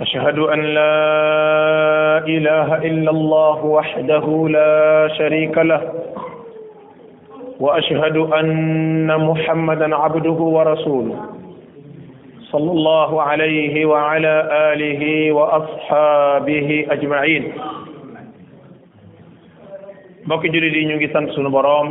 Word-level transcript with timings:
أشهد 0.00 0.38
أن 0.38 0.60
لا 0.62 0.98
إله 2.26 2.68
إلا 2.88 3.10
الله 3.10 3.64
وحده 3.66 4.26
لا 4.48 5.08
شريك 5.18 5.58
له 5.58 5.82
وأشهد 7.60 8.16
أن 8.16 9.10
محمدا 9.20 9.96
عبده 9.96 10.38
ورسوله 10.56 11.18
صلى 12.50 12.70
الله 12.70 13.22
عليه 13.22 13.86
وعلى 13.86 14.34
آله 14.72 15.32
وأصحابه 15.32 16.86
أجمعين 16.90 17.44
mbokki 20.28 20.48
جريدي 20.52 20.84
yi 21.04 21.08
سانت 21.12 21.30
سونو 21.32 21.48
sant 21.48 21.48
sunu 21.48 21.48
boroom 21.48 21.88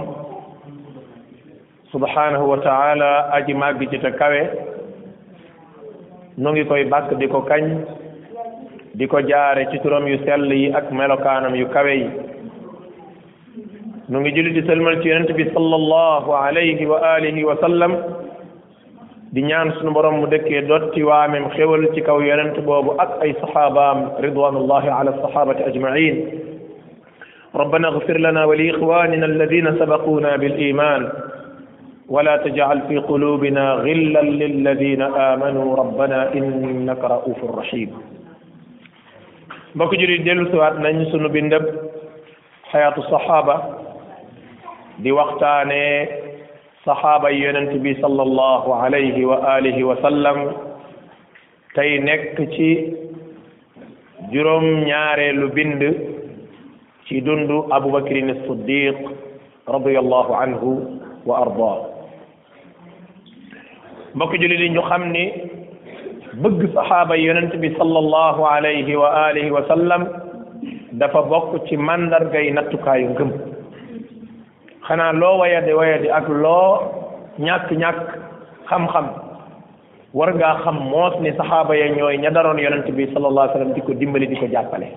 subhanahu 1.89 2.45
wa 2.45 3.73
nu 6.37 6.51
ngi 6.53 6.63
koy 6.69 6.83
bàkk 6.91 7.09
di 7.19 7.27
ko 7.27 7.39
kañ 7.49 7.63
di 8.93 9.05
ko 9.07 9.17
jaare 9.29 9.65
ci 9.71 9.77
turam 9.81 10.05
yu 10.07 10.17
sell 10.25 10.45
yi 10.53 10.69
ak 10.71 10.91
melokaanam 10.93 11.55
yu 11.57 11.65
kawe 11.73 11.93
yi 11.97 12.05
nu 14.09 14.19
ngi 14.21 14.31
julli 14.35 14.53
di 14.53 14.61
sëlmal 14.69 15.01
ci 15.01 15.09
yonent 15.09 15.31
bi 15.33 15.43
sallallahu 15.53 16.31
alayhi 16.33 16.85
wa 16.85 16.99
alihi 17.17 17.43
wa 17.43 17.55
sallam 17.59 17.91
di 19.33 19.41
ñaan 19.49 19.73
sunu 19.79 19.91
borom 19.97 20.15
mu 20.21 20.27
dëkkee 20.27 20.61
dotti 20.69 21.01
waamem 21.03 21.49
xewal 21.57 21.87
ci 21.93 22.01
kaw 22.05 22.19
yonent 22.21 22.53
boobu 22.61 22.93
ak 23.01 23.17
ay 23.25 23.33
sahabaam 23.41 24.13
ridwanullahi 24.21 24.89
ala 24.93 25.13
sahabati 25.21 25.63
ajmain 25.65 26.43
ربنا 27.55 27.87
اغفر 27.87 28.17
لنا 28.17 28.45
ولإخواننا 28.45 29.25
الذين 29.25 29.67
سبقونا 29.81 30.35
بالإيمان 30.35 31.01
ولا 32.09 32.37
تجعل 32.39 32.81
في 32.87 32.97
قلوبنا 33.03 33.71
غلا 33.83 34.21
للذين 34.23 35.01
امنوا 35.01 35.75
ربنا 35.75 36.33
انك 36.33 36.99
رؤوف 37.03 37.39
رحيم 37.59 37.89
بكجري 39.75 40.17
ديلو 40.23 40.47
سوات 40.51 40.73
نانيو 40.79 41.09
سونو 41.11 41.27
بنداب 41.29 41.65
حياه 42.71 42.95
الصحابه 42.97 43.55
دي 45.03 45.11
وقتاني 45.11 45.85
صحابه 46.87 47.29
يونتبي 47.29 47.93
صلى 48.01 48.21
الله 48.23 48.63
عليه 48.75 49.17
واله 49.27 49.77
وسلم 49.83 50.37
تاي 51.75 51.99
نيك 51.99 52.37
تي 52.55 52.71
جوروم 54.31 54.65
نياارلو 54.87 55.47
بند 55.57 55.81
تي 57.11 57.19
دوندو 57.19 57.57
ابو 57.77 57.89
بكر 57.99 58.15
الصديق 58.37 58.95
رضي 59.75 59.95
الله 59.99 60.27
عنه 60.35 60.63
وارضاه 61.27 61.96
mbokki 64.17 64.37
jullit 64.41 64.59
yi 64.59 64.69
ñu 64.73 64.81
xam 64.81 65.03
ni 65.13 65.23
bëgg 66.41 66.73
saxaaba 66.73 67.15
yonent 67.17 67.53
bi 67.61 67.69
sallallahu 67.77 68.41
alayhi 68.45 68.95
wa 68.97 69.09
alihi 69.29 69.51
wa 69.53 69.61
sallam 69.67 70.05
dafa 70.97 71.21
bokk 71.21 71.69
ci 71.69 71.77
màndargay 71.77 72.49
nattukaayu 72.53 73.09
ngëm 73.13 73.29
xanaa 74.89 75.11
loo 75.13 75.37
wayadi 75.37 75.69
wayadi 75.73 76.09
ak 76.09 76.25
loo 76.29 76.81
ñàkk-ñàkk 77.39 78.07
xam-xam 78.69 79.05
war 80.17 80.33
ngaa 80.33 80.63
xam 80.65 80.81
moos 80.89 81.13
ni 81.21 81.29
saxaaba 81.37 81.75
ya 81.77 81.87
ñooy 81.95 82.17
ña 82.17 82.29
daroon 82.33 82.57
yonent 82.57 82.89
bi 82.89 83.05
sallallahu 83.13 83.47
wa 83.53 83.53
sallam 83.53 83.73
di 83.77 83.81
ko 83.85 83.93
dimbali 83.93 84.25
di 84.27 84.35
ko 84.41 84.47
jàppale 84.49 84.89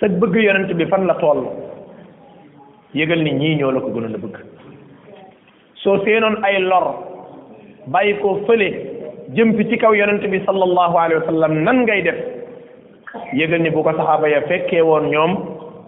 sa 0.00 0.08
bëgg 0.08 0.34
yonent 0.36 0.72
bi 0.72 0.86
fan 0.88 1.04
la 1.06 1.14
toll 1.20 1.44
yëgal 2.94 3.20
ni 3.22 3.32
ñii 3.36 3.56
ñoo 3.60 3.70
la 3.72 3.80
ko 3.84 3.88
gënoon 3.92 4.14
a 4.16 4.20
bëgg 4.24 4.36
soo 5.76 6.00
seenoon 6.06 6.40
ay 6.44 6.56
lor 6.64 7.05
bàyyi 7.86 8.16
koo 8.22 8.38
fële 8.46 8.68
jëm 9.36 9.54
fi 9.56 9.64
ci 9.70 9.78
kaw 9.78 9.92
yonent 9.94 10.24
bi 10.30 10.40
sallallahu 10.46 10.96
alayhi 10.98 11.20
wa 11.22 11.26
sallam 11.26 11.54
nan 11.62 11.82
ngay 11.84 12.02
def 12.02 12.18
yëgal 13.32 13.62
ni 13.62 13.70
bu 13.70 13.82
ko 13.82 13.92
saxaaba 13.92 14.28
ya 14.28 14.40
fekkee 14.48 14.82
woon 14.82 15.10
ñoom 15.10 15.32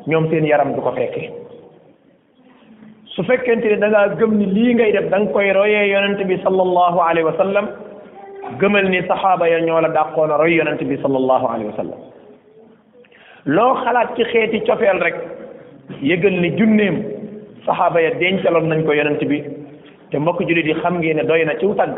ñoom 0.06 0.30
seen 0.30 0.46
yaram 0.46 0.74
du 0.74 0.80
ko 0.80 0.92
fekkee 0.92 1.30
su 3.04 3.22
fekkente 3.24 3.66
ne 3.68 3.78
da 3.80 3.88
ngaa 3.88 4.14
gëm 4.18 4.38
ni 4.38 4.46
lii 4.46 4.74
ngay 4.74 4.92
def 4.92 5.10
da 5.10 5.18
nga 5.18 5.32
koy 5.32 5.52
royee 5.52 5.88
yonent 5.90 6.22
bi 6.26 6.38
sallallahu 6.42 7.00
alayhi 7.00 7.24
wa 7.26 7.36
sallam 7.36 7.66
gëmal 8.58 8.88
ni 8.88 9.02
saxaaba 9.06 9.48
ya 9.48 9.60
ñoo 9.60 9.80
la 9.80 9.88
dàqoon 9.88 10.30
a 10.30 10.36
roy 10.36 10.54
yonent 10.54 10.78
bi 10.82 10.96
sallallahu 11.02 11.46
alayhi 11.48 11.70
wa 11.72 11.76
sallam 11.76 11.98
loo 13.46 13.74
xalaat 13.84 14.14
ci 14.14 14.22
xeeti 14.24 14.60
cofeel 14.64 15.02
rek 15.02 15.16
yëgal 16.02 16.40
ni 16.40 16.50
junneem 16.58 17.02
saxaaba 17.66 18.00
ya 18.02 18.10
dencaloon 18.14 18.68
nañ 18.68 18.84
ko 18.84 18.92
yonent 18.92 19.24
bi 19.26 19.57
te 20.10 20.18
mbokk 20.18 20.40
jullit 20.48 20.66
yi 20.66 20.74
xam 20.82 20.98
ngeen 21.00 21.16
ne 21.16 21.24
doy 21.24 21.44
na 21.44 21.52
wu 21.62 21.74
tagg 21.74 21.96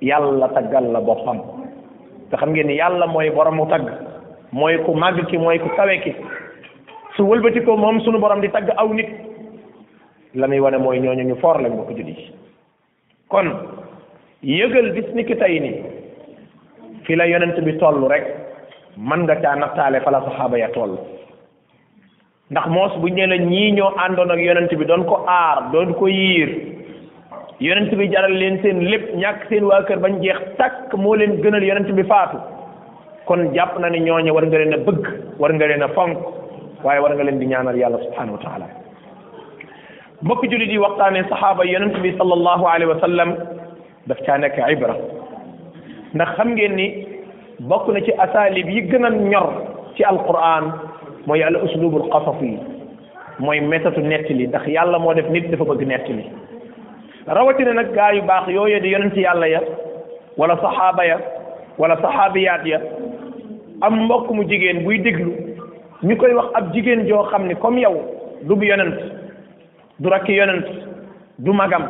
yàlla 0.00 0.48
taggal 0.54 0.92
la 0.92 1.00
boppam 1.00 1.38
te 2.30 2.36
xam 2.36 2.50
ngeen 2.52 2.66
ne 2.66 2.74
yàlla 2.76 3.06
mooy 3.06 3.30
boromu 3.30 3.66
tagg 3.68 3.84
mooy 4.52 4.78
ku 4.84 4.94
màgg 4.94 5.26
ki 5.30 5.38
mooy 5.38 5.58
ku 5.58 5.68
kawe 5.76 5.96
ki 6.02 6.12
su 7.16 7.22
wëlbati 7.26 7.62
ko 7.64 7.76
moom 7.76 8.00
sunu 8.00 8.18
borom 8.18 8.40
di 8.40 8.48
tagg 8.48 8.70
aw 8.76 8.88
nit 8.94 9.08
la 10.34 10.46
muy 10.46 10.58
wane 10.60 10.78
mooy 10.78 10.98
ñooñu 11.00 11.24
ñu 11.26 11.36
foor 11.40 11.60
lañ 11.60 11.72
mbokk 11.72 11.90
jullit 11.90 12.16
yi 12.16 12.28
kon 13.28 13.50
yëgal 14.42 14.92
bis 14.92 15.14
ni 15.14 15.24
ki 15.24 15.36
tey 15.36 15.60
nii 15.60 15.82
fi 17.04 17.14
la 17.16 17.24
yonent 17.26 17.60
bi 17.60 17.76
toll 17.78 18.08
rek 18.08 18.24
mën 18.96 19.22
nga 19.24 19.36
caa 19.36 19.56
nattaale 19.56 20.00
fa 20.00 20.10
la 20.10 20.22
saxaaba 20.24 20.58
ya 20.58 20.68
toll 20.68 20.96
ndax 22.50 22.66
moos 22.68 22.96
bu 23.00 23.08
ñu 23.08 23.26
ne 23.26 23.26
la 23.26 23.36
ñii 23.36 23.72
ñoo 23.72 23.92
àndoon 23.98 24.30
ak 24.30 24.38
yonent 24.40 24.72
bi 24.76 24.84
doon 24.86 25.04
ko 25.04 25.24
aar 25.28 25.70
doon 25.72 25.92
ko 25.94 26.08
yiir 26.08 26.73
yonent 27.62 27.92
bi 27.98 28.06
jaral 28.14 28.32
leen 28.40 28.58
seen 28.62 28.80
lépp 28.90 29.04
ñàkk 29.22 29.46
seen 29.48 29.64
waa 29.64 29.82
kër 29.86 29.98
bañ 30.02 30.18
jeex 30.22 30.38
takk 30.58 30.94
moo 30.98 31.14
leen 31.14 31.36
gënal 31.42 31.62
yonent 31.62 31.90
bi 31.94 32.02
faatu 32.04 32.38
kon 33.26 33.54
jàpp 33.54 33.78
na 33.78 33.88
ni 33.90 33.98
ñooñu 34.00 34.32
war 34.34 34.44
nga 34.46 34.58
leen 34.58 34.74
a 34.74 34.78
bëgg 34.78 35.04
war 35.38 35.52
nga 35.52 35.66
leen 35.66 35.82
a 35.82 35.88
fonk 35.88 36.18
waaye 36.82 37.00
war 37.00 37.14
nga 37.14 37.22
leen 37.24 37.38
di 37.38 37.46
ñaanal 37.46 37.76
yàlla 37.76 37.98
subhanahu 38.06 38.36
wa 38.36 38.42
taala 38.42 38.66
mbokk 40.22 40.42
jullit 40.50 40.70
yi 40.72 40.78
waxtaane 40.78 41.22
saxaaba 41.28 41.64
yonent 41.64 41.94
bi 42.02 42.12
sallallahu 42.18 42.64
alayhi 42.68 42.92
wa 42.92 43.00
sallam 43.00 43.36
daf 44.06 44.18
caa 44.26 44.38
nekk 44.38 44.58
ibra 44.72 44.94
ndax 46.14 46.28
xam 46.36 46.48
ngeen 46.54 46.74
ni 46.74 46.86
bokk 47.60 47.88
na 47.88 48.00
ci 48.00 48.12
asalib 48.18 48.68
yi 48.68 48.82
gën 48.90 49.04
a 49.06 49.10
ñor 49.10 49.48
ci 49.96 50.02
alquran 50.02 50.72
mooy 51.26 51.42
al 51.42 51.54
uslubul 51.62 52.10
qasas 52.10 52.38
yi 52.42 52.58
mooy 53.38 53.60
méthode 53.60 53.98
nettali 53.98 54.46
ndax 54.48 54.66
yàlla 54.66 54.98
moo 54.98 55.14
def 55.14 55.30
nit 55.30 55.48
dafa 55.50 55.64
bëgg 55.64 55.86
nettali 55.86 56.26
rawatina 57.26 57.72
nag 57.72 57.92
gaa 57.94 58.12
yu 58.12 58.22
baax 58.22 58.48
yooyee 58.48 58.80
di 58.80 58.90
yonent 58.92 59.16
yàlla 59.16 59.46
ya 59.48 59.60
wala 60.36 60.56
saxaaba 60.60 61.04
ya 61.04 61.18
walla 61.78 61.96
saxaabiyaat 62.02 62.66
ya 62.66 62.78
am 63.80 64.04
mbokk 64.04 64.30
mu 64.30 64.44
jigéen 64.44 64.84
buy 64.84 64.98
déglu 64.98 65.32
ñu 66.02 66.16
koy 66.16 66.34
wax 66.34 66.46
ab 66.54 66.72
jigéen 66.74 67.06
joo 67.08 67.22
xam 67.30 67.46
ni 67.46 67.54
comme 67.56 67.80
yow 67.80 67.96
du 68.42 68.54
bu 68.56 68.64
yonent 68.66 68.96
du 69.98 70.08
rakki 70.10 70.34
yonent 70.36 70.64
du 71.38 71.50
magam 71.52 71.82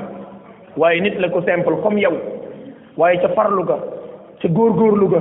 waaye 0.77 1.01
nit 1.01 1.19
la 1.19 1.29
ko 1.29 1.43
simple 1.43 1.83
comme 1.83 1.99
yow 1.99 2.13
waaye 2.97 3.19
ca 3.21 3.29
farlu 3.35 3.65
ga 3.65 3.77
ca 4.41 4.49
góorgóorlu 4.49 5.09
ga 5.11 5.19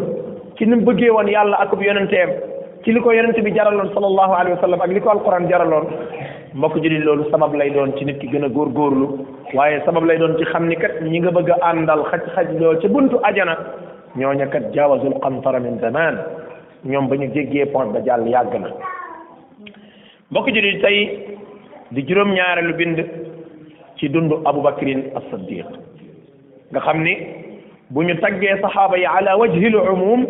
ci 0.57 0.66
ni 0.68 0.75
bëggee 0.75 1.09
woon 1.09 1.28
yàlla 1.28 1.57
akub 1.59 1.81
yonenteem 1.81 2.29
ci 2.84 2.92
li 2.92 3.00
ko 3.00 3.12
yonent 3.16 3.40
bi 3.41 3.52
jaraloon 3.56 3.94
sallallahu 3.96 4.34
alayhi 4.35 4.56
wa 4.58 4.62
sallam 4.64 4.82
ak 4.84 4.91
li 4.91 5.00
ko 5.00 5.09
alquran 5.16 5.47
jaraloon 5.50 5.88
mbokk 6.53 6.76
jullit 6.84 7.03
loolu 7.08 7.26
sabab 7.32 7.56
lay 7.56 7.72
doon 7.72 7.96
ci 7.96 8.03
nit 8.06 8.20
ki 8.20 8.28
gën 8.28 8.44
a 8.44 8.50
góorgóorlu 8.52 9.08
waaye 9.56 9.80
sabab 9.85 10.03
lay 10.03 10.18
doon 10.20 10.35
ci 10.38 10.44
xam 10.52 10.68
ni 10.68 10.76
kat 10.76 11.00
ñi 11.02 11.20
nga 11.24 11.32
bëgg 11.32 11.50
a 11.56 11.72
àndal 11.72 12.03
xaj 12.12 12.24
xaj 12.35 12.47
loo 12.59 12.76
ci 12.82 12.88
buntu 12.90 13.20
ajana 13.24 13.56
ñooña 14.18 14.47
kat 14.47 14.68
jaawazul 14.76 15.16
qantara 15.24 15.59
min 15.59 15.80
zaman 15.80 16.18
ñoom 16.84 17.08
ba 17.08 17.16
ñu 17.16 17.32
jéggee 17.34 17.66
pont 17.72 17.94
ba 17.94 18.03
jàll 18.06 18.28
yàgg 18.28 18.53
na 18.59 18.68
mbokk 20.32 20.47
jullit 20.50 20.79
tey 20.82 21.38
di 21.91 22.03
juróom-ñaareelu 22.08 22.74
bind 22.76 23.00
ci 23.96 24.09
dundu 24.09 24.41
Abubakrin 24.44 25.08
as-Siddiq 25.16 25.66
nga 26.72 26.79
xam 26.82 27.02
ni 27.03 27.16
bu 27.90 28.03
ñu 28.03 28.16
taggee 28.20 28.59
saxaaba 28.62 28.97
yi 28.97 29.06
ala 29.06 29.38
wajhil 29.38 29.76
umum 29.78 30.28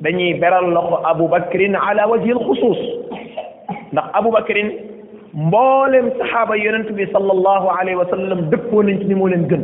dañuy 0.00 0.34
beral 0.34 0.72
loxo 0.72 0.98
abubakrin 1.12 1.74
ala 1.76 2.06
wajhi 2.08 2.30
alkhusus 2.32 2.78
ndax 3.92 4.04
abubakrin 4.18 4.68
mbolem 5.34 6.06
sahaba 6.18 6.56
yonent 6.56 6.88
bi 6.96 7.06
sallallahu 7.12 7.66
alayhi 7.78 7.98
wa 8.00 8.06
sallam 8.12 8.40
dëppoo 8.50 8.82
nañ 8.88 8.98
ci 9.00 9.04
ni 9.04 9.14
mo 9.14 9.28
len 9.28 9.44
gën 9.50 9.62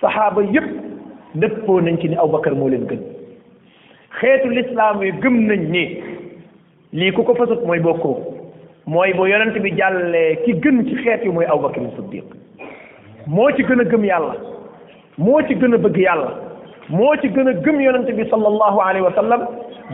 sahaba 0.00 0.42
yeb 0.56 0.64
dëppoo 1.34 1.80
nañ 1.88 1.98
ci 2.00 2.08
ni 2.08 2.16
bakr 2.32 2.54
mo 2.56 2.68
len 2.68 2.86
gën 2.90 2.98
xeetu 4.20 4.48
lislaam 4.48 5.02
yi 5.02 5.12
gëm 5.22 5.36
nañ 5.52 5.68
ni 5.72 5.84
li 6.92 7.12
ku 7.12 7.22
ko 7.24 7.34
fasut 7.34 7.62
moy 7.66 7.78
bokko 7.78 8.16
moy 8.86 9.12
bo 9.12 9.26
yonent 9.28 9.58
bi 9.62 9.76
jalle 9.76 10.40
ki 10.44 10.54
gën 10.64 10.82
ci 10.88 10.96
xeet 11.04 11.20
yi 11.24 11.30
mooy 11.30 11.44
abubakar 11.44 11.84
siddiq 11.96 12.24
mo 13.26 13.50
ci 13.56 13.62
gëna 13.62 13.84
gëm 13.84 14.04
yàlla 14.08 14.34
mo 15.18 15.40
ci 15.46 15.54
gëna 15.54 15.76
bëgg 15.76 15.98
yàlla 16.00 16.47
moo 16.90 17.14
ci 17.20 17.28
gën 17.28 17.48
a 17.48 17.52
gëm 17.64 17.80
yonente 17.84 18.12
bi 18.16 18.24
sallallahu 18.30 18.78
alayhi 18.80 19.04
wa 19.04 19.12
sallam 19.14 19.42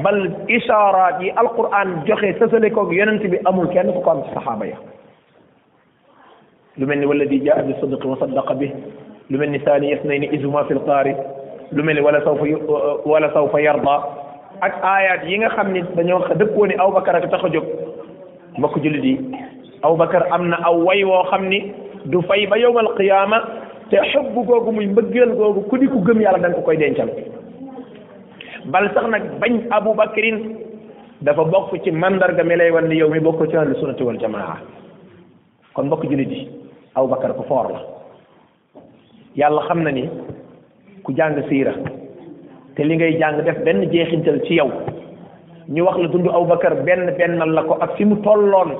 bal 0.02 0.18
isharat 0.48 1.20
yi 1.22 1.30
alquran 1.36 1.96
joxe 2.06 2.32
tassale 2.38 2.70
ko 2.70 2.86
yonente 2.92 3.26
bi 3.28 3.38
amul 3.50 3.66
kenn 3.72 3.90
ku 3.92 4.00
ko 4.00 4.10
am 4.10 4.22
sahaba 4.34 4.66
ya 4.66 4.76
lu 6.78 6.86
melni 6.86 7.04
wala 7.06 7.24
di 7.26 7.40
jaa 7.44 7.62
bi 7.66 7.74
sadaq 7.82 8.04
wa 8.06 8.16
sadaq 8.22 8.54
bi 8.58 8.70
lu 9.30 9.38
melni 9.38 9.58
ni 9.58 9.64
thani 9.64 9.88
yasnayni 9.90 10.28
izuma 10.38 10.64
fil 10.68 10.78
qari 10.86 11.16
lu 11.72 11.82
melni 11.82 12.00
wala 12.00 12.22
sawfa 12.22 12.46
wala 13.06 13.30
sawfa 13.34 13.58
yarda 13.60 13.96
ak 14.62 14.74
ayat 14.82 15.26
yi 15.26 15.38
nga 15.38 15.50
xam 15.56 15.72
ni 15.72 15.82
dañoo 15.96 16.22
dëppoo 16.36 16.66
ni 16.68 16.74
Abubakar 16.74 17.16
ak 17.18 17.28
taxo 17.30 17.50
jóg 17.50 17.64
mbok 18.58 18.78
jullit 18.84 19.02
yi 19.04 19.18
Abubakar 19.82 20.28
am 20.30 20.46
na 20.48 20.62
aw 20.62 20.78
way 20.86 21.02
wo 21.04 21.24
xamni 21.30 21.74
du 22.06 22.22
fay 22.22 22.46
ba 22.46 22.56
yowal 22.56 22.94
qiyamah 22.94 23.42
te 23.94 24.10
xëbb 24.10 24.34
googu 24.34 24.72
muy 24.74 24.86
mbëggeel 24.90 25.32
googu 25.38 25.60
ku 25.70 25.76
di 25.78 25.86
ku 25.86 26.00
gëm 26.02 26.20
yàlla 26.20 26.38
da 26.42 26.54
ko 26.56 26.62
koy 26.62 26.76
dencal 26.76 27.10
bal 28.74 28.90
nag 29.12 29.22
bañ 29.40 29.58
abu 29.70 29.94
bakrin 29.94 30.58
dafa 31.20 31.44
bokk 31.44 31.78
ci 31.84 31.90
mandarga 31.92 32.42
mi 32.42 32.56
lay 32.56 32.70
wan 32.70 32.88
ni 32.88 32.96
yow 32.96 33.08
mi 33.08 33.20
bokk 33.20 33.46
ci 33.50 33.56
ahlu 33.56 33.74
sunnati 33.78 34.02
wal 34.02 34.18
jamaa 34.18 34.58
kon 35.74 35.84
mbokk 35.86 36.02
jullit 36.10 36.28
yi 36.28 36.48
abu 36.96 37.08
bakar 37.08 37.34
ku 37.36 37.44
foor 37.46 37.70
la 37.72 37.80
yàlla 39.36 39.62
xam 39.68 39.82
na 39.82 39.90
ni 39.92 40.08
ku 41.04 41.14
jàng 41.16 41.36
siira 41.48 41.72
te 42.74 42.82
li 42.84 42.96
ngay 42.96 43.14
jàng 43.20 43.44
def 43.44 43.62
benn 43.64 43.86
jeexintal 43.92 44.42
ci 44.46 44.54
yow 44.54 44.70
ñu 45.68 45.82
wax 45.84 45.98
la 45.98 46.08
dund 46.08 46.26
abu 46.28 46.46
bakar 46.46 46.74
benn 46.82 47.14
bennal 47.18 47.52
la 47.54 47.62
ko 47.62 47.76
ak 47.80 47.94
fi 47.96 48.04
mu 48.04 48.16
tolloon 48.16 48.74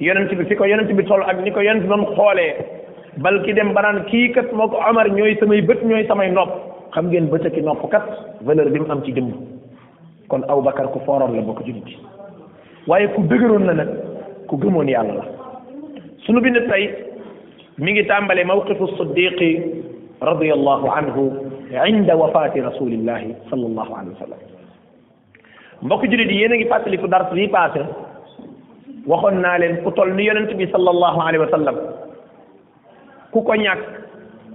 yonent 0.00 0.34
bi 0.34 0.44
fi 0.44 0.56
ko 0.56 0.64
yonent 0.64 0.90
bi 0.92 1.04
toll 1.04 1.22
ak 1.22 1.38
ni 1.44 1.50
ko 1.52 1.60
yonent 1.60 1.86
doon 1.86 2.04
xoolee 2.16 2.84
balki 3.22 3.54
dem 3.54 3.72
banan 3.72 4.04
ki 4.10 4.32
kat 4.32 4.52
moko 4.52 4.76
omar 4.88 5.06
ñoy 5.08 5.36
samay 5.40 5.60
beut 5.60 5.80
ñoy 5.82 6.06
samay 6.06 6.30
nop 6.32 6.50
xam 6.94 7.06
ngeen 7.08 7.28
beut 7.30 7.44
ak 7.46 7.56
nop 7.62 7.90
kat 7.90 8.04
valeur 8.42 8.68
bi 8.70 8.78
mu 8.80 8.90
am 8.92 9.02
ci 9.04 9.12
dem 9.12 9.32
kon 10.28 10.44
aw 10.48 10.60
bakkar 10.60 10.88
ku 10.92 11.00
fooroon 11.06 11.34
la 11.34 11.40
bokku 11.42 11.62
julit 11.64 11.98
waye 12.86 13.08
ku 13.14 13.22
degeeron 13.22 13.64
la 13.68 13.72
nak 13.72 13.88
ku 14.48 14.56
gëmon 14.58 14.88
yàlla 14.92 15.14
la 15.18 15.24
sunu 16.26 16.40
bind 16.44 16.58
tay 16.68 16.92
mi 17.78 17.92
ngi 17.92 18.04
tàmbale 18.06 18.44
mawqifu 18.44 18.84
as-siddiq 18.84 19.40
radiyallahu 20.22 20.86
anhu 20.96 21.22
inda 21.86 22.16
wafati 22.16 22.60
rasulillahi 22.68 23.34
sallallahu 23.50 23.92
alayhi 23.96 24.12
wa 24.12 24.24
sallam 24.24 24.40
mbokk 25.82 26.02
julit 26.10 26.30
yéen 26.30 26.52
a 26.52 26.56
ngi 26.56 26.68
fàttaliku 26.68 27.08
dars 27.08 27.32
yi 27.32 27.48
passé 27.48 27.80
waxoon 29.06 29.40
naa 29.40 29.58
leen 29.58 29.80
ku 29.84 29.90
tol 29.92 30.12
ni 30.12 30.26
yonent 30.28 30.52
bi 30.60 30.66
sallallahu 30.68 31.20
alayhi 31.20 31.44
wa 31.44 32.04
ku 33.36 33.42
ko 33.44 33.52
ñàkk 33.54 33.80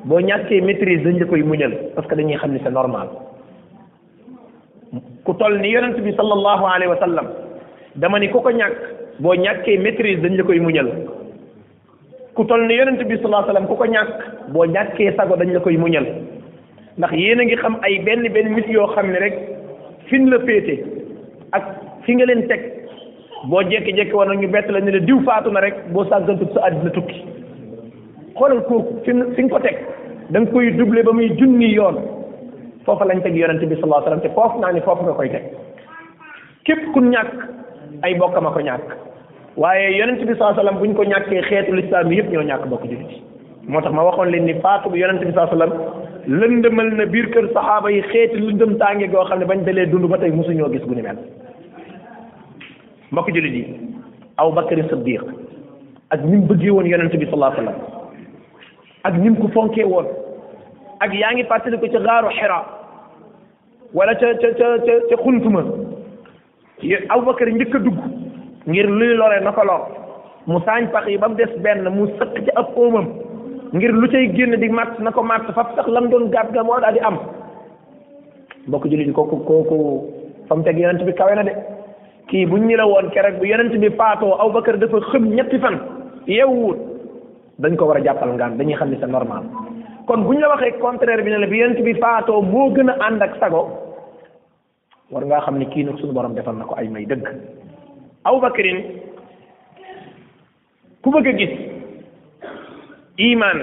boo 0.09 0.19
ñàkkee 0.19 0.61
maîtrise 0.61 1.03
dañ 1.05 1.19
la 1.19 1.25
koy 1.25 1.43
muñal 1.43 1.71
parce 1.95 2.07
que 2.09 2.15
dañuy 2.15 2.37
xam 2.41 2.51
ni 2.51 2.59
sa 2.63 2.71
normal 2.71 3.07
ku 5.23 5.33
toll 5.39 5.55
ni 5.61 5.69
yonent 5.73 5.97
bi 6.05 6.11
sallallahu 6.17 6.65
alayhi 6.73 6.87
wa 6.93 6.97
sallam 6.99 7.27
dama 7.95 8.17
ni 8.19 8.31
ku 8.31 8.39
ko 8.41 8.49
ñàkk 8.49 8.75
boo 9.19 9.35
ñàkkee 9.35 9.77
maîtrise 9.77 10.21
dañ 10.21 10.33
la 10.37 10.43
koy 10.43 10.59
muñal 10.59 10.87
ku 12.35 12.43
toll 12.45 12.65
ni 12.67 12.73
yonent 12.79 13.01
bi 13.09 13.17
sallallahu 13.17 13.49
alayhi 13.51 13.67
wa 13.67 13.71
ku 13.71 13.75
ko 13.81 13.85
ñàkk 13.85 14.19
boo 14.53 14.65
ñàkkee 14.65 15.13
sago 15.17 15.35
dañ 15.35 15.51
la 15.53 15.59
koy 15.59 15.77
muñal 15.77 16.05
ndax 16.97 17.11
yéen 17.21 17.39
a 17.41 17.43
ngi 17.43 17.55
xam 17.61 17.75
ay 17.83 17.99
benn 18.05 18.23
benn 18.33 18.47
mit 18.55 18.67
yoo 18.75 18.87
xam 18.95 19.11
ne 19.11 19.19
rek 19.19 19.35
fin 20.09 20.25
la 20.31 20.39
féete 20.39 20.75
ak 21.51 21.63
fi 22.05 22.15
nga 22.15 22.25
leen 22.25 22.47
teg 22.47 22.61
boo 23.49 23.61
jekki-jekki 23.69 24.13
war 24.15 24.25
na 24.27 24.41
ñu 24.41 24.47
bett 24.49 24.67
la 24.71 24.79
ne 24.81 24.91
la 24.91 24.99
diw 25.07 25.19
faatu 25.27 25.51
na 25.51 25.59
rek 25.59 25.75
boo 25.93 26.05
sàggantu 26.09 26.45
sa 26.55 26.65
àddina 26.67 26.89
tukki 26.91 27.21
xoolal 28.35 28.61
kooku 28.69 29.01
fi 29.05 29.11
fi 29.35 29.41
nga 29.43 29.49
ko 29.53 29.57
teg 29.65 29.77
da 30.31 30.39
koy 30.51 30.71
doublé 30.77 31.03
ba 31.03 31.11
muy 31.13 31.27
junni 31.39 31.69
yoon 31.75 31.97
foofa 32.85 33.05
lañ 33.05 33.19
teg 33.23 33.35
yonente 33.37 33.67
bi 33.69 33.75
sallallahu 33.75 34.07
alayhi 34.07 34.31
naa 34.61 34.71
ne 34.71 34.81
foofu 34.87 35.03
nga 35.05 35.13
koy 35.19 35.29
teg 35.29 36.79
ku 36.93 36.99
ñàkk 36.99 37.35
ay 38.03 38.13
bokkam 38.17 38.45
a 38.47 38.51
ko 38.51 38.59
ñàkk 38.59 38.87
waaye 39.57 39.89
yonente 39.99 40.25
bi 40.27 40.33
sallallahu 40.33 40.59
alayhi 40.59 40.79
bu 40.79 40.85
ñu 40.85 40.95
ko 40.95 41.03
ñàkkee 41.03 41.41
xeetu 41.49 41.73
lislaam 41.75 42.11
yëpp 42.11 42.31
ñoo 42.31 42.43
ñàkk 42.49 42.67
bokk 42.71 42.83
jullit 42.91 43.11
moo 43.67 43.81
tax 43.81 43.93
ma 43.93 44.03
waxoon 44.03 44.31
leen 44.31 44.45
ni 44.45 44.53
faatu 44.63 44.89
bi 44.89 44.99
yonente 44.99 45.25
bi 45.25 45.31
sallallahu 45.33 45.53
alayhi 45.53 45.75
wasallam 45.75 46.39
lëndëmal 46.39 46.89
na 46.95 47.05
biir 47.05 47.27
kër 47.31 47.49
saxaaba 47.53 47.91
yi 47.91 48.01
xeeti 48.11 48.39
lëndëm 48.39 48.77
tànge 48.77 49.07
goo 49.11 49.25
xam 49.27 49.39
ne 49.39 49.45
bañ 49.45 49.63
dalee 49.65 49.87
dund 49.89 50.07
ba 50.09 50.17
tey 50.17 50.31
mosuñoo 50.31 50.71
gis 50.71 50.81
gu 50.87 50.95
ni 50.95 51.01
mel 51.01 51.17
mbokk 53.11 53.27
jullit 53.35 53.53
yi 53.55 53.65
aw 54.37 54.51
bakari 54.51 54.83
siddiq 54.89 55.21
ak 56.11 56.19
woon 56.25 56.87
yonente 56.87 57.17
bi 57.17 57.25
sallallahu 57.29 57.99
ak 59.03 59.17
nim 59.17 59.35
ko 59.37 59.47
fonkee 59.53 59.83
woon 59.87 60.05
ak 61.05 61.13
yaa 61.17 61.33
ngi 61.33 61.43
fàttali 61.49 61.77
ko 61.81 61.87
ca 61.93 61.99
gaaru 62.05 62.29
Xira 62.37 62.59
wala 63.93 64.13
ca 64.19 64.27
ca 64.41 64.47
ca 64.59 64.67
ca 64.85 64.93
ca 65.09 65.21
xuntuma 65.23 65.63
Abubakar 67.09 67.47
njëkk 67.49 67.75
a 67.75 67.79
dugg 67.79 67.99
ngir 68.65 68.87
luy 68.89 69.13
lore 69.17 69.41
na 69.43 69.51
ko 69.51 69.63
lor 69.65 69.81
mu 70.47 70.59
saañ 70.65 70.87
pax 70.91 71.07
yi 71.07 71.17
ba 71.17 71.27
mu 71.27 71.35
des 71.35 71.53
benn 71.61 71.89
mu 71.89 72.05
sëq 72.17 72.35
ca 72.45 72.51
ab 72.55 72.69
oomam 72.75 73.05
ngir 73.73 73.91
lu 73.91 74.07
cay 74.11 74.27
génn 74.35 74.57
di 74.59 74.69
màtt 74.69 74.99
na 74.99 75.11
ko 75.11 75.23
màtt 75.23 75.51
faf 75.55 75.75
sax 75.75 75.87
lam 75.87 76.09
doon 76.09 76.29
gàtt 76.29 76.51
ga 76.53 76.63
moo 76.63 76.79
daal 76.81 76.93
di 76.93 76.99
am 76.99 77.17
mbokk 78.67 78.87
jullit 78.89 79.07
yi 79.07 79.13
kooku 79.13 79.41
kooku 79.45 79.77
fa 80.47 80.55
mu 80.55 80.63
teg 80.63 80.77
yonent 80.77 81.05
bi 81.05 81.13
kawe 81.13 81.35
na 81.35 81.43
de 81.43 81.53
kii 82.27 82.45
buñ 82.45 82.65
ñi 82.69 82.75
la 82.75 82.85
bu 83.39 83.45
yonent 83.45 83.77
bi 83.79 83.89
faatoo 83.89 84.35
Abubakar 84.39 84.77
dafa 84.77 85.01
xëm 85.11 85.25
ñetti 85.35 85.59
fan 85.59 85.77
yeewuwut 86.27 86.90
dañ 87.61 87.77
ko 87.77 87.85
war 87.85 87.97
a 87.97 88.03
jàppal 88.03 88.33
ngaam 88.33 88.57
dañuy 88.57 88.73
xam 88.75 88.89
ni 88.89 88.97
c'est 88.99 89.07
normal 89.07 89.43
kon 90.07 90.23
bu 90.25 90.33
ñu 90.35 90.39
la 90.41 90.49
waxee 90.49 90.77
contraire 90.81 91.23
bi 91.23 91.29
ne 91.29 91.37
la 91.37 91.47
bi 91.47 91.57
yonent 91.61 91.81
bi 91.85 91.93
faatoo 91.93 92.41
moo 92.41 92.71
gën 92.73 92.89
a 92.89 92.97
ànd 93.07 93.21
ak 93.21 93.37
sago 93.39 93.61
war 95.11 95.21
ngaa 95.25 95.41
xam 95.45 95.59
ni 95.59 95.65
kii 95.69 95.83
nag 95.83 95.97
suñu 95.99 96.13
borom 96.13 96.33
defal 96.33 96.55
na 96.57 96.65
ko 96.65 96.75
ay 96.75 96.87
may 96.89 97.05
dëgg 97.05 97.27
Abubakarin 98.25 98.79
ku 101.03 101.09
bëgg 101.11 101.27
a 101.27 101.31
gis 101.39 101.53
iman 103.29 103.57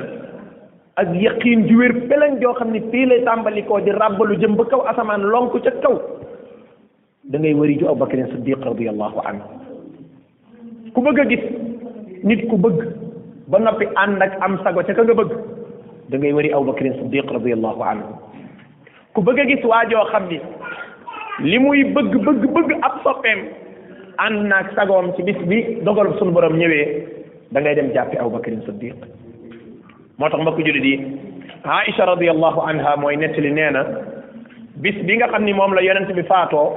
ak 0.96 1.08
yaqiin 1.14 1.66
ju 1.66 1.76
wér 1.78 2.06
peleñ 2.08 2.38
joo 2.40 2.54
xam 2.54 2.70
ni 2.70 2.80
fii 2.90 3.06
lay 3.06 3.22
tàmbalikoo 3.24 3.80
di 3.80 3.90
ràbbalu 3.90 4.38
jëm 4.38 4.54
ba 4.56 4.64
kaw 4.64 4.80
asamaan 4.86 5.22
lonk 5.26 5.58
ca 5.64 5.70
kaw 5.82 5.98
da 7.24 7.38
ngay 7.38 7.54
wari 7.54 7.78
ju 7.78 7.86
Siddiq 8.30 8.62
radiyallahu 8.62 9.18
anhu 9.24 9.46
ku 10.94 11.00
bëgg 11.02 11.18
a 11.20 11.24
gis 11.26 11.42
nit 12.22 12.46
ku 12.48 12.56
bëgg 12.56 12.97
ba 13.48 13.58
noppi 13.58 13.86
ànd 13.96 14.20
ak 14.22 14.32
am 14.44 14.58
sago 14.62 14.82
ca 14.84 14.92
ka 14.92 15.02
nga 15.04 15.14
bëgg 15.16 15.32
da 16.12 16.16
ngay 16.18 16.32
wëri 16.36 16.50
aw 16.52 16.62
bakrin 16.68 16.92
siddiq 17.00 17.24
radiallahu 17.32 17.80
anhu 17.82 18.12
ku 19.16 19.22
bëgg 19.24 19.40
a 19.40 19.46
gis 19.48 19.64
waajoo 19.64 20.04
xam 20.12 20.24
ni 20.28 20.38
li 21.50 21.58
muy 21.58 21.80
bëgg 21.96 22.12
bëgg 22.26 22.42
bëgg 22.54 22.70
ab 22.86 22.94
soppeem 23.04 23.40
ànd 24.24 24.40
naag 24.52 24.68
sagoom 24.76 25.12
ci 25.16 25.22
bis 25.24 25.40
bi 25.48 25.78
dogal 25.84 26.12
sunu 26.18 26.32
borom 26.32 26.58
ñëwee 26.60 26.84
da 27.52 27.60
ngay 27.60 27.74
dem 27.76 27.90
jàppi 27.96 28.18
aw 28.20 28.28
bakrin 28.28 28.60
siddiq 28.68 28.92
moo 30.18 30.28
tax 30.28 30.40
mbokk 30.44 30.58
julit 30.66 30.84
yi 30.84 30.94
aisha 31.64 32.04
radiallahu 32.04 32.60
anha 32.68 32.96
mooy 33.00 33.16
nettali 33.16 33.50
nee 33.52 33.70
na 33.70 33.82
bis 34.84 34.98
bi 35.08 35.16
nga 35.16 35.28
xam 35.32 35.44
ni 35.44 35.54
moom 35.56 35.72
la 35.72 35.80
yonent 35.82 36.12
bi 36.12 36.22
faatoo 36.22 36.68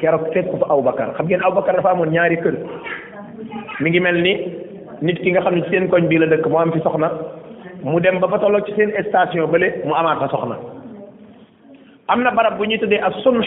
keroog 0.00 0.30
fekk 0.34 0.54
fa 0.62 0.66
aw 0.70 0.80
bakar 0.82 1.10
xam 1.18 1.26
ngeen 1.26 1.42
aw 1.42 1.50
bakar 1.52 1.74
dafa 1.74 1.90
amoon 1.90 2.14
ñaari 2.14 2.38
kër 2.42 2.56
mi 3.80 3.90
ngi 3.90 4.00
mel 4.00 4.22
ni 4.22 4.34
nit 5.02 5.18
ki 5.20 5.30
nga 5.32 5.40
xam 5.42 5.54
ne 5.54 5.62
ci 5.62 5.70
seen 5.70 5.88
koñ 5.88 6.08
bii 6.08 6.18
la 6.18 6.26
dëkk 6.26 6.46
moo 6.48 6.58
am 6.58 6.72
fi 6.72 6.80
soxna 6.80 7.10
mu 7.82 8.00
dem 8.00 8.18
ba 8.20 8.28
fa 8.28 8.38
tolloog 8.38 8.64
ci 8.66 8.72
seen 8.76 8.90
station 9.08 9.46
bële 9.50 9.82
mu 9.84 9.92
amaat 9.96 10.30
soxna 10.30 10.56
am 12.08 12.22
na 12.22 12.30
barab 12.30 12.58
bu 12.58 12.64
ñuy 12.66 12.78
tëddee 12.78 13.00
ak 13.00 13.14
sunx 13.24 13.46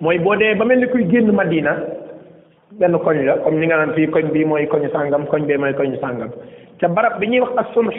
mooy 0.00 0.18
boo 0.18 0.36
dee 0.36 0.54
ba 0.54 0.64
mel 0.64 0.78
ni 0.78 0.86
kuy 0.88 1.04
génn 1.08 1.32
Madina 1.32 1.76
benn 2.72 2.98
koñ 2.98 3.24
la 3.24 3.36
comme 3.38 3.58
ni 3.60 3.66
nga 3.66 3.76
naan 3.76 3.94
fii 3.94 4.06
koñ 4.08 4.28
bii 4.32 4.44
mooy 4.44 4.66
koñu 4.66 4.88
sàngam 4.92 5.26
koñ 5.26 5.46
bee 5.46 5.56
mooy 5.56 5.72
koñu 5.74 5.96
sàngam 6.00 6.30
te 6.78 6.86
barab 6.88 7.18
bi 7.20 7.26
ñuy 7.28 7.40
wax 7.40 7.56
ak 7.56 7.66
sunx 7.74 7.94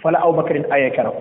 fa 0.00 0.10
la 0.10 0.18
Abubakarin 0.24 0.64
aw 0.70 0.90
keroog 0.92 1.16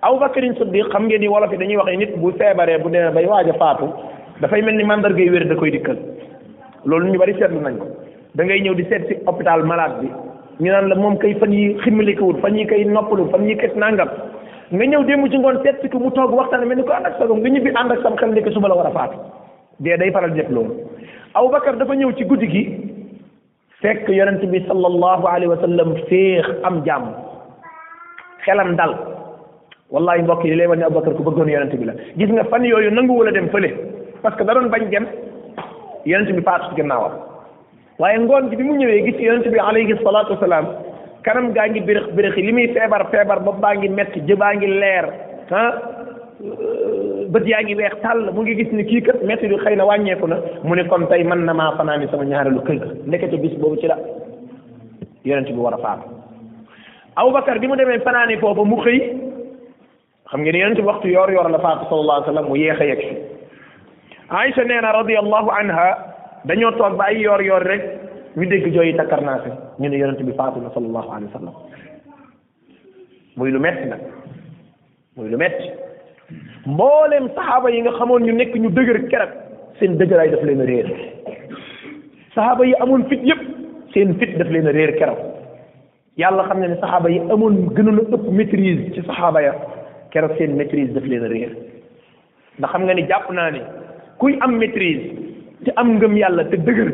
Abubakarin 0.00 0.54
Siddiq 0.56 0.88
xam 0.90 1.04
ngeen 1.06 1.20
ni 1.20 1.28
wolof 1.28 1.52
yi 1.52 1.58
dañuy 1.58 1.76
wax 1.76 1.96
nit 1.96 2.16
bu 2.16 2.32
feebaree 2.38 2.78
bu 2.78 2.88
demee 2.90 3.12
bay 3.12 3.26
waaj 3.26 3.50
a 3.50 3.52
faatu 3.52 3.84
dafay 4.40 4.62
mel 4.62 4.74
ni 4.76 4.84
mandarga 4.84 5.30
wér 5.30 5.44
da 5.46 5.54
koy 5.54 5.70
dikkal 5.70 5.96
loolu 6.86 7.10
ñu 7.12 7.18
bari 7.18 7.34
seetlu 7.34 7.60
nañ 7.60 7.76
ko. 7.76 7.86
da 8.34 8.44
ngay 8.46 8.60
ñëw 8.62 8.74
di 8.78 8.84
seet 8.86 9.02
si 9.10 9.14
hôpital 9.26 9.64
malade 9.66 9.92
bi 10.04 10.08
ñu 10.62 10.70
naan 10.70 10.86
la 10.88 10.94
moom 10.94 11.18
kay 11.18 11.34
fan 11.34 11.52
yi 11.52 11.76
ximmalikawul 11.82 12.36
fan 12.40 12.54
yi 12.56 12.66
kay 12.66 12.84
noppalu 12.84 13.26
fan 13.32 13.48
yi 13.48 13.56
kay 13.56 13.72
nangam 13.74 14.06
nga 14.70 14.84
ñëw 14.86 15.02
démb 15.04 15.26
ci 15.30 15.38
ngoon 15.38 15.62
seet 15.64 15.82
ko 15.90 15.98
mu 15.98 16.10
toog 16.12 16.32
waxtaan 16.34 16.64
mel 16.66 16.76
ni 16.78 16.82
ko 16.84 16.92
ànd 16.92 17.06
ak 17.06 17.18
sagom 17.18 17.40
nga 17.40 17.48
ñibbi 17.50 17.72
ànd 17.74 17.90
ak 17.92 18.02
sam 18.02 18.14
xel 18.16 18.30
ni 18.32 18.42
ko 18.42 18.50
suba 18.52 18.68
la 18.68 18.74
war 18.76 18.86
a 18.86 18.90
faatu 18.90 19.16
dee 19.80 19.96
day 19.96 20.10
faral 20.12 20.32
def 20.34 20.48
loolu 20.48 20.74
Abubakar 21.34 21.76
dafa 21.78 21.94
ñëw 21.96 22.12
ci 22.16 22.24
guddi 22.24 22.46
gi 22.48 22.62
fekk 23.82 24.08
yonent 24.08 24.44
bi 24.46 24.62
sallallahu 24.68 25.26
alayhi 25.26 25.50
wa 25.50 25.56
sallam 25.60 25.94
féex 26.08 26.46
am 26.62 26.84
jàmm 26.86 27.02
xelam 28.46 28.76
dal 28.76 28.94
wallahi 29.90 30.22
mbokk 30.22 30.44
yi 30.44 30.54
lay 30.54 30.66
wan 30.66 30.76
ne 30.78 30.84
Abubakar 30.86 31.14
ku 31.16 31.22
bëggoon 31.22 31.50
yonent 31.50 31.74
bi 31.74 31.84
la 31.84 31.94
gis 32.16 32.28
nga 32.30 32.44
fan 32.44 32.62
yooyu 32.62 32.90
nanguwul 32.90 33.26
a 33.26 33.32
dem 33.32 33.50
fële 33.50 33.74
parce 34.22 34.36
que 34.36 34.44
da 34.44 34.54
doon 34.54 34.68
bañ 34.70 34.88
dem 34.90 35.06
yonent 36.06 36.30
bi 36.32 36.42
faatu 36.42 36.70
ci 36.70 36.76
gannaawam 36.76 37.29
waaye 38.00 38.18
ngoon 38.24 38.48
gi 38.50 38.56
bi 38.56 38.64
mu 38.64 38.74
ñëwee 38.80 39.02
gis 39.06 39.20
yonent 39.20 39.44
bi 39.52 39.60
alayhi 39.60 39.94
salaatu 40.02 40.32
wasalaam 40.34 40.66
kanam 41.24 41.52
gaa 41.52 41.66
ngi 41.68 41.80
bérëx 41.84 42.08
bérëxi 42.16 42.42
li 42.46 42.52
muy 42.52 42.66
feebar 42.74 43.04
feebar 43.12 43.40
bopp 43.44 43.60
baa 43.60 43.74
ngi 43.76 43.88
metti 43.88 44.22
jëbaa 44.26 44.54
ngi 44.56 44.66
leer 44.80 45.06
bët 47.34 47.44
yaa 47.46 47.60
ngi 47.60 47.74
weex 47.76 48.00
tàll 48.00 48.30
mu 48.32 48.40
ngi 48.42 48.56
gis 48.62 48.72
ni 48.72 48.84
kii 48.86 49.02
kat 49.04 49.20
metti 49.22 49.48
du 49.52 49.58
xëy 49.60 49.76
na 49.76 49.84
wàññeeku 49.84 50.26
na 50.26 50.38
mu 50.64 50.74
ne 50.74 50.84
kon 50.88 51.06
tey 51.10 51.22
mën 51.24 51.44
na 51.44 51.52
maa 51.52 51.76
fanaani 51.76 52.08
sama 52.10 52.24
ñaareelu 52.24 52.60
kër 52.66 52.80
ndekete 53.06 53.36
bis 53.36 53.52
boobu 53.60 53.76
ci 53.76 53.86
la 53.86 53.98
yonent 55.24 55.52
bi 55.52 55.60
war 55.60 55.74
a 55.74 55.78
faatu 55.78 56.08
Abubakar 57.16 57.58
bi 57.60 57.66
mu 57.68 57.76
demee 57.76 58.00
fanaani 58.00 58.38
foofu 58.40 58.64
mu 58.64 58.80
xëy 58.80 58.98
xam 60.30 60.40
ngeen 60.40 60.56
yonent 60.56 60.80
bi 60.80 60.88
waxtu 60.88 61.08
yor 61.10 61.28
yor 61.30 61.50
la 61.50 61.58
faatu 61.58 61.84
sallallahu 61.84 62.16
alayhi 62.16 62.30
wa 62.30 62.32
sallam 62.32 62.48
mu 62.48 62.56
yéex 62.56 62.80
a 62.80 62.84
yegg 62.84 63.02
si 63.02 63.14
Aïcha 64.30 64.64
nee 64.64 64.78
anha 64.80 66.09
dañoo 66.44 66.72
toog 66.76 66.96
ba 66.96 67.04
ay 67.08 67.20
yor 67.20 67.40
yor 67.42 67.62
rek 67.62 67.82
ñu 68.36 68.46
dégg 68.48 68.72
jooyi 68.74 68.94
fi 68.96 69.50
ñu 69.78 69.88
ne 69.88 69.96
yonente 69.96 70.22
bi 70.24 70.32
faatu 70.32 70.60
na 70.60 70.70
sallallahu 70.74 71.10
alayhi 71.12 71.26
wa 71.32 71.40
sallam 71.40 71.54
muy 73.36 73.50
lu 73.50 73.58
metti 73.60 73.88
nag 73.88 74.00
muy 75.16 75.28
lu 75.30 75.36
metti 75.36 75.70
mboolem 76.66 77.28
sahaba 77.34 77.70
yi 77.70 77.80
nga 77.82 77.92
xamoon 77.98 78.20
ñu 78.22 78.32
nekk 78.32 78.54
ñu 78.56 78.70
dëgër 78.70 79.08
kerat 79.08 79.32
seen 79.78 79.98
dëgëraay 79.98 80.30
daf 80.30 80.42
leen 80.42 80.60
a 80.60 80.64
réer 80.64 80.88
sahaba 82.34 82.64
yi 82.64 82.74
amoon 82.80 83.04
fit 83.08 83.20
yépp 83.22 83.42
seen 83.92 84.16
fit 84.18 84.36
daf 84.38 84.48
leen 84.48 84.66
a 84.68 84.70
réer 84.70 84.94
keroog 84.96 85.18
yàlla 86.16 86.44
xam 86.48 86.60
ne 86.60 86.68
ne 86.68 86.76
saxaaba 86.80 87.10
yi 87.10 87.18
amoon 87.30 87.74
gënoon 87.76 87.98
a 87.98 88.02
ëpp 88.16 88.30
maitrise 88.32 88.92
ci 88.94 89.02
sahaba 89.02 89.40
ya 89.42 89.54
keroog 90.10 90.36
seen 90.38 90.56
maitrise 90.56 90.92
daf 90.92 91.04
leen 91.04 91.24
a 91.24 91.28
réer 91.28 91.52
ndax 92.58 92.70
xam 92.72 92.84
nga 92.84 92.94
ni 92.94 93.06
jàpp 93.06 93.30
naa 93.30 93.50
ni 93.50 93.60
kuy 94.18 94.36
am 94.40 94.56
maitrise 94.56 95.29
te 95.64 95.72
am 95.76 95.90
ngëm 95.98 96.14
yàlla 96.16 96.44
te 96.50 96.56
dëgër 96.64 96.90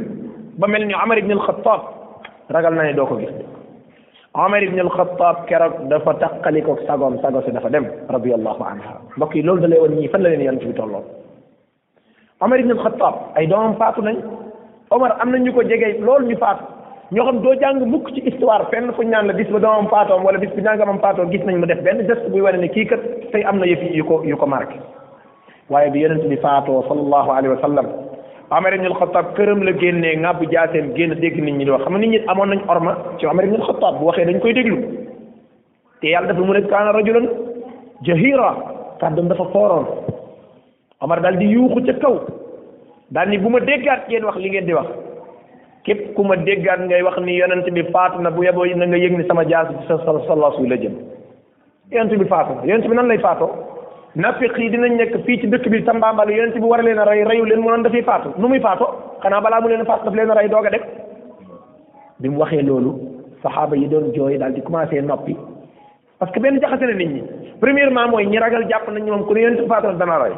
ba 0.58 0.66
mel 0.66 0.84
ni 0.88 0.94
Omar 0.94 1.18
ibn 1.20 1.30
al-Khattab 1.30 1.82
ragal 2.50 2.74
na 2.74 2.84
ne 2.88 2.94
doo 2.96 3.06
ko 3.06 3.18
gis 3.20 3.30
Omar 4.34 4.62
ibn 4.64 4.78
al-Khattab 4.82 5.44
keroog 5.48 5.76
dafa 5.90 6.14
taqaliko 6.22 6.76
sagoom 6.86 7.18
sago 7.22 7.42
si 7.46 7.52
dafa 7.54 7.70
dem 7.70 7.86
radiyallahu 8.10 8.62
anha 8.70 8.96
mbokk 9.16 9.34
yi 9.36 9.42
loolu 9.42 9.60
da 9.62 9.68
lay 9.68 9.78
wan 9.80 9.94
ñii 9.98 10.08
fan 10.12 10.22
la 10.22 10.28
leen 10.30 10.42
yonent 10.46 10.66
bi 10.66 10.72
tolloo 10.80 11.04
Omar 12.40 12.58
ibn 12.58 12.72
al-Khattab 12.76 13.14
ay 13.36 13.46
doomam 13.46 13.76
faatu 13.78 14.02
nañ 14.02 14.18
Omar 14.90 15.16
am 15.20 15.30
na 15.30 15.38
ñu 15.38 15.52
ko 15.54 15.62
jege 15.62 15.92
loolu 16.00 16.26
ñu 16.26 16.36
faatu 16.40 16.64
ñoo 17.14 17.24
xam 17.26 17.40
doo 17.42 17.54
jàng 17.60 17.84
mukk 17.86 18.10
ci 18.14 18.22
histoire 18.26 18.66
fenn 18.70 18.92
fu 18.94 19.02
ñaan 19.04 19.26
la 19.28 19.32
bis 19.34 19.46
ba 19.46 19.58
doomam 19.60 19.86
faatoom 19.90 20.24
wala 20.24 20.38
bis 20.38 20.50
bu 20.54 20.60
ñàngamam 20.60 20.98
faatoo 21.00 21.30
gis 21.30 21.44
nañ 21.46 21.58
mu 21.60 21.66
def 21.66 21.78
benn 21.86 22.02
geste 22.08 22.26
buy 22.32 22.40
wane 22.40 22.58
ne 22.58 22.66
kii 22.68 22.86
kat 22.86 23.00
tey 23.30 23.44
am 23.44 23.58
na 23.58 23.66
yëf 23.66 23.86
yu 23.94 24.04
ko 24.04 24.22
yu 24.24 24.36
ko 24.36 24.46
marqué 24.46 24.76
waaye 25.70 25.90
bi 25.90 26.00
yonent 26.02 26.26
bi 26.28 26.36
faatoo 26.36 26.82
sallallahu 26.88 27.30
alayhi 27.30 27.54
wa 27.54 27.60
sallam 27.62 27.86
Omar 28.48 28.72
ibn 28.74 28.86
al-Khattab 28.86 29.32
këram 29.34 29.62
la 29.64 29.72
génnee 29.80 30.14
ŋàbb 30.22 30.44
jaaseem 30.52 30.92
génn 30.94 31.14
dégg 31.20 31.36
nit 31.42 31.54
ñi 31.56 31.64
di 31.64 31.70
wax 31.70 31.80
xam 31.84 31.92
nga 31.98 31.98
nit 32.00 32.10
ñi 32.10 32.18
amoon 32.30 32.46
nañ 32.48 32.60
orma 32.68 32.92
ci 33.18 33.26
Omar 33.26 33.44
ibn 33.44 33.56
al-Khattab 33.60 33.98
bu 33.98 34.06
waxee 34.06 34.24
dañ 34.24 34.38
koy 34.40 34.52
déglu 34.54 34.76
te 36.00 36.06
yàlla 36.08 36.28
dafa 36.28 36.46
mu 36.46 36.52
ne 36.54 36.60
kaana 36.68 36.92
rajulan 36.92 37.26
jahira 38.06 38.54
kàddoom 39.00 39.26
dafa 39.28 39.44
fooroon 39.52 39.86
Omar 41.00 41.20
daal 41.22 41.36
di 41.38 41.46
yuuxu 41.46 41.82
ca 41.86 41.92
kaw 41.98 42.20
daal 43.10 43.28
ni 43.30 43.38
bu 43.38 43.48
ma 43.50 43.58
déggaat 43.58 44.06
ngeen 44.06 44.24
wax 44.24 44.36
li 44.38 44.48
ngeen 44.48 44.64
di 44.66 44.72
wax 44.74 44.86
képp 45.82 46.14
ku 46.14 46.22
ma 46.22 46.36
déggaat 46.36 46.80
ngay 46.86 47.02
wax 47.02 47.18
ni 47.18 47.34
yonent 47.36 47.66
bi 47.70 47.82
faatu 47.90 48.20
na 48.22 48.30
bu 48.30 48.42
yeboo 48.44 48.64
na 48.76 48.86
nga 48.86 48.96
yég 48.96 49.10
ni 49.16 49.26
sama 49.26 49.42
jaas 49.44 49.66
ci 49.74 49.86
sa 49.88 49.98
sa 49.98 50.34
la 50.38 50.76
jëm 50.76 50.94
yonent 51.90 52.14
bi 52.14 52.24
faatu 52.28 52.62
yonent 52.62 52.86
bi 52.88 52.94
nan 52.94 53.08
lay 53.08 53.18
faatoo. 53.18 53.74
nafiq 54.16 54.56
yi 54.58 54.70
dinañ 54.72 54.96
nekk 54.96 55.14
fii 55.26 55.36
ci 55.40 55.46
dëkk 55.52 55.68
bi 55.70 55.80
tambaambal 55.84 56.30
yonent 56.32 56.56
bi 56.58 56.64
war 56.66 56.80
a 56.80 56.82
leen 56.82 56.98
a 56.98 57.04
rey 57.04 57.22
reyu 57.24 57.44
leen 57.44 57.60
mu 57.60 57.68
noon 57.68 57.82
dafay 57.84 58.00
faatu 58.02 58.30
nu 58.40 58.48
muy 58.48 58.60
faato 58.60 58.86
xanaa 59.22 59.40
balaa 59.44 59.60
mu 59.60 59.68
leen 59.68 59.84
faatu 59.84 60.04
daf 60.08 60.14
leen 60.16 60.30
a 60.30 60.34
rey 60.34 60.48
dem 60.48 60.60
bi 62.20 62.28
mu 62.30 62.38
waxee 62.40 62.62
loolu 62.62 62.94
saxaaba 63.42 63.76
yi 63.76 63.86
doon 63.88 64.12
jooy 64.16 64.38
daal 64.38 64.54
di 64.54 64.60
commencé 64.62 65.02
noppi 65.04 65.36
parce 66.18 66.32
que 66.32 66.40
benn 66.40 66.58
jaxase 66.60 66.80
na 66.86 66.94
nit 66.94 67.08
ñi 67.12 67.22
premièrement 67.60 68.08
mooy 68.08 68.26
ñi 68.26 68.38
ragal 68.38 68.64
jàpp 68.70 68.88
nañ 68.90 69.04
moom 69.06 69.26
ku 69.26 69.34
ne 69.34 69.38
yonent 69.40 69.60
bi 69.60 69.66
faatu 69.68 69.86
na 69.88 69.92
dana 70.00 70.16
rey 70.22 70.32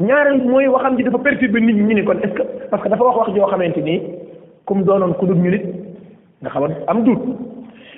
ñaareel 0.00 0.44
mooy 0.44 0.66
waxam 0.66 0.96
ji 0.98 1.02
dafa 1.04 1.18
perturbé 1.24 1.58
nit 1.60 1.76
ñi 1.80 1.94
ni 1.94 2.04
kon 2.04 2.18
est 2.22 2.34
que 2.36 2.42
parce 2.70 2.82
que 2.82 2.88
dafa 2.90 3.02
wax 3.04 3.16
wax 3.18 3.28
joo 3.34 3.46
xamante 3.46 3.78
nii 3.80 4.00
kum 4.66 4.82
doonoon 4.84 5.14
ku 5.16 5.24
dul 5.26 5.36
ñu 5.38 5.48
nit 5.50 5.64
nga 6.42 6.50
xaman 6.50 6.76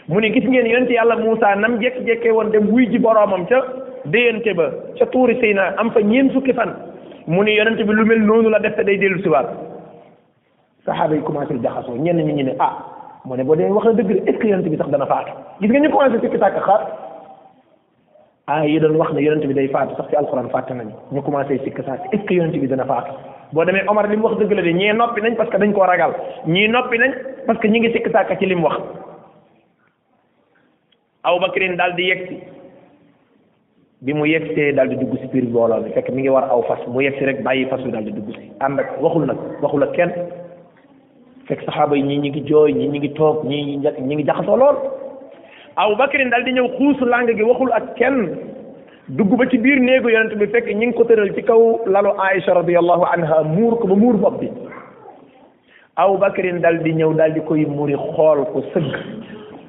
ngeen 0.08 0.66
yonent 0.66 0.90
yàlla 0.92 1.16
Moussa 1.16 1.54
nam 1.56 1.78
jékki-jékkee 1.80 2.30
woon 2.30 2.50
dem 2.50 2.70
wuy 2.70 2.86
ji 2.88 2.98
boroomam 3.00 3.46
ca 3.46 3.81
déyante 4.06 4.52
ba 4.54 4.70
ca 4.98 5.06
tuuri 5.12 5.38
naa 5.54 5.76
am 5.78 5.90
fa 5.90 6.00
ñeen 6.02 6.30
fukki 6.30 6.52
fan 6.52 6.70
mu 7.26 7.42
ni 7.44 7.54
yonent 7.54 7.76
bi 7.86 7.92
lu 7.92 8.04
mel 8.06 8.20
noonu 8.20 8.50
la 8.50 8.58
def 8.58 8.74
te 8.76 8.82
day 8.84 8.98
dellu 8.98 9.16
si 9.18 9.22
siwaat 9.22 9.46
saxaaba 10.84 11.14
yi 11.14 11.22
commencé 11.22 11.54
jaxasoo 11.62 11.94
ñenn 11.96 12.16
ñi 12.18 12.32
ñu 12.32 12.42
ne 12.44 12.54
ah 12.58 12.78
mu 13.24 13.36
ne 13.36 13.44
boo 13.44 13.54
dee 13.56 13.68
wax 13.70 13.84
na 13.86 13.92
dëgg 13.92 14.08
de 14.24 14.30
est 14.30 14.42
ce 14.42 14.68
bi 14.70 14.76
sax 14.76 14.88
dana 14.90 15.06
faatu 15.06 15.32
gis 15.60 15.68
nga 15.70 15.78
ñu 15.78 15.88
commencé 15.90 16.18
sikki 16.20 16.38
sàkk 16.38 16.58
xaar 16.66 16.82
ah 18.48 18.64
yi 18.66 18.78
wax 18.80 19.12
ne 19.12 19.20
yonent 19.22 19.46
bi 19.46 19.54
day 19.54 19.68
faatu 19.68 19.94
sax 19.96 20.08
ci 20.08 20.16
alxuraan 20.16 20.50
fàtte 20.50 20.70
nañu 20.74 20.94
ñu 21.12 21.22
commencé 21.22 21.58
sikki 21.58 21.82
sàkk 21.82 22.12
est 22.12 22.26
ce 22.28 22.66
dana 22.66 22.84
faatu 22.84 23.12
boo 23.52 23.64
demee 23.64 23.84
Omar 23.86 24.08
li 24.08 24.16
mu 24.16 24.24
wax 24.24 24.36
dëgg 24.38 24.52
la 24.52 24.62
de 24.62 24.70
ñee 24.72 24.92
noppi 24.92 25.20
nañ 25.22 25.36
parce 25.36 25.50
que 25.50 25.58
dañ 25.58 25.72
koo 25.72 25.82
ragal 25.86 26.12
ñii 26.46 26.68
noppi 26.68 26.98
nañ 26.98 27.12
parce 27.46 27.58
que 27.60 27.68
ñi 27.68 27.78
ngi 27.78 27.92
sikki 27.92 28.10
sàkk 28.10 28.36
ci 28.38 28.46
li 28.46 28.54
mu 28.54 28.64
wax 28.66 28.78
Abubakrin 31.24 31.76
daal 31.76 31.94
di 31.94 32.02
yegg 32.06 32.26
si 32.26 32.34
bi 34.06 34.12
mu 34.18 34.26
yegsee 34.26 34.70
daal 34.76 34.88
di 34.90 34.96
dugg 35.00 35.12
si 35.22 35.28
biir 35.32 35.44
mbooloo 35.52 35.80
bi 35.86 35.90
fekk 35.96 36.08
mi 36.14 36.22
ngi 36.22 36.28
war 36.34 36.46
aw 36.54 36.60
fas 36.70 36.82
mu 36.94 37.00
yegsi 37.04 37.24
rek 37.28 37.42
bàyyi 37.46 37.66
fas 37.72 37.84
wi 37.86 37.92
daal 37.92 38.04
di 38.06 38.10
dugg 38.16 38.32
si 38.36 38.48
ànd 38.68 38.80
ak 38.82 38.88
waxul 39.04 39.24
nag 39.28 39.36
waxul 39.64 39.82
ak 39.86 39.92
kenn 39.98 40.10
fekk 41.50 41.62
saxaaba 41.66 41.96
yi 41.96 42.02
ñii 42.08 42.18
ñi 42.24 42.30
ngi 42.32 42.42
jooy 42.48 42.72
ñii 42.78 42.88
ñi 42.94 42.98
ngi 43.02 43.10
toog 43.20 43.44
ñii 43.50 43.76
ñi 44.00 44.14
ngi 44.16 44.24
jaxasoo 44.30 44.56
lool 44.56 44.76
aw 45.84 45.94
bakrin 46.00 46.30
dal 46.34 46.42
di 46.48 46.52
ñëw 46.56 46.68
xuus 46.78 47.00
làng 47.12 47.30
gi 47.38 47.42
waxul 47.52 47.72
ak 47.78 47.94
kenn 47.98 48.26
dugg 49.08 49.36
ba 49.38 49.46
ci 49.50 49.58
biir 49.58 49.78
néegu 49.86 50.10
yonent 50.10 50.34
bi 50.42 50.46
fekk 50.50 50.66
ñi 50.72 50.86
ngi 50.86 50.94
ko 50.98 51.04
tëral 51.04 51.30
ci 51.38 51.42
kaw 51.42 51.78
lalu 51.86 52.10
Aïcha 52.26 52.54
radiyallahu 52.58 53.06
anha 53.14 53.42
muur 53.54 53.78
ko 53.78 53.86
ba 53.86 53.94
muur 53.94 54.14
bopp 54.18 54.40
bi 54.42 54.50
aw 55.96 56.16
bakrin 56.18 56.58
daal 56.60 56.82
di 56.82 56.92
ñëw 56.92 57.14
daal 57.14 57.34
di 57.34 57.40
koy 57.46 57.64
muri 57.66 57.94
xool 57.94 58.44
ko 58.50 58.62
sëgg 58.74 58.96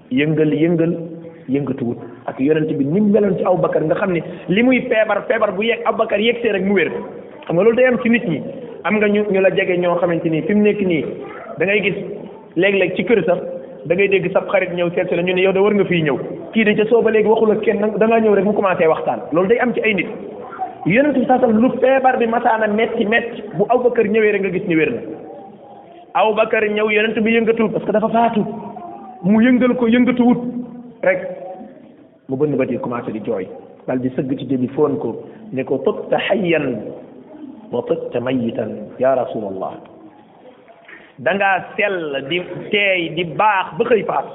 yëngal 0.10 0.54
yëngal 0.58 1.13
yëngatuwut 1.50 1.98
ak 2.28 2.40
yonent 2.40 2.72
bi 2.78 2.86
ni 2.86 3.00
mu 3.02 3.10
meloon 3.12 3.38
ci 3.38 3.44
Aboubacar 3.44 3.84
nga 3.84 3.96
xam 3.96 4.12
ne 4.14 4.22
li 4.48 4.64
muy 4.64 4.82
feebar 4.90 5.26
feebar 5.28 5.52
bu 5.54 5.64
yegg 5.64 5.82
Aboubacar 5.86 6.20
yegsee 6.20 6.52
rek 6.52 6.64
mu 6.64 6.74
wér 6.76 6.90
xam 7.46 7.56
nga 7.56 7.64
loolu 7.64 7.76
day 7.76 7.86
am 7.86 7.98
ci 8.04 8.10
nit 8.10 8.24
ñi 8.28 8.42
am 8.84 8.96
nga 8.98 9.08
ñu 9.08 9.24
ñu 9.32 9.40
la 9.42 9.50
jege 9.56 9.78
ñoo 9.80 9.96
xamante 9.98 10.30
ni 10.30 10.42
fi 10.44 10.54
mu 10.54 10.62
nekk 10.64 10.82
nii 10.82 11.04
da 11.58 11.66
ngay 11.66 11.82
gis 11.82 11.98
léeg-léeg 12.56 12.96
ci 12.96 13.04
kër 13.06 13.24
sax 13.26 13.40
da 13.86 13.96
ngay 13.96 14.08
dégg 14.08 14.32
sab 14.32 14.48
xarit 14.48 14.74
ñëw 14.74 14.90
seet 14.96 15.08
si 15.10 15.16
la 15.16 15.22
ñu 15.24 15.34
ne 15.34 15.42
yow 15.42 15.52
de 15.54 15.60
war 15.60 15.74
nga 15.74 15.86
fii 15.86 16.02
ñëw 16.04 16.20
kii 16.54 16.64
de 16.64 16.74
soo 16.84 16.88
sooba 17.02 17.12
léegi 17.12 17.28
waxul 17.28 17.52
ak 17.52 17.62
kenn 17.62 17.82
da 17.98 18.08
ngaa 18.08 18.20
ñëw 18.22 18.34
rek 18.36 18.46
mu 18.46 18.54
commencé 18.54 18.88
waxtaan 18.88 19.20
loolu 19.32 19.48
day 19.48 19.60
am 19.60 19.74
ci 19.74 19.82
ay 19.84 19.94
nit 19.94 20.08
yonent 20.86 21.18
bi 21.18 21.26
sax 21.26 21.42
lu 21.48 21.70
feebar 21.80 22.18
bi 22.18 22.26
masaana 22.28 22.68
metti 22.68 23.06
metti 23.06 23.44
bu 23.56 23.66
Aboubacar 23.70 24.06
ñëwee 24.08 24.32
rek 24.32 24.42
nga 24.42 24.50
gis 24.52 24.68
ni 24.68 24.76
wér 24.76 24.92
na 24.92 25.00
Aboubacar 26.14 26.64
ñëw 26.70 26.92
yonent 26.92 27.18
bi 27.20 27.32
yëngatul 27.36 27.72
parce 27.72 27.86
que 27.86 27.92
dafa 27.92 28.10
faatu 28.10 28.46
mu 29.24 29.42
yëngal 29.42 29.76
ko 29.76 29.88
yëngatuwut 29.88 30.63
rek 31.04 31.20
mu 32.32 32.38
bënn 32.40 32.56
bët 32.56 32.72
yi 32.72 32.78
commencé 32.80 33.12
di 33.12 33.20
jooy 33.28 33.44
dal 33.88 34.00
di 34.00 34.10
sëgg 34.16 34.32
ci 34.40 34.46
jëbi 34.48 34.68
foon 34.72 34.96
ko 35.04 35.10
ne 35.52 35.64
ko 35.68 35.78
tubta 35.84 36.18
xayyan 36.30 36.68
wa 37.72 37.84
tubta 37.88 38.20
mayitan 38.24 38.88
ya 39.00 39.12
rasulallah 39.20 39.76
da 41.20 41.32
ngaa 41.36 41.76
sell 41.76 42.00
di 42.32 42.40
teey 42.72 43.12
di 43.16 43.24
baax 43.36 43.76
ba 43.78 43.84
xëy 43.92 44.04
faatu 44.08 44.32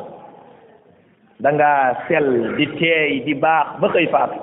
da 1.41 1.51
ngaa 1.57 2.05
sell 2.09 2.29
di 2.61 2.67
di 3.25 3.33
baax 3.35 3.81
ba 3.81 3.87
xëy 3.97 4.07
faatu 4.13 4.37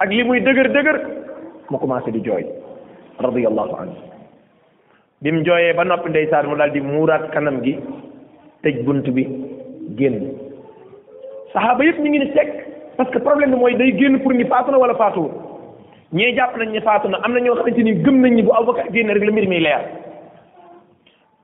ak 0.00 0.08
li 0.08 0.24
muy 0.24 0.40
dëgër 0.40 0.72
dëgër 0.72 0.98
mu 1.68 1.76
commencé 1.76 2.08
di 2.16 2.24
jooy 2.24 2.48
radiyallahu 3.20 3.76
anhu 3.84 3.98
bi 5.20 5.32
mu 5.36 5.44
jooyee 5.44 5.76
ba 5.76 5.84
noppi 5.84 6.08
ndeysaan 6.08 6.48
mu 6.48 6.56
daal 6.56 6.72
di 6.72 6.80
muuraat 6.80 7.28
kanam 7.36 7.60
gi 7.60 7.76
tëj 8.64 8.80
bunt 8.88 9.04
bi 9.12 9.24
génn 10.00 10.45
saxaaba 11.52 11.84
yëpp 11.84 11.98
ñu 12.02 12.08
ngi 12.10 12.18
ni 12.18 12.30
sekk 12.32 12.50
parce 12.96 13.10
que 13.10 13.18
problème 13.18 13.50
bi 13.50 13.56
mooy 13.56 13.74
day 13.76 13.92
génn 13.98 14.20
pour 14.20 14.32
ni 14.32 14.44
faatu 14.44 14.70
na 14.70 14.78
wala 14.78 14.94
faatuwul 14.94 15.30
ñee 16.12 16.34
jàpp 16.34 16.56
nañ 16.56 16.70
ne 16.72 16.80
faatu 16.80 17.08
na 17.08 17.18
am 17.24 17.32
na 17.34 17.40
ñoo 17.40 17.54
xamante 17.56 17.78
ni 17.82 17.92
gëm 17.94 18.20
nañ 18.20 18.34
ni 18.34 18.42
bu 18.42 18.50
Aboubacar 18.58 18.74
génne 18.94 19.12
rek 19.14 19.24
la 19.24 19.32
mbir 19.32 19.48
mi 19.48 19.60
leer 19.60 19.80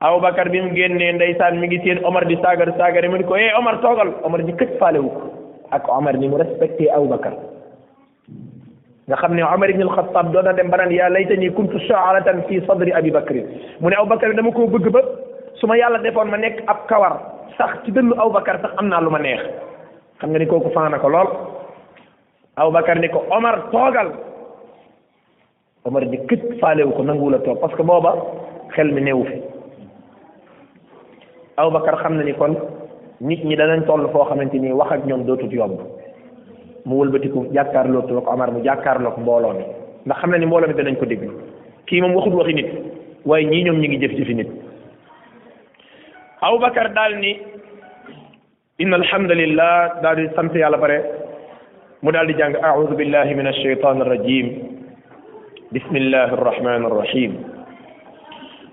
Aboubacar 0.01 0.49
bi 0.49 0.61
mu 0.61 0.75
génnee 0.75 1.11
ndeysaan 1.13 1.55
mi 1.59 1.67
ngi 1.67 1.79
seen 1.83 2.03
Omar 2.05 2.25
di 2.25 2.35
saagar 2.37 2.73
saagar 2.77 3.07
mu 3.09 3.17
ni 3.17 3.23
ko 3.23 3.35
eh 3.35 3.51
Omar 3.57 3.79
toogal 3.81 4.13
Omar 4.23 4.43
di 4.43 4.51
këj 4.51 4.77
faale 4.79 4.97
wu 4.97 5.09
ko 5.09 5.31
ak 5.71 5.87
Omar 5.89 6.17
ni 6.17 6.27
mu 6.27 6.37
respecté 6.37 6.89
Aboubacar 6.91 7.33
nga 9.07 9.15
xam 9.17 9.35
ne 9.35 9.43
Omar 9.43 9.69
ibn 9.69 9.81
al-Khattab 9.83 10.31
doon 10.31 10.43
na 10.45 10.53
dem 10.53 10.69
ba 10.69 10.77
naan 10.77 10.91
yaa 10.91 11.09
laytani 11.09 11.49
kuntu 11.53 11.79
sha'ratan 11.79 12.43
fi 12.47 12.59
sadri 12.67 12.91
Abi 12.93 13.11
Bakrin 13.11 13.47
mu 13.79 13.89
ne 13.89 13.95
Aboubacar 13.95 14.33
dama 14.35 14.51
koo 14.51 14.67
bëgg 14.67 14.89
ba 14.91 14.99
su 15.59 15.67
ma 15.67 15.75
yàlla 15.77 15.97
defoon 15.99 16.27
ma 16.29 16.37
nekk 16.37 16.63
ab 16.67 16.87
kawar 16.87 17.19
sax 17.57 17.83
ci 17.85 17.91
dënnu 17.91 18.13
Aboubacar 18.19 18.59
sax 18.61 18.71
am 18.77 18.87
naa 18.87 19.01
lu 19.01 19.09
ma 19.09 19.19
neex. 19.19 19.43
xam 20.23 20.29
nga 20.31 20.39
ni 20.39 20.47
kooku 20.47 20.71
faana 20.71 20.99
ko 21.03 21.09
lool 21.11 21.27
Aboubacar 22.55 22.95
ni 22.99 23.09
ko 23.11 23.25
Omar 23.29 23.67
toogal 23.75 24.11
Omar 25.83 26.03
ni 26.07 26.15
kët 26.31 26.59
faalewu 26.63 26.95
ko 26.95 27.03
nanguwul 27.03 27.35
a 27.35 27.39
toog 27.43 27.59
parce 27.59 27.75
que 27.75 27.81
booba 27.83 28.11
xel 28.71 28.87
mi 28.95 29.01
néewu 29.03 29.25
fi 29.27 29.35
Aboubacar 31.59 31.99
xam 31.99 32.15
na 32.15 32.23
ni 32.23 32.33
kon 32.35 32.55
nit 33.19 33.43
ñi 33.43 33.55
danañ 33.55 33.83
toll 33.85 34.07
foo 34.13 34.23
xamante 34.29 34.55
ni 34.59 34.71
wax 34.71 34.91
ak 34.93 35.05
ñoom 35.05 35.25
dootut 35.27 35.51
yobb 35.51 35.75
mu 36.85 36.95
wëlbatiku 36.99 37.49
jàkkaarloo 37.53 38.07
toog 38.07 38.25
Omar 38.27 38.51
mu 38.53 38.63
jàkkaarloo 38.63 39.11
ko 39.11 39.21
mbooloon 39.21 39.57
mi 40.05 40.07
ndax 40.07 40.17
xam 40.21 40.31
na 40.31 40.37
ni 40.37 40.45
mbooloo 40.45 40.67
mi 40.67 40.73
danañ 40.73 40.95
ko 40.95 41.05
déglu 41.05 41.31
kii 41.87 41.99
moom 42.01 42.15
waxut 42.15 42.31
waxi 42.33 42.53
nit 42.55 42.69
waaye 43.25 43.45
ñii 43.45 43.63
ñoom 43.65 43.79
ñi 43.81 43.87
ngi 43.89 43.99
jëf 44.07 44.15
jëfi 44.17 44.35
nit 44.35 44.47
Aboubacar 46.41 46.93
daal 46.93 47.17
ni 47.19 47.31
إن 48.81 48.93
الحمد 48.93 49.31
لله 49.31 49.91
دار 50.03 50.29
سمت 50.35 50.57
على 50.57 50.77
بري 50.77 50.99
دي 52.25 52.33
جانغ 52.33 52.63
أعوذ 52.63 52.95
بالله 52.95 53.23
من 53.23 53.47
الشيطان 53.47 54.01
الرجيم 54.01 54.47
بسم 55.71 55.95
الله 55.95 56.33
الرحمن 56.33 56.85
الرحيم 56.85 57.31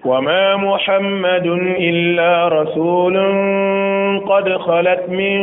وما 0.04 0.57
محمد 0.57 1.47
إلا 1.88 2.49
رسول 2.49 3.16
قد 4.28 4.57
خلت 4.57 5.04
من 5.09 5.38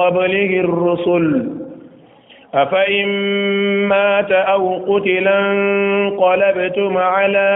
قبله 0.00 0.52
الرسل 0.66 1.24
أفإن 2.54 3.06
مات 3.88 4.32
أو 4.32 4.62
قتلا 4.94 5.38
انقلبتم 5.52 6.96
على 6.98 7.48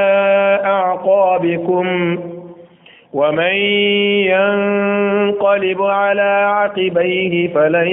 أعقابكم 0.65 1.87
ۖ 2.17 2.32
ومن 3.13 3.55
ينقلب 4.33 5.81
على 5.83 6.31
عقبيه 6.57 7.35
فلن 7.53 7.87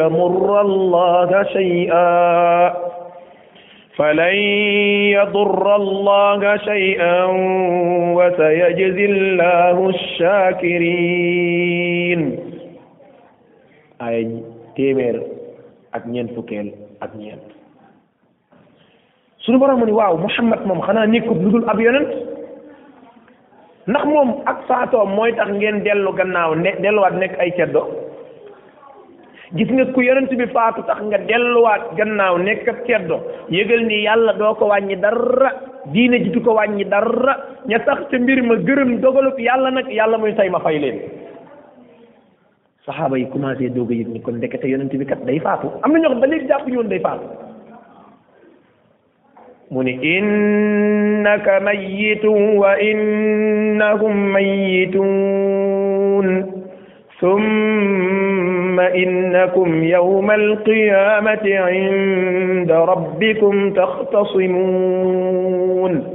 يمر 0.00 0.60
الله 0.60 1.42
شيئا 1.42 2.74
فلن 3.96 4.34
يضر 5.16 5.76
الله 5.76 6.42
شيئا 6.56 7.16
وسيجزي 8.16 9.04
الله 9.04 9.76
الشاكرين 9.88 12.20
اي 14.02 14.30
تيمير 14.76 15.16
اك 15.94 16.02
فكيل 16.08 16.28
فوكيل 16.32 16.66
اك 17.04 17.12
نين 17.20 17.36
سونو 19.44 19.60
محمد 20.24 20.60
مام 20.66 20.80
خنا 20.88 21.04
نيكوب 21.06 21.36
لودول 21.44 21.64
اب 21.68 21.80
ndax 23.88 24.04
moom 24.04 24.44
ak 24.44 24.68
saatoom 24.68 25.16
mooy 25.16 25.32
tax 25.32 25.48
ngeen 25.56 25.80
dellu 25.80 26.12
gannaaw 26.12 26.52
ne 26.52 26.76
delluwaat 26.84 27.16
nekk 27.16 27.38
ay 27.40 27.48
ceddo 27.56 27.88
gis 29.56 29.70
nga 29.72 29.84
ku 29.96 30.00
yonent 30.04 30.28
bi 30.28 30.46
faatu 30.52 30.84
tax 30.84 31.00
nga 31.00 31.16
delluwaat 31.24 31.96
gannaaw 31.96 32.36
nekk 32.36 32.68
ab 32.68 32.78
ceddo 32.84 33.16
yëgal 33.48 33.80
ni 33.88 34.04
yàlla 34.04 34.32
doo 34.36 34.52
ko 34.60 34.66
wàññi 34.68 34.96
dara 35.00 35.52
diine 35.96 36.20
ji 36.20 36.28
du 36.30 36.40
ko 36.44 36.54
wàññi 36.60 36.84
dara 36.84 37.32
ña 37.66 37.78
tax 37.84 38.04
ca 38.12 38.16
mbir 38.20 38.42
ma 38.44 38.54
gërëm 38.60 39.00
dogalub 39.00 39.38
yàlla 39.40 39.70
nag 39.72 39.88
yàlla 39.88 40.18
muy 40.20 40.34
tay 40.36 40.50
ma 40.52 40.60
fay 40.60 40.76
leen 40.78 41.00
saxaaba 42.86 43.16
yi 43.18 43.30
commencé 43.32 43.70
doog 43.72 43.88
a 43.90 43.94
yëg 43.96 44.08
ni 44.12 44.20
kon 44.20 44.36
ndekete 44.36 44.68
yonent 44.68 44.92
bi 44.92 45.06
kat 45.08 45.24
day 45.24 45.40
faatu 45.40 45.72
am 45.82 45.92
na 45.92 45.98
ñoo 46.04 46.10
xam 46.12 46.20
ba 46.20 46.26
léegi 46.28 46.46
jàpp 46.52 46.68
ñu 46.68 46.82
day 46.84 47.00
faatu 47.00 47.48
من 49.70 49.88
إنك 50.04 51.58
ميت 51.62 52.24
وإنهم 52.24 54.32
ميتون 54.32 56.50
ثم 57.20 58.80
إنكم 58.80 59.84
يوم 59.84 60.30
القيامة 60.30 61.54
عند 61.58 62.70
ربكم 62.72 63.72
تختصمون 63.72 66.14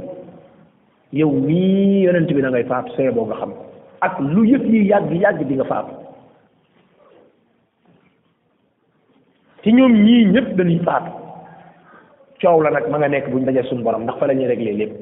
يومي 1.12 2.10
أنت 2.10 2.32
بنا 2.32 2.62
فاب 2.62 2.88
سيبو 2.96 3.20
غخم 3.20 3.52
أكلو 4.02 4.44
يفي 4.44 4.88
ياد 4.88 5.12
ياد 5.12 5.48
بيغ 5.48 5.64
فاب 5.64 5.84
تنيوم 9.64 9.92
ني 9.96 10.24
نيب 10.24 10.78
فاب 10.86 11.15
coow 12.40 12.60
la 12.60 12.70
nag 12.70 12.88
ma 12.92 12.98
nga 13.00 13.08
nekk 13.08 13.30
bu 13.32 13.38
ñu 13.40 13.46
dajee 13.46 13.64
suñu 13.68 13.82
borom 13.84 14.02
ndax 14.04 14.16
fa 14.18 14.26
la 14.26 14.34
ñuy 14.34 14.46
réglé 14.46 14.72
lépp 14.72 14.92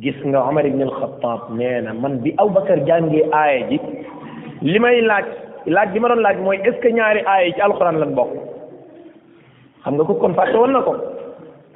gis 0.00 0.18
nga 0.24 0.42
Omar 0.48 0.66
ibn 0.66 0.82
al-Khattab 0.82 1.50
na 1.52 1.92
man 1.92 2.20
bi 2.22 2.34
Aboubacar 2.38 2.84
jàngee 2.86 3.24
aaya 3.32 3.66
ji 3.70 3.80
li 4.62 4.78
may 4.78 5.00
laaj 5.02 5.24
laaj 5.66 5.90
bi 5.92 6.00
ma 6.00 6.08
doon 6.08 6.20
laaj 6.22 6.36
mooy 6.38 6.56
est 6.64 6.76
ce 6.82 6.88
ñaari 6.92 7.20
aaya 7.26 7.46
yi 7.46 7.52
ci 7.54 7.60
alxuraan 7.60 7.98
lan 7.98 8.12
bokk 8.14 8.30
xam 9.84 9.94
nga 9.94 10.04
ko 10.04 10.14
kon 10.14 10.34
woon 10.54 10.72
na 10.72 10.82
ko 10.82 10.92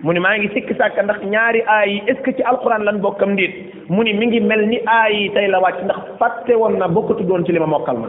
mu 0.04 0.12
ni 0.12 0.20
maa 0.20 0.36
ngi 0.38 0.48
sikki 0.52 0.74
sàkk 0.74 0.98
ndax 1.02 1.20
ñaari 1.24 1.60
aaya 1.66 1.86
yi 1.86 2.02
est 2.08 2.36
ci 2.36 2.42
alxuraan 2.42 2.84
lan 2.84 3.00
bokkam 3.00 3.32
ndiit 3.32 3.88
mu 3.88 4.02
ni 4.04 4.12
mi 4.12 4.26
ngi 4.26 4.40
mel 4.40 4.66
ni 4.68 4.80
aaya 4.86 5.10
yi 5.16 5.30
tey 5.32 5.48
la 5.48 5.60
wàcc 5.60 5.80
ndax 5.84 6.00
fàtte 6.18 6.52
woon 6.56 6.76
na 6.78 6.88
bokkatu 6.88 7.24
doon 7.24 7.44
ci 7.44 7.52
li 7.52 7.58
ma 7.58 7.66
mokkal 7.66 7.96
ma 7.96 8.08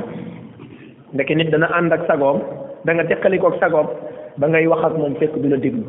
ndeke 1.13 1.35
nit 1.35 1.49
dana 1.51 1.69
ànd 1.77 1.93
ak 1.93 2.05
sagoom 2.07 2.39
da 2.85 2.93
nga 2.93 3.05
sagoom 3.59 3.87
ba 4.37 4.45
ngay 4.47 4.69
wax 4.69 4.81
ak 4.85 4.95
moom 4.95 5.17
fekk 5.17 5.33
du 5.41 5.49
la 5.49 5.57
déglu 5.57 5.83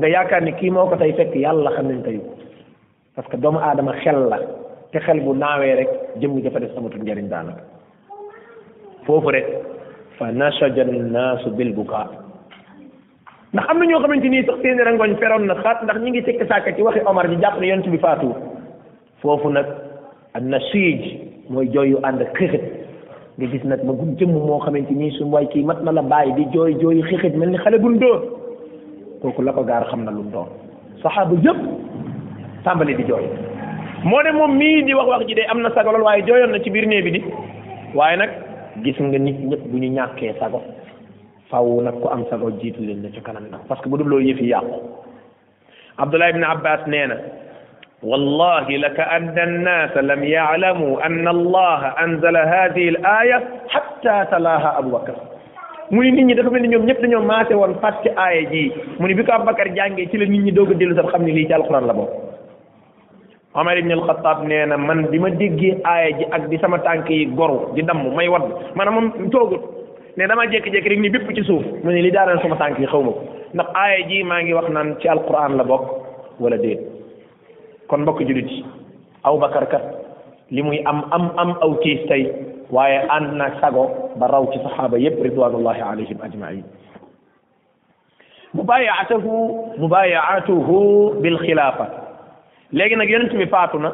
nga 0.00 0.08
yaakaar 0.08 0.42
ni 0.42 0.52
kii 0.56 0.70
moo 0.72 0.88
ko 0.88 0.96
tey 0.96 1.12
fekk 1.12 1.34
yàlla 1.36 1.70
xam 1.76 1.88
nañ 1.88 2.02
tey 2.02 2.20
parce 3.14 3.28
que 3.30 3.36
doomu 3.36 3.58
aadama 3.60 3.92
xel 4.02 4.20
la 4.28 4.38
te 4.92 4.98
xel 5.00 5.20
bu 5.20 5.34
naawee 5.36 5.74
rek 5.76 5.90
jëmm 6.20 6.40
dafa 6.42 6.58
def 6.60 6.72
amatul 6.76 7.00
njariñ 7.04 7.28
daanaka 7.28 7.62
foofu 9.06 9.28
rek 9.30 9.46
fa 10.18 10.30
nasaja 10.32 10.84
nnaasu 10.84 11.50
bil 11.56 11.72
bukaa 11.76 12.08
ndax 13.52 13.64
am 13.68 13.78
na 13.78 13.84
ñoo 13.86 14.00
xamante 14.00 14.28
nii 14.32 14.44
sax 14.46 14.56
seeni 14.62 14.82
rangoñ 14.82 15.16
feroon 15.20 15.44
na 15.46 15.54
xaat 15.60 15.82
ndax 15.84 15.98
ñi 16.00 16.10
ngi 16.10 16.22
tekki 16.24 16.44
sàkk 16.48 16.74
ci 16.76 16.82
waxi 16.82 17.00
Omar 17.06 17.28
ji 17.28 17.36
jàpp 17.36 17.60
ne 17.60 17.66
yonent 17.68 17.88
bi 17.92 17.98
faatu 17.98 18.32
foofu 19.20 19.48
nag 19.52 19.66
an 20.32 20.48
nasij 20.48 21.00
mooy 21.52 21.68
jooy 21.68 21.90
yu 21.92 21.98
ànd 22.02 22.20
nga 23.36 23.46
gis 23.50 23.64
nag 23.66 23.82
magum 23.82 24.14
jëmm 24.14 24.30
moo 24.34 24.60
xamante 24.62 24.94
ni 24.94 25.10
suñu 25.18 25.32
waay 25.34 25.46
kii 25.50 25.64
mat 25.66 25.82
na 25.82 25.90
la 25.90 26.02
bàyyi 26.02 26.34
di 26.38 26.44
jooy 26.54 26.74
jooy 26.78 27.02
xixit 27.02 27.34
mel 27.34 27.50
ni 27.50 27.58
xale 27.58 27.78
buñ 27.82 27.98
dóor 27.98 28.20
kooku 29.22 29.42
la 29.42 29.50
ko 29.52 29.64
gaar 29.66 29.82
xam 29.90 30.04
na 30.04 30.10
lu 30.14 30.22
mu 30.22 30.30
doon 30.30 30.48
saxaaba 31.02 31.34
yëpp 31.42 31.58
tàmbali 32.64 32.94
di 32.94 33.02
jooy 33.04 33.26
moo 34.04 34.22
de 34.22 34.30
moom 34.38 34.54
mii 34.56 34.84
di 34.86 34.94
wax 34.94 35.06
wax 35.08 35.26
ji 35.26 35.34
de 35.34 35.42
am 35.50 35.60
na 35.62 35.70
sago 35.74 35.90
lool 35.90 36.02
waaye 36.06 36.22
jooyoon 36.22 36.52
na 36.54 36.58
ci 36.62 36.70
biir 36.70 36.86
néeg 36.86 37.04
bi 37.04 37.10
di 37.10 37.22
waaye 37.94 38.16
nag 38.16 38.30
gis 38.84 38.98
nga 39.02 39.18
nit 39.18 39.38
ñëpp 39.50 39.66
bu 39.66 39.76
ñu 39.82 39.90
ñàkkee 39.90 40.34
sago 40.38 40.62
faaw 41.50 41.80
nag 41.82 41.98
ko 42.00 42.08
am 42.14 42.22
sago 42.30 42.50
jiitu 42.60 42.82
leen 42.86 43.02
na 43.02 43.10
ci 43.10 43.18
kanam 43.20 43.50
nag 43.50 43.66
parce 43.66 43.80
que 43.82 43.88
bu 43.88 43.96
dul 43.98 44.06
loolu 44.08 44.24
yëf 44.30 44.40
yi 44.40 44.48
yàqu 44.54 44.78
Abdullah 45.98 46.30
ibn 46.30 46.44
Abbas 46.46 46.86
nee 46.86 47.06
na 47.10 47.16
والله 48.04 48.68
لكأن 48.68 49.36
الناس 49.38 49.96
لم 49.96 50.24
يعلموا 50.24 51.06
أن 51.06 51.28
الله 51.28 51.80
أنزل 52.04 52.36
هذه 52.36 52.88
الآية 52.88 53.38
حتى 53.68 54.16
تلاها 54.30 54.78
أبو 54.78 54.88
بكر 54.90 55.14
muy 55.94 56.08
nit 56.10 56.24
ñi 56.24 56.34
dafa 56.34 56.50
mel 56.50 56.62
ni 56.62 56.68
ñoom 56.68 56.86
ñëpp 56.88 57.00
dañoo 57.02 57.22
maté 57.22 57.54
woon 57.54 57.74
fàtte 57.82 58.08
aaya 58.16 58.40
ji 58.50 58.72
mu 58.98 59.06
ni 59.06 59.14
bi 59.14 59.22
ko 59.24 59.32
abubakar 59.32 59.68
jànge 59.76 60.08
ci 60.10 60.16
la 60.16 60.24
nit 60.24 60.40
ñi 60.42 60.50
doog 60.52 60.70
a 60.70 60.74
dellu 60.74 60.94
sax 60.96 61.06
xam 61.12 61.22
ne 61.22 61.32
lii 61.32 61.46
ci 61.46 61.52
alquran 61.52 61.84
la 61.86 61.92
bokk 61.92 62.10
omar 63.54 63.76
ibn 63.78 63.92
alxataab 63.92 64.38
nee 64.48 64.64
na 64.66 64.76
man 64.76 65.04
bi 65.10 65.18
ma 65.18 65.28
déggee 65.30 65.76
aaya 65.84 66.10
ji 66.18 66.24
ak 66.30 66.48
di 66.48 66.56
sama 66.58 66.78
tànk 66.78 67.10
yi 67.10 67.26
goru 67.36 67.58
di 67.74 67.82
damm 67.82 68.00
may 68.16 68.28
wadd 68.28 68.48
man 68.74 68.88
moom 68.96 69.10
toogut 69.30 69.62
ne 70.16 70.26
dama 70.26 70.46
jékki-jékki 70.46 70.88
rek 70.88 70.98
ni 71.00 71.10
bépp 71.10 71.28
ci 71.36 71.42
suuf 71.44 71.62
mu 71.84 71.90
ni 71.92 72.02
li 72.02 72.10
daanal 72.10 72.40
sama 72.40 72.56
tànk 72.56 72.78
yi 72.78 72.86
xaw 72.86 73.02
ma 73.04 73.12
ko 73.12 73.20
ndax 73.54 73.68
aaya 73.84 74.00
ji 74.08 74.22
maa 74.24 74.42
ngi 74.42 74.52
wax 74.56 74.68
naan 74.70 74.96
ci 75.00 75.06
alquran 75.08 75.56
la 75.58 75.64
bokk 75.70 75.84
wala 76.40 76.56
déet 76.64 76.93
kon 77.94 78.02
mbokk 78.02 78.26
jullit 78.26 78.50
yi 78.50 78.60
aw 79.22 79.38
bakar 79.38 79.68
kat 79.70 79.84
li 80.50 80.62
muy 80.66 80.82
am 80.84 81.04
am 81.14 81.30
am 81.42 81.54
aw 81.62 81.72
tiis 81.84 82.02
tey 82.10 82.26
waaye 82.74 82.98
ànd 83.16 83.36
na 83.38 83.46
sago 83.62 83.86
ba 84.18 84.26
raw 84.34 84.42
ci 84.54 84.58
saxaaba 84.66 84.98
yépp 85.04 85.22
ridwanullahi 85.28 85.80
alayhim 85.92 86.18
ajmain 86.26 86.64
mubayaatahu 88.58 89.38
mubayaatuhu 89.84 90.74
bil 91.22 91.38
xilaafa 91.46 91.86
léegi 92.80 92.96
nag 92.98 93.10
yonent 93.14 93.38
bi 93.38 93.46
faatu 93.54 93.78
na 93.86 93.92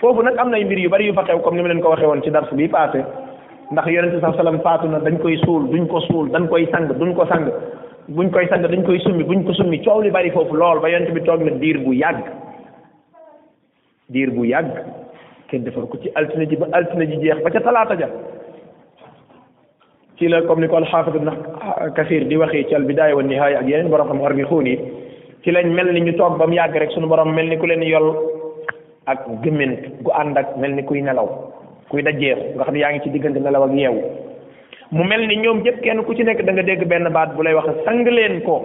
foofu 0.00 0.22
nag 0.30 0.38
am 0.44 0.50
nay 0.54 0.64
mbir 0.70 0.78
yu 0.86 0.90
bari 0.94 1.06
yu 1.10 1.14
fa 1.18 1.24
xew 1.26 1.42
comme 1.42 1.56
ni 1.56 1.62
ma 1.62 1.68
leen 1.74 1.82
ko 1.82 1.90
waxee 1.96 2.06
woon 2.06 2.22
ci 2.22 2.30
dars 2.30 2.54
bi 2.54 2.68
passé 2.68 3.02
ndax 3.74 3.86
yonent 3.96 4.20
sa 4.20 4.32
sallam 4.38 4.60
faatu 4.66 4.86
na 4.94 5.00
dañ 5.02 5.18
koy 5.22 5.36
suul 5.42 5.66
duñ 5.74 5.88
ko 5.90 6.00
suul 6.06 6.30
dañ 6.30 6.46
koy 6.54 6.70
sang 6.70 6.86
duñ 7.02 7.14
ko 7.18 7.26
sang 7.26 7.50
buñ 8.08 8.30
koy 8.30 8.46
sang 8.46 8.62
dañ 8.62 8.84
koy 8.86 9.00
summi 9.02 9.24
buñ 9.24 9.42
ko 9.46 9.52
summi 9.54 9.82
coow 9.84 10.00
li 10.02 10.10
bari 10.10 10.30
foofu 10.30 10.54
lool 10.54 10.78
ba 10.80 10.88
yonent 10.90 11.24
toog 11.26 11.42
na 11.42 11.50
diir 11.58 11.78
bu 11.84 11.92
yàgg 11.94 12.30
diir 14.10 14.30
bu 14.36 14.44
yàgg 14.44 14.74
kenn 15.48 15.64
defar 15.64 15.86
ko 15.90 15.96
ci 16.02 16.10
altine 16.18 16.46
ji 16.50 16.56
ba 16.60 16.66
altine 16.76 17.06
ji 17.10 17.16
jeex 17.24 17.38
ba 17.44 17.50
ca 17.54 17.60
talaata 17.62 17.96
ja 18.00 18.08
ci 20.18 20.28
la 20.28 20.42
comme 20.42 20.62
ni 20.62 20.68
ko 20.68 20.76
alxaafis 20.76 21.22
na 21.22 21.32
kasir 21.96 22.26
di 22.26 22.36
waxee 22.36 22.66
ci 22.68 22.74
al 22.74 22.84
bidaaya 22.84 23.16
wa 23.16 23.22
nihaaya 23.22 23.58
ak 23.62 23.68
yeneen 23.68 23.88
borom 23.90 24.08
xam 24.08 24.20
arbixuun 24.26 24.66
yi 24.66 24.76
ci 25.44 25.50
lañ 25.50 25.66
mel 25.74 25.92
ni 25.92 26.00
ñu 26.00 26.12
toog 26.16 26.38
ba 26.38 26.46
yàgg 26.52 26.76
rek 26.76 26.90
suñu 26.90 27.06
borom 27.08 27.32
mel 27.34 27.46
ni 27.48 27.56
ku 27.58 27.66
leen 27.66 27.82
yol 27.82 28.10
ak 29.06 29.28
gëmmint 29.42 30.02
gu 30.02 30.10
ànd 30.12 30.36
ak 30.38 30.56
mel 30.56 30.74
ni 30.74 30.82
kuy 30.84 31.02
nelaw 31.02 31.28
kuy 31.88 32.02
dajjeexu 32.02 32.54
nga 32.54 32.64
xam 32.64 32.76
yaa 32.76 32.90
ngi 32.92 33.00
ci 33.02 33.10
diggante 33.10 33.38
nelaw 33.38 33.62
ak 33.64 33.72
yeewu 33.74 34.00
mu 34.90 35.04
mel 35.04 35.26
ni 35.26 35.36
ñoom 35.36 35.62
ñëpp 35.62 35.80
kenn 35.82 36.02
ku 36.04 36.14
ci 36.14 36.24
nekk 36.24 36.42
da 36.44 36.52
nga 36.52 36.62
dégg 36.62 36.84
benn 36.86 37.08
baat 37.12 37.34
bu 37.36 37.42
lay 37.42 37.54
wax 37.54 37.78
sang 37.84 38.04
leen 38.06 38.42
ko 38.42 38.56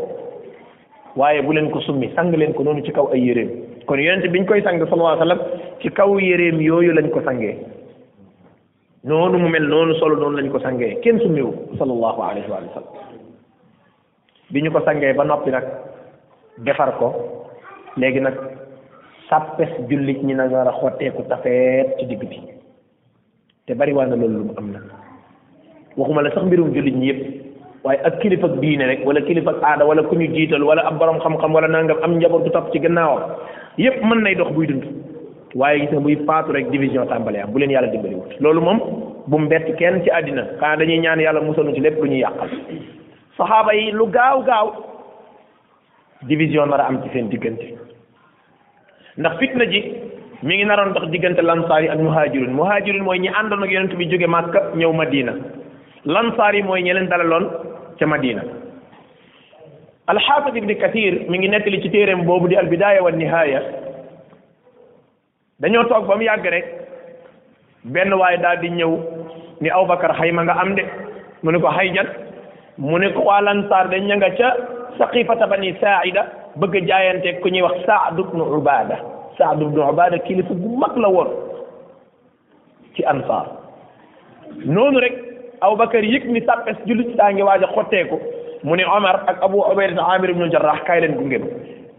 waaye 1.15 1.41
bu 1.41 1.51
leen 1.53 1.69
ko 1.69 1.79
summi 1.81 2.10
sang 2.15 2.31
leen 2.34 2.53
ko 2.53 2.63
noonu 2.63 2.81
ci 2.86 2.91
kaw 2.91 3.10
ay 3.13 3.21
yéreen 3.27 3.49
kon 3.88 3.98
yonent 4.02 4.28
biñ 4.32 4.45
koy 4.45 4.62
sang 4.63 4.80
sallallahu 4.82 5.12
alayhi 5.12 5.21
wa 5.21 5.26
sallam 5.26 5.43
ci 5.82 5.88
kaw 5.98 6.10
yéreem 6.19 6.60
yooyu 6.67 6.91
lañ 6.98 7.10
ko 7.13 7.21
sangee 7.28 7.56
noonu 9.04 9.38
mu 9.43 9.50
mel 9.54 9.63
noonu 9.74 9.93
solo 10.00 10.15
noonu 10.19 10.38
lañ 10.38 10.50
ko 10.54 10.60
sangee 10.65 10.98
kenn 11.04 11.19
summiwu 11.24 11.54
sallallahu 11.80 12.21
alayhi 12.28 12.50
wa 12.52 12.58
sallam 12.74 12.89
bi 14.52 14.62
ñu 14.63 14.71
ko 14.76 14.82
sangee 14.88 15.13
ba 15.17 15.24
noppi 15.30 15.52
nag 15.56 15.65
defar 16.65 16.91
ko 17.00 17.08
léegi 18.02 18.19
nag 18.26 18.36
sàppes 19.30 19.69
jullit 19.89 20.19
ñi 20.24 20.34
nag 20.34 20.52
war 20.58 20.67
a 20.67 20.71
xotteeku 20.82 21.24
tafeet 21.30 21.98
ci 22.00 22.06
digg 22.10 22.24
bi 22.32 22.41
te 23.67 23.74
na 23.74 23.86
loolu 23.86 24.28
lu 24.28 24.43
mu 24.48 24.54
am 24.58 24.69
waxuma 25.98 26.21
la 26.24 26.30
sax 26.32 26.41
mbirum 26.45 26.74
jullit 26.76 26.95
ñi 26.98 27.08
yëpp 27.10 27.21
waaye 27.84 28.00
ak 28.08 28.17
kilifa 28.21 28.48
diine 28.62 28.86
rek 28.89 29.06
wala 29.08 29.21
kilifa 29.28 29.52
aada 29.67 29.84
wala 29.89 30.02
ku 30.10 30.15
ñu 30.19 30.28
jiital 30.36 30.63
wala 30.69 30.82
ab 30.89 30.98
borom 31.00 31.19
xam-xam 31.24 31.54
wala 31.56 31.67
nangam 31.67 31.98
am 32.04 32.12
njaboot 32.17 32.41
njabootu 32.43 32.50
topp 32.56 32.71
ci 32.71 32.80
gannaawam 32.84 33.24
yépp 33.78 34.04
mën 34.06 34.22
nay 34.24 34.36
dox 34.40 34.52
buy 34.56 34.68
dund 34.70 34.84
waaye 35.62 35.80
gis 35.82 35.92
nga 35.92 36.00
buy 36.06 36.16
faatu 36.28 36.52
rek 36.56 36.70
division 36.72 37.08
tàmbale 37.12 37.36
am 37.44 37.52
bu 37.54 37.60
leen 37.62 37.72
yàlla 37.76 37.88
dimbaliwut 37.94 38.32
loolu 38.44 38.62
moom 38.68 38.80
bu 39.28 39.38
mu 39.40 39.48
bett 39.48 39.66
kenn 39.80 40.02
ci 40.04 40.10
àddina 40.20 40.44
xanaa 40.60 40.78
dañuy 40.82 41.00
ñaan 41.06 41.20
yàlla 41.20 41.42
musal 41.42 41.66
nu 41.66 41.74
ci 41.76 41.82
lépp 41.82 41.98
lu 42.04 42.08
ñuy 42.10 42.20
yàqal 42.22 42.50
saxaaba 43.38 43.74
yi 43.76 43.92
lu 43.92 44.08
gaaw 44.08 44.44
gaaw 44.44 44.68
division 46.28 46.68
nar 46.70 46.82
am 46.82 47.02
ci 47.04 47.10
seen 47.14 47.28
diggante 47.30 47.66
ndax 49.18 49.38
fitna 49.40 49.66
ji 49.66 49.82
mi 50.42 50.56
ngi 50.56 50.66
naroon 50.66 50.94
dox 50.94 51.10
diggante 51.10 51.42
lansaar 51.42 51.82
yi 51.82 51.90
ak 51.90 52.00
muhaajiruun 52.00 52.54
muhaajiruun 52.54 53.04
mooy 53.04 53.20
ñi 53.20 53.30
àndoon 53.30 53.64
ak 53.64 53.72
yonent 53.72 53.96
bi 53.98 54.06
jóge 54.10 54.28
Màkka 54.28 54.60
ñëw 54.76 54.94
Madina 54.94 55.34
lansaar 56.06 56.56
yi 56.56 56.62
mooy 56.64 56.82
ñi 56.82 56.94
leen 56.94 57.08
dalaloon 57.10 57.46
ca 58.00 58.06
Madina 58.08 58.44
alxaafid 60.08 60.56
ibni 60.56 60.76
kathir 60.78 61.26
mi 61.30 61.39
ngi 61.39 61.50
nettali 61.50 61.82
ci 61.82 61.89
téeréem 61.89 62.24
boobu 62.26 62.48
di 62.48 62.56
albidaaya 62.56 63.02
wa 63.04 63.12
nihaaya 63.12 63.62
dañoo 65.60 65.84
toog 65.89 66.06
ba 66.06 66.15
mu 66.15 66.22
yàgg 66.24 66.46
rek 66.46 66.65
benn 67.84 68.13
waay 68.13 68.38
daal 68.38 68.58
di 68.62 68.70
ñëw 68.70 68.94
ni 69.62 69.70
Abubakar 69.70 70.13
xayma 70.18 70.44
nga 70.46 70.54
am 70.62 70.76
de 70.76 70.84
mu 71.41 71.52
ne 71.52 71.58
ko 71.60 71.70
xayjan 71.70 72.08
mu 72.78 72.98
ne 73.00 73.10
ko 73.13 73.22
waa 73.24 73.41
lansaar 73.41 73.89
dañ 73.89 74.04
ña 74.06 74.15
nga 74.18 74.30
ca 74.32 74.50
saqifata 74.98 75.48
bani 75.48 75.74
saaida 75.82 76.26
bëgg 76.56 76.86
jaayante 76.88 77.41
ku 77.41 77.50
ñuy 77.50 77.62
wax 77.62 77.86
saad 77.86 78.20
ibnu 78.20 78.44
ubada 78.44 79.00
saad 79.38 79.58
gu 79.58 80.78
mag 80.78 80.94
la 80.98 81.10
woon 81.10 81.30
ci 82.94 83.02
ansaar 83.06 83.46
noonu 84.65 85.00
rek 85.00 85.15
Abubakar 85.62 86.04
yëg 86.04 86.30
ni 86.30 86.41
sàppes 86.46 86.78
jullit 86.86 87.18
saa 87.18 87.32
ngi 87.34 87.41
waaj 87.41 87.63
a 87.63 87.68
xotteeku 87.74 88.35
mu 88.65 88.73
ne 88.73 88.84
Omar 88.89 89.30
ak 89.30 89.45
Abu 89.45 89.62
Ubayda 89.62 90.01
Amir 90.01 90.34
ibn 90.34 90.49
Jarrah 90.49 90.82
kaay 90.89 91.06
leen 91.06 91.13
gunge 91.21 91.38
ma 91.38 91.49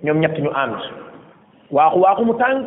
ñoom 0.02 0.18
ñett 0.18 0.34
ñu 0.42 0.50
ànd 0.50 0.74
waaxu 1.70 1.98
waaxu 2.02 2.22
mu 2.26 2.34
tàng 2.34 2.66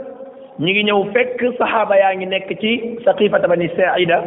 ñi 0.60 0.72
ngi 0.72 0.84
ñëw 0.88 1.00
fekk 1.14 1.44
saxaaba 1.60 2.00
yaa 2.00 2.16
ngi 2.16 2.26
nekk 2.26 2.48
ci 2.64 2.72
saqifata 3.04 3.48
bani 3.52 3.68
Saïda 3.76 4.24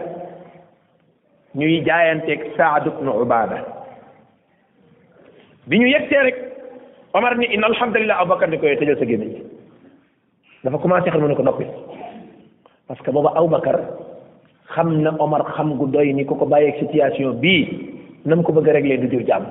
ñuy 1.56 1.80
jaayanteeg 1.84 2.52
Saad 2.56 2.84
ibn 2.86 3.08
Ubada 3.08 3.64
bi 5.66 5.78
ñu 5.80 5.86
yegsee 5.88 6.20
rek 6.22 6.38
Omar 7.16 7.36
ni 7.40 7.46
inna 7.48 7.66
alhamdulillah 7.72 8.20
Abubakar 8.20 8.48
ni 8.52 8.58
koy 8.60 8.76
tëjal 8.76 8.98
sa 9.00 9.08
gémmiñ 9.08 9.40
dafa 10.68 10.78
commencé 10.84 11.08
xam 11.10 11.20
mu 11.24 11.28
ne 11.32 11.34
ko 11.34 11.42
noppi 11.48 11.64
parce 12.92 13.00
que 13.02 13.08
booba 13.10 13.32
Abubakar 13.40 13.80
xam 14.76 15.00
na 15.00 15.16
Omar 15.18 15.48
xam 15.56 15.76
gu 15.80 15.86
doy 15.88 16.12
ni 16.12 16.24
ku 16.28 16.36
ko 16.36 16.44
bàyyeeg 16.44 16.76
situation 16.76 17.40
bii 17.40 17.91
na 18.24 18.34
mu 18.36 18.42
ko 18.42 18.52
bëgg 18.52 18.68
a 18.68 18.72
réglé 18.72 18.98
du 18.98 19.08
jur 19.10 19.22
jàmm 19.26 19.44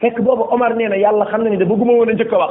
fekk 0.00 0.20
boobu 0.22 0.44
Omar 0.52 0.74
nee 0.76 0.88
na 0.88 0.96
yàlla 0.96 1.24
xam 1.30 1.42
na 1.42 1.50
ni 1.50 1.56
da 1.58 1.64
bëgguma 1.64 1.92
woon 1.96 2.08
a 2.10 2.14
jëkk 2.14 2.32
a 2.32 2.38
wax 2.38 2.50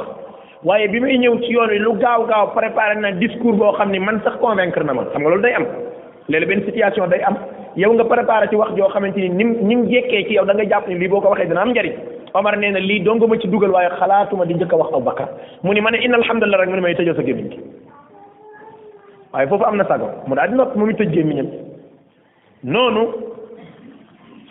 waaye 0.64 0.88
bi 0.88 1.00
may 1.00 1.18
ñëw 1.18 1.38
ci 1.42 1.52
yoon 1.52 1.68
wi 1.68 1.78
lu 1.78 1.92
gaaw 1.98 2.26
gaaw 2.26 2.46
préparé 2.54 2.94
na 3.00 3.10
discours 3.12 3.56
boo 3.56 3.72
xam 3.72 3.90
ni 3.90 3.98
man 3.98 4.20
sax 4.24 4.36
convaincre 4.40 4.84
na 4.84 4.92
man 4.94 5.06
xam 5.12 5.20
nga 5.22 5.28
loolu 5.30 5.42
day 5.42 5.52
am 5.54 5.66
léeg 6.28 6.46
benn 6.46 6.64
situation 6.64 7.08
day 7.08 7.20
am 7.22 7.36
yow 7.76 7.92
nga 7.94 8.02
préparé 8.04 8.48
ci 8.48 8.54
wax 8.56 8.68
joo 8.76 8.88
xamante 8.88 9.16
ni 9.16 9.28
ni 9.28 9.44
ni 9.44 9.76
mu 9.76 9.84
jekkee 9.90 10.24
ci 10.28 10.32
yow 10.34 10.44
da 10.44 10.54
nga 10.54 10.64
jàpp 10.68 10.88
ni 10.88 10.94
lii 10.98 11.08
boo 11.08 11.20
ko 11.20 11.28
waxee 11.30 11.46
dina 11.48 11.60
am 11.62 11.70
njariñ 11.72 11.92
Omar 12.34 12.56
nee 12.58 12.70
na 12.70 12.78
lii 12.78 13.00
dong 13.00 13.26
ma 13.26 13.38
ci 13.38 13.48
dugal 13.48 13.70
waaye 13.70 13.90
xalaatuma 13.98 14.44
di 14.44 14.54
njëkk 14.54 14.72
a 14.72 14.76
wax 14.76 14.88
Abubakar 14.92 15.28
mu 15.64 15.72
ni 15.72 15.80
ma 15.80 15.90
ne 15.90 15.98
inna 16.00 16.16
alhamdulilah 16.16 16.58
rek 16.60 16.68
mu 16.68 16.74
ne 16.76 16.80
may 16.80 16.94
tëjoo 16.94 17.14
sa 17.14 17.22
gémmiñ 17.22 17.58
am 19.32 19.76
na 19.76 19.84
sago 19.84 20.08
mu 20.26 20.34
daal 20.36 20.50
mu 20.76 20.86
ngi 20.86 20.94
tëj 20.94 21.44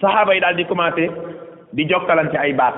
saxaaba 0.02 0.34
yi 0.34 0.42
daal 0.42 0.56
di 0.56 0.66
commencé 0.66 1.10
di 1.74 1.84
jokkalante 1.90 2.38
ay 2.38 2.54
baat 2.54 2.76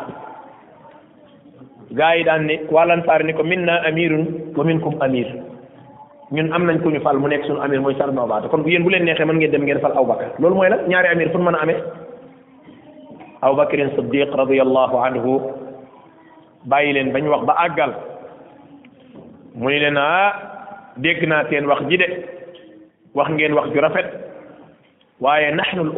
gaa 1.91 2.15
yi 2.15 2.23
daan 2.23 2.45
ne 2.47 2.59
wàllansaar 2.71 3.23
ni 3.23 3.33
ko 3.33 3.43
min 3.43 3.65
na 3.65 3.83
amirun 3.87 4.51
wa 4.55 4.63
minkum 4.63 4.95
amir 5.01 5.27
ñun 6.31 6.53
am 6.53 6.65
nañ 6.65 6.79
ko 6.81 6.89
ñu 6.89 6.99
fal 7.01 7.17
mu 7.17 7.27
nekk 7.27 7.45
suñu 7.45 7.61
amir 7.61 7.81
mooy 7.81 7.95
Saad 7.95 8.09
ibn 8.09 8.19
Ubaada 8.23 8.47
kon 8.49 8.63
yéen 8.65 8.83
bu 8.83 8.89
leen 8.89 9.03
neexee 9.03 9.25
mën 9.25 9.33
ngeen 9.35 9.51
dem 9.51 9.63
ngeen 9.63 9.79
fal 9.79 9.91
Abubakar 9.97 10.29
loolu 10.39 10.55
mooy 10.55 10.69
la 10.69 10.77
ñaari 10.87 11.07
amir 11.07 11.31
fu 11.31 11.37
mën 11.37 11.55
a 11.55 11.59
amee 11.61 11.81
Abubakarin 13.41 13.89
Siddiq 13.95 14.29
radiyallahu 14.33 14.97
anhu 14.97 15.41
bàyyi 16.65 16.93
leen 16.93 17.11
bañ 17.11 17.25
wax 17.27 17.41
ba 17.45 17.53
àggal 17.65 17.91
mu 19.55 19.69
ne 19.69 19.79
leen 19.79 19.97
ah 19.97 20.33
naa 21.27 21.43
seen 21.49 21.65
wax 21.65 21.81
ji 21.89 21.97
de 21.97 22.07
wax 23.15 23.29
ngeen 23.31 23.53
wax 23.53 23.69
ju 23.73 23.79
rafet 23.81 24.07
waaye 25.19 25.49
nahnu 25.51 25.81
al 25.81 25.91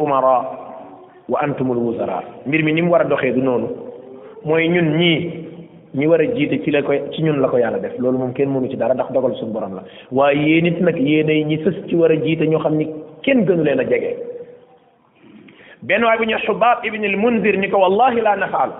wa 1.28 1.38
antumul 1.42 1.76
wuzara 1.78 2.22
mbir 2.46 2.62
mi 2.64 2.72
ni 2.72 2.82
mu 2.82 2.90
war 2.90 3.02
a 3.02 3.04
doxee 3.04 3.32
du 3.32 3.42
noonu 3.42 3.68
mooy 4.44 4.68
ñun 4.68 4.98
ñii 4.98 5.30
ñu 5.94 6.08
war 6.10 6.20
a 6.22 6.26
jiite 6.34 6.62
ci 6.64 6.70
la 6.70 6.82
koy 6.82 6.98
ci 7.12 7.22
ñun 7.22 7.40
la 7.40 7.48
ko 7.48 7.58
yàlla 7.58 7.78
def 7.78 7.98
loolu 7.98 8.18
moom 8.18 8.32
kenn 8.32 8.48
mënu 8.50 8.68
ci 8.70 8.76
dara 8.76 8.94
ndax 8.94 9.12
dogal 9.12 9.34
suñu 9.36 9.52
borom 9.52 9.74
la 9.74 9.82
waaye 10.10 10.40
yéen 10.42 10.64
nit 10.64 10.80
nag 10.80 10.96
yéenay 10.98 11.44
ñi 11.44 11.58
sës 11.62 11.86
ci 11.88 11.94
war 11.94 12.10
a 12.10 12.16
jiite 12.16 12.42
ñoo 12.46 12.58
xam 12.60 12.74
ni 12.76 12.86
kenn 13.22 13.44
gënu 13.46 13.62
leen 13.62 13.80
a 13.80 13.84
jege 13.88 14.16
benn 15.82 16.02
waay 16.04 16.18
bu 16.18 16.24
ñu 16.24 16.36
Xubaab 16.38 16.84
ibn 16.84 17.04
al 17.04 17.16
Mundir 17.16 17.56
ni 17.58 17.68
ko 17.68 17.78
wallahi 17.78 18.20
laa 18.20 18.36
nafaal 18.36 18.70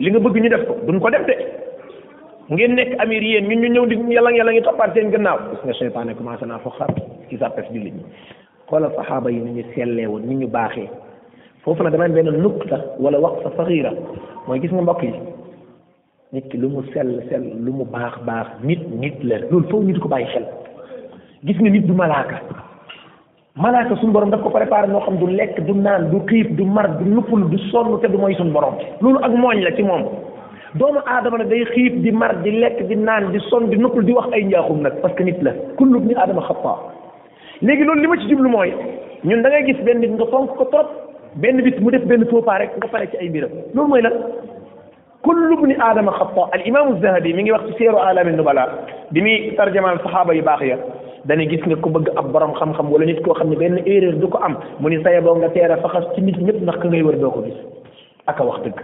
li 0.00 0.10
nga 0.10 0.18
bëgg 0.18 0.36
ñu 0.42 0.48
def 0.48 0.66
ko 0.66 0.76
duñ 0.86 0.98
ko 0.98 1.10
def 1.10 1.26
de 1.26 1.34
ngeen 2.52 2.74
nekk 2.74 2.96
amir 2.98 3.22
yéen 3.22 3.46
ñun 3.48 3.60
ñu 3.62 3.68
ñëw 3.68 3.86
di 3.86 3.96
yàlla 4.14 4.30
yàlla 4.32 4.52
ngi 4.52 4.60
toppaat 4.62 4.92
seen 4.94 5.10
gannaaw 5.10 5.38
gis 5.54 5.64
nga 5.64 5.74
seytaane 5.74 6.14
commencé 6.16 6.46
naa 6.46 6.58
fo 6.58 6.70
xar 6.70 6.88
ci 7.30 7.36
sàppes 7.38 7.66
jullit 7.70 7.94
ñi 7.94 8.04
xoola 8.66 8.90
saxaaba 8.90 9.30
ñu 9.30 10.46
baaxee 10.48 10.90
فوصلنا 11.64 11.90
زمان 11.90 12.12
بين 12.12 12.28
النقطة 12.28 12.84
ولا 13.00 13.18
وقفة 13.18 13.50
صغيرة 13.64 13.92
mooy 14.48 14.58
gis 14.60 14.70
nga 14.74 14.82
mbokk 14.82 15.02
yi 15.06 15.12
nit 16.34 16.48
ki 16.50 16.56
lu 16.58 16.68
mu 16.72 16.80
sell 16.92 17.12
sell 17.30 17.44
lu 17.64 17.70
mu 17.72 17.84
baax 17.84 18.14
baax 18.26 18.46
nit 18.66 18.80
nit 19.00 19.14
la 19.22 19.38
loolu 19.38 19.68
foofu 19.70 19.84
nit 19.86 19.98
ko 20.02 20.08
bàyyi 20.10 20.26
xel 20.32 20.46
gis 21.46 21.58
nga 21.62 21.70
nit 21.70 21.86
du 21.86 21.92
malaaka 21.94 22.40
malaaka 23.54 23.94
suñu 24.00 24.10
borom 24.12 24.30
daf 24.34 24.42
ko 24.42 24.50
préparé 24.50 24.88
noo 24.90 25.00
xam 25.06 25.16
du 25.22 25.26
lekk 25.30 25.60
du 25.68 25.72
naan 25.72 26.10
du 26.10 26.18
xiif 26.26 26.50
du 26.58 26.64
mar 26.64 26.88
du 26.98 27.04
nuppul 27.12 27.46
du 27.50 27.58
sonn 27.70 28.00
te 28.02 28.06
du 28.10 28.18
mooy 28.18 28.34
suñu 28.34 28.50
borom 28.50 28.74
loolu 29.00 29.18
ak 29.22 29.30
mooñ 29.32 29.60
la 29.62 29.70
ci 29.76 29.82
moom 29.84 30.02
doomu 30.74 30.98
aadama 31.06 31.38
ne 31.38 31.44
day 31.44 31.62
xiif 31.70 31.94
di 32.02 32.10
mar 32.10 32.34
di 32.42 32.50
lekk 32.58 32.82
di 32.88 32.96
naan 32.96 33.30
di 33.30 33.38
sonn 33.46 33.70
di 33.70 33.76
nuppul 33.76 34.02
di 34.04 34.12
wax 34.12 34.26
ay 34.32 34.44
njaaxum 34.48 34.80
nag 34.82 34.94
parce 35.02 35.14
que 35.14 35.22
nit 35.22 35.38
la 35.40 35.52
kullu 35.78 36.00
ni 36.00 36.14
aadama 36.14 36.42
xappaa 36.42 36.74
léegi 37.62 37.84
loolu 37.84 38.00
li 38.00 38.06
ma 38.08 38.16
ci 38.16 38.26
jublu 38.28 38.48
mooy 38.48 38.74
ñun 39.24 39.42
da 39.42 39.48
ngay 39.50 39.64
gis 39.70 39.80
benn 39.84 40.00
nit 40.02 40.10
nga 40.18 40.26
fonk 40.26 40.56
ko 40.58 40.64
trop 40.64 40.90
benn 41.36 41.62
bis 41.64 41.78
mu 41.80 41.90
def 41.90 42.04
benn 42.04 42.24
faux 42.28 42.42
pas 42.44 42.58
rek 42.60 42.70
nga 42.76 42.88
pare 42.88 43.06
ci 43.10 43.16
ay 43.16 43.28
mbiram 43.28 43.50
loolu 43.74 43.88
mooy 43.88 44.02
lan 44.02 44.12
kullu 45.24 45.56
bni 45.62 45.74
aadama 45.80 46.12
xata 46.12 46.48
al 46.52 46.60
imam 46.66 46.98
zahabi 47.00 47.32
mi 47.34 47.42
ngi 47.46 47.52
wax 47.52 47.62
ci 47.70 47.76
seeru 47.78 47.96
alami 47.98 48.32
nubala 48.36 48.66
bi 49.12 49.20
muy 49.22 49.54
tarjamaal 49.56 49.98
saxaaba 50.02 50.34
yu 50.34 50.42
baax 50.42 50.60
ya 50.62 50.76
dana 51.24 51.46
gis 51.46 51.60
nga 51.66 51.76
ku 51.76 51.88
bëgg 51.90 52.10
ab 52.16 52.32
borom 52.32 52.52
xam-xam 52.58 52.90
wala 52.92 53.06
nit 53.06 53.20
koo 53.24 53.32
xam 53.34 53.48
ne 53.54 53.80
erreur 53.86 54.14
du 54.20 54.28
ko 54.28 54.38
am 54.42 54.58
mu 54.80 54.88
ni 54.90 55.02
saye 55.02 55.20
boo 55.20 55.34
nga 55.36 55.48
teera 55.50 55.76
faxas 55.78 56.04
ci 56.14 56.20
nit 56.22 56.36
ñëpp 56.38 56.60
nak 56.62 56.80
ka 56.82 56.88
ngay 56.88 57.02
wër 57.02 57.16
doo 57.18 57.30
ko 57.30 57.42
gis 57.46 57.56
ak 58.26 58.38
wax 58.38 58.60
deug 58.64 58.74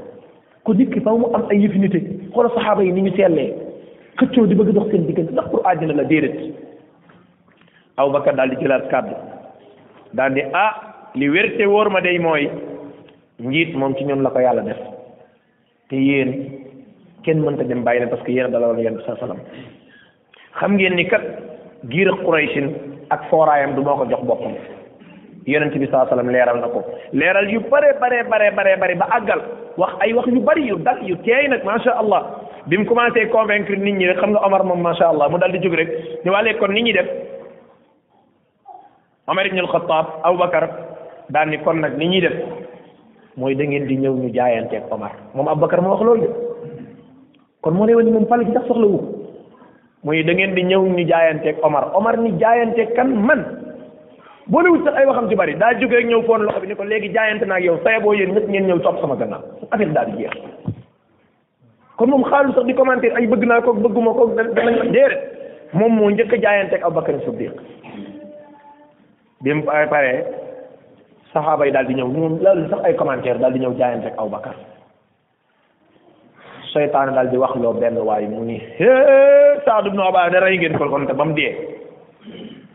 ku 0.64 0.72
nit 0.74 0.90
ki 0.94 1.00
mu 1.04 1.26
am 1.34 1.44
ay 1.50 1.58
yëfinité 1.60 2.00
xoola 2.32 2.48
sahaba 2.54 2.82
yi 2.82 2.92
ni 2.92 3.00
ñu 3.02 3.10
sélé 3.16 3.52
xëccoo 4.16 4.46
di 4.46 4.54
bëgg 4.54 4.72
dox 4.74 4.88
seen 4.90 5.04
diggante 5.06 5.32
ndax 5.32 5.50
pour 5.50 5.66
àddina 5.68 5.92
la 5.94 6.04
dédét 6.04 6.38
aw 7.96 8.10
bakkar 8.10 8.34
dal 8.34 8.48
di 8.50 8.56
jëlat 8.56 8.88
kàddu 8.90 9.12
dal 10.14 10.32
di 10.32 10.40
ah 10.52 10.87
li 11.14 11.28
wér 11.28 11.46
wérte 11.48 11.66
wóor 11.66 11.90
ma 11.90 12.00
day 12.00 12.18
mooy 12.18 12.50
njiit 13.38 13.74
moom 13.76 13.94
ci 13.96 14.04
ñoom 14.04 14.22
la 14.22 14.30
ko 14.30 14.40
yàlla 14.40 14.62
def 14.62 14.76
te 15.88 15.96
yéen 15.96 16.52
kenn 17.24 17.40
mënta 17.40 17.64
dem 17.64 17.82
bàyyi 17.84 18.00
leen 18.00 18.10
parce 18.10 18.22
que 18.24 18.32
yéen 18.32 18.46
a 18.46 18.48
dalaloon 18.48 18.78
yéen 18.78 19.00
sa 19.06 19.16
salaam 19.16 19.38
xam 20.58 20.76
ngeen 20.76 20.94
ni 20.94 21.08
kat 21.08 21.22
giir 21.88 22.08
ak 22.12 22.20
Quraysin 22.24 22.68
ak 23.10 23.24
fooraayam 23.30 23.74
du 23.74 23.82
moo 23.82 23.96
ko 23.96 24.04
jox 24.10 24.20
boppam 24.24 24.54
yonent 25.46 25.72
bi 25.78 25.86
saa 25.90 26.06
salaam 26.08 26.28
leeral 26.30 26.60
na 26.60 26.68
ko 26.68 26.84
leeral 27.12 27.48
yu 27.50 27.60
bare 27.60 27.94
bare 28.00 28.24
bare 28.28 28.50
bare 28.54 28.76
bare 28.76 28.94
ba 28.94 29.06
àggal 29.16 29.40
wax 29.76 29.92
ay 30.00 30.12
wax 30.12 30.26
yu 30.28 30.40
bari 30.40 30.62
yu 30.68 30.76
dal 30.76 31.02
yu 31.02 31.16
teey 31.24 31.48
nag 31.48 31.64
macha 31.64 31.92
allah 31.96 32.22
bi 32.66 32.76
mu 32.76 32.84
commencé 32.84 33.28
convaincre 33.28 33.76
nit 33.76 33.94
ñi 33.96 34.06
rek 34.06 34.18
xam 34.18 34.30
nga 34.30 34.44
Omar 34.46 34.62
moom 34.64 34.80
macha 34.82 35.08
allah 35.08 35.28
mu 35.30 35.38
dal 35.38 35.52
di 35.52 35.58
jóg 35.60 35.74
rek 35.74 35.88
ñu 36.24 36.30
wàllee 36.32 36.58
kon 36.58 36.68
nit 36.72 36.82
ñi 36.84 36.92
def 36.92 37.08
Omar 39.26 39.46
ibn 39.46 39.58
al-Khattab 39.58 40.06
daal 41.32 41.52
kon 41.64 41.80
nag 41.84 41.96
li 41.98 42.08
ñuy 42.08 42.20
def 42.20 42.32
mooy 43.36 43.54
da 43.54 43.64
ngeen 43.64 43.86
di 43.86 43.96
ñëw 43.96 44.14
ñu 44.16 44.30
jaayanteeg 44.34 44.84
Omar 44.90 45.12
moom 45.34 45.48
Aboubacar 45.48 45.80
moo 45.80 45.90
wax 45.92 46.02
loolu 46.02 46.20
de 46.22 46.28
kon 47.60 47.72
moo 47.74 47.86
lay 47.86 47.94
wane 47.94 48.10
moom 48.10 48.26
pale 48.26 48.44
gi 48.44 48.52
sax 48.52 48.66
soxla 48.66 48.86
mooy 50.02 50.24
da 50.24 50.32
ngeen 50.32 50.54
di 50.54 50.62
ñëw 50.64 50.82
ñu 50.82 51.04
jaayanteeg 51.06 51.56
Omar 51.62 51.92
Omar 51.94 52.18
ni 52.18 52.32
jaayanteeg 52.38 52.94
kan 52.94 53.12
man 53.14 53.44
boolewut 54.46 54.84
sax 54.84 54.94
ay 54.96 55.06
waxam 55.06 55.28
ci 55.28 55.34
bari 55.36 55.54
daa 55.56 55.74
jóge 55.78 56.02
ñëw 56.04 56.22
foon 56.24 56.44
loxo 56.48 56.60
bi 56.60 56.66
ni 56.68 56.74
ko 56.76 56.84
léegi 56.84 57.12
jaayante 57.12 57.44
na 57.46 57.56
ak 57.60 57.62
yow 57.62 57.78
saye 57.84 58.00
boo 58.00 58.12
yéen 58.14 58.32
ñëpp 58.34 58.48
ngeen 58.48 58.66
ñëw 58.66 58.78
topp 58.80 59.00
sama 59.00 59.14
gannaaw 59.16 59.42
affaire 59.70 59.92
daal 59.92 60.06
di 60.12 60.22
jeex 60.24 60.32
kon 61.96 62.08
moom 62.10 62.24
xaalu 62.24 62.52
sax 62.56 62.64
di 62.66 62.74
commenter 62.74 63.12
ay 63.14 63.26
bëgg 63.28 63.44
naa 63.46 63.60
kook 63.60 63.78
bëgguma 63.84 64.12
ko 64.16 64.26
danañ 64.34 64.88
déedéet 64.88 65.76
moom 65.76 65.92
moo 65.92 66.10
njëkk 66.10 66.32
a 66.32 66.36
jaayanteeg 66.40 66.82
Aboubacar 66.82 67.20
Siddiq 67.20 67.52
bi 69.44 69.52
mu 69.54 69.62
paree 69.68 70.37
saxaaba 71.38 71.62
yi 71.70 71.70
daal 71.74 71.86
di 71.86 71.94
ñëw 71.94 72.08
ñoom 72.10 72.34
loolu 72.42 72.64
sax 72.70 72.80
ay 72.82 72.94
commentaire 72.98 73.38
daal 73.38 73.54
di 73.54 73.62
ñëw 73.62 73.72
jaayante 73.78 74.10
ak 74.10 74.18
Abu 74.18 74.30
Bakar 74.34 74.58
seytaane 76.74 77.14
daal 77.14 77.30
di 77.30 77.38
wax 77.38 77.52
loo 77.62 77.72
benn 77.78 78.02
waay 78.02 78.26
mu 78.26 78.42
ni 78.42 78.58
hee 78.58 79.54
Saad 79.62 79.86
ibn 79.86 80.02
Ubaada 80.02 80.42
rey 80.42 80.58
ngeen 80.58 80.74
ko 80.74 80.90
kon 80.90 81.06
te 81.06 81.14
ba 81.14 81.24
mu 81.24 81.34
dee 81.38 81.54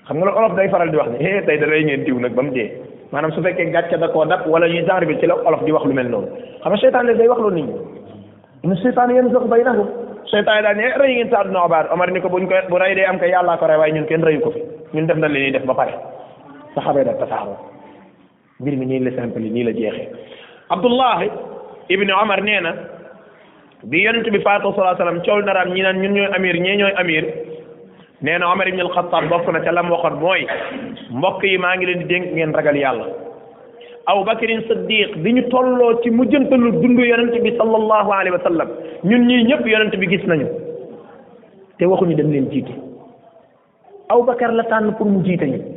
xam 0.07 0.15
nga 0.17 0.25
loolu 0.31 0.55
day 0.55 0.69
faral 0.71 0.87
di 0.89 0.95
wax 0.97 1.09
ni 1.11 1.19
hee 1.19 1.43
tey 1.43 1.59
da 1.59 1.67
rey 1.67 1.83
ngeen 1.83 2.07
diw 2.07 2.15
nag 2.15 2.31
ba 2.31 2.41
mu 2.41 2.51
dee 2.55 2.71
maanaam 3.11 3.35
su 3.35 3.43
fekkee 3.43 3.69
gàcce 3.75 3.97
da 3.99 4.07
koo 4.07 4.23
dab 4.23 4.47
wala 4.47 4.65
ñuy 4.67 4.87
genre 4.87 5.05
bi 5.05 5.19
ci 5.19 5.27
la 5.27 5.35
olof 5.35 5.61
di 5.67 5.71
wax 5.75 5.83
lu 5.83 5.93
mel 5.93 6.07
noonu 6.07 6.29
xam 6.63 6.71
nga 6.71 6.79
seytaane 6.79 7.13
day 7.19 7.27
wax 7.27 7.39
loo 7.43 7.51
ni 7.51 7.61
ñi 7.67 7.73
ne 8.63 8.75
seytaane 8.79 9.13
yéen 9.19 9.29
sax 9.31 9.43
bay 9.51 9.61
naxu 9.63 9.83
seytaane 10.31 10.63
daal 10.63 10.75
ne 10.79 10.87
rey 11.03 11.11
ngeen 11.19 11.29
Saad 11.29 11.47
ibn 11.51 11.59
Ubaada 11.59 11.91
Omar 11.91 12.09
ni 12.11 12.21
ko 12.23 12.29
buñ 12.31 12.47
ko 12.47 12.55
bu 12.71 12.79
rey 12.79 12.95
dee 12.95 13.05
am 13.05 13.19
ko 13.19 13.25
yàllaa 13.27 13.57
ko 13.59 13.67
rey 13.67 13.77
waaye 13.77 13.93
ñun 13.93 14.05
kenn 14.07 14.23
reyu 14.23 14.39
ko 14.41 14.51
fi 14.55 14.63
ñun 14.95 15.05
def 15.07 15.17
na 15.19 15.27
li 15.27 15.51
def 15.51 15.65
ba 15.67 15.75
pare 15.75 15.93
saxaaba 16.75 16.99
yi 17.03 17.05
daal 17.05 17.19
tasaaroo 17.19 17.72
mbir 18.59 18.75
mi 18.77 18.85
nii 18.89 18.99
la 19.05 19.11
simple 19.19 19.49
nii 19.55 19.63
la 19.67 19.71
jeexe 19.79 20.03
Abdullahi 20.75 21.27
Ibn 21.95 22.09
Omar 22.21 22.41
nee 22.49 22.59
na 22.65 22.71
bi 23.89 23.97
yonent 24.05 24.27
bi 24.33 24.39
faatu 24.45 24.73
salaa 24.77 24.95
salaam 24.99 25.19
coow 25.25 25.39
naraam 25.41 25.69
ñi 25.75 25.81
naan 25.85 25.97
ñun 26.01 26.13
ñooy 26.15 26.29
amir 26.35 26.55
ñee 26.65 26.75
ñooy 26.79 26.93
amir 27.01 27.23
nee 28.25 28.37
na 28.37 28.51
Omar 28.53 28.67
ibn 28.69 28.79
al-Khattab 28.81 29.29
bokk 29.29 29.47
na 29.53 29.59
ca 29.65 29.71
lam 29.71 29.89
waxoon 29.91 30.19
mooy 30.19 30.41
mbokk 31.17 31.43
yi 31.43 31.57
maa 31.57 31.75
ngi 31.75 31.85
leen 31.85 31.99
di 32.05 32.13
dénk 32.13 32.25
ngeen 32.33 32.53
ragal 32.53 32.75
yàlla 32.77 33.05
Abu 34.05 34.25
Bakrin 34.27 34.61
Siddiq 34.67 35.15
bi 35.23 35.31
ñu 35.33 35.47
tolloo 35.49 36.01
ci 36.03 36.09
mujjantalu 36.11 36.71
dundu 36.81 37.03
yonent 37.03 37.33
bi 37.41 37.51
sallallahu 37.57 38.11
alayhi 38.11 38.35
wa 38.37 38.65
ñun 39.03 39.25
ñii 39.27 39.43
ñëpp 39.49 39.65
yonent 39.67 39.95
bi 39.97 40.07
gis 40.07 40.23
nañu 40.27 40.47
te 41.79 41.85
waxuñu 41.85 42.15
dem 42.15 42.29
leen 42.31 42.49
jiite 42.51 42.71
Abu 44.09 44.23
Bakar 44.25 44.51
la 44.53 44.63
tànn 44.65 44.93
pour 44.97 45.07
mu 45.07 45.23
jiite 45.25 45.73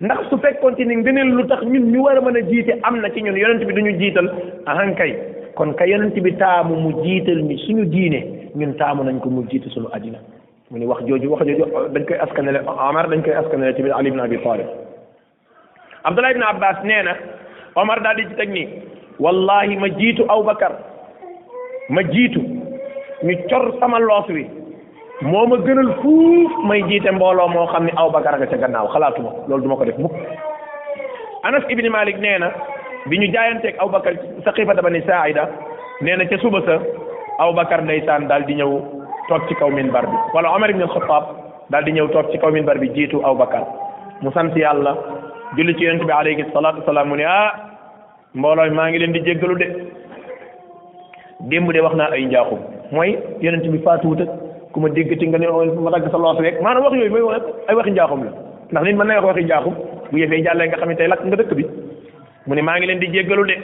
ndax 0.00 0.28
su 0.30 0.38
fekkonti 0.38 0.84
ni 0.84 0.94
ngeneen 0.96 1.30
lu 1.36 1.42
tax 1.48 1.62
ñun 1.64 1.90
ñu 1.92 2.02
war 2.04 2.18
a 2.18 2.20
mën 2.20 2.36
a 2.36 2.42
jiite 2.50 2.72
am 2.82 3.00
na 3.00 3.08
ci 3.10 3.20
ñun 3.22 3.36
yonent 3.36 3.64
bi 3.64 3.72
duñu 3.72 3.98
jiital 3.98 4.26
ahan 4.66 4.92
kay 4.94 5.14
kon 5.54 5.72
ka 5.74 5.84
yonent 5.88 6.14
bi 6.20 6.32
taamu 6.36 6.76
mu 6.76 7.02
jiital 7.02 7.40
ni 7.42 7.56
suñu 7.58 7.84
diine 7.86 8.50
ñun 8.54 8.76
taamu 8.76 9.04
nañ 9.04 9.18
ko 9.20 9.30
mu 9.30 9.44
jiite 9.48 9.68
suñu 9.70 9.86
adina 9.92 10.18
mu 10.70 10.78
ni 10.78 10.86
wax 10.86 11.00
jooju 11.06 11.30
wax 11.30 11.46
jooju 11.46 11.64
dañ 11.94 12.04
koy 12.04 12.16
askanale 12.18 12.60
omar 12.90 13.08
dañ 13.08 13.22
koy 13.22 13.32
askanale 13.34 13.74
ci 13.74 13.82
bi 13.82 13.90
ali 13.90 14.08
ibn 14.08 14.20
abi 14.20 14.38
talib 14.38 14.66
abdullah 16.04 16.30
ibn 16.30 16.42
abbas 16.42 16.76
neena 16.84 17.02
na 17.12 17.16
omar 17.74 18.00
daal 18.02 18.16
di 18.16 18.24
ci 18.28 18.34
teg 18.36 18.50
ni 18.50 18.68
wallahi 19.18 19.76
ma 19.76 19.88
jiitu 19.88 20.24
abubakar 20.28 20.76
ma 21.88 22.02
jiitu 22.02 22.40
ñu 23.24 23.36
cor 23.48 23.72
sama 23.80 23.98
loos 23.98 24.28
wi 24.28 24.44
moo 25.24 25.46
ma 25.48 25.56
gënal 25.64 25.92
fuuf 26.02 26.52
may 26.68 26.82
jiite 26.88 27.10
mbooloo 27.16 27.48
moo 27.48 27.66
xam 27.72 27.84
ne 27.84 27.92
aw 27.96 28.10
bakar 28.10 28.36
nga 28.38 28.46
ca 28.46 28.56
gannaaw 28.58 28.86
xalaatuma 28.92 29.30
loolu 29.48 29.62
duma 29.62 29.76
ko 29.76 29.84
def 29.86 29.96
mukk 29.98 30.12
anas 31.44 31.64
ibni 31.70 31.88
malik 31.88 32.18
nee 32.20 32.38
na 32.38 32.50
bi 33.08 33.16
ñu 33.18 33.32
jaayanteeg 33.32 33.76
aw 33.78 33.88
bakar 33.88 34.12
saqifata 34.44 34.82
bani 34.82 35.00
saaida 35.06 35.48
nee 36.02 36.16
na 36.16 36.24
ca 36.26 36.36
suba 36.38 36.60
sa 36.66 36.76
aw 37.40 37.52
bakar 37.52 37.82
ndeysaan 37.82 38.28
daal 38.28 38.44
di 38.44 38.54
ñëw 38.56 38.72
toog 39.28 39.48
ci 39.48 39.54
kaw 39.54 39.68
minbar 39.70 40.04
bi 40.06 40.16
wala 40.34 40.48
omar 40.52 40.70
ibn 40.70 40.84
daal 41.70 41.84
di 41.84 41.92
ñëw 41.92 42.08
toog 42.10 42.30
ci 42.32 42.38
kaw 42.38 42.50
minbar 42.50 42.78
bi 42.78 42.88
jiitu 42.92 43.18
aw 43.24 43.34
bakar 43.34 43.64
mu 44.20 44.30
sant 44.32 44.52
yàlla 44.56 44.94
julli 45.56 45.74
ci 45.76 45.84
yonent 45.84 46.04
bi 46.04 46.12
alayhi 46.12 46.44
salaatu 46.52 46.80
wasalaam 46.80 47.08
mu 47.08 47.16
ne 47.16 47.24
ah 47.24 47.52
mbooloo 48.34 48.70
maa 48.70 48.88
ngi 48.88 48.98
leen 48.98 49.12
di 49.12 49.20
jéggalu 49.24 49.56
de 49.56 49.66
démb 51.40 51.72
de 51.72 51.80
wax 51.80 51.94
naa 51.96 52.12
ay 52.12 52.24
njaaxum 52.26 52.58
mooy 52.92 53.16
yonent 53.40 53.64
bi 53.64 53.78
faatuwut 53.78 54.20
ak 54.20 54.45
ku 54.76 54.80
ma 54.84 54.90
déggati 54.92 55.24
nga 55.32 55.38
ne 55.40 55.46
ma 55.80 55.90
dagg 55.96 56.06
sa 56.12 56.18
loos 56.20 56.36
rek 56.44 56.60
maanaam 56.60 56.84
wax 56.84 56.92
yooyu 57.00 57.10
mooy 57.12 57.24
wax 57.24 57.42
ay 57.68 57.74
waxi 57.78 57.92
njaaxum 57.96 58.20
la 58.24 58.30
ndax 58.72 58.84
nit 58.84 58.92
man 59.00 59.08
na 59.08 59.14
wax 59.20 59.24
waxi 59.32 59.42
njaaxum 59.48 59.74
bu 60.12 60.16
yëfee 60.20 60.42
jàllee 60.44 60.68
nga 60.68 60.76
xam 60.82 60.90
nga 60.92 61.36
dëkk 61.40 61.52
bi 61.56 61.64
mu 62.46 62.54
ne 62.54 62.60
maa 62.62 62.76
ngi 62.76 62.86
leen 62.86 62.98
di 63.00 63.08
jéggalu 63.10 63.44
de 63.48 63.56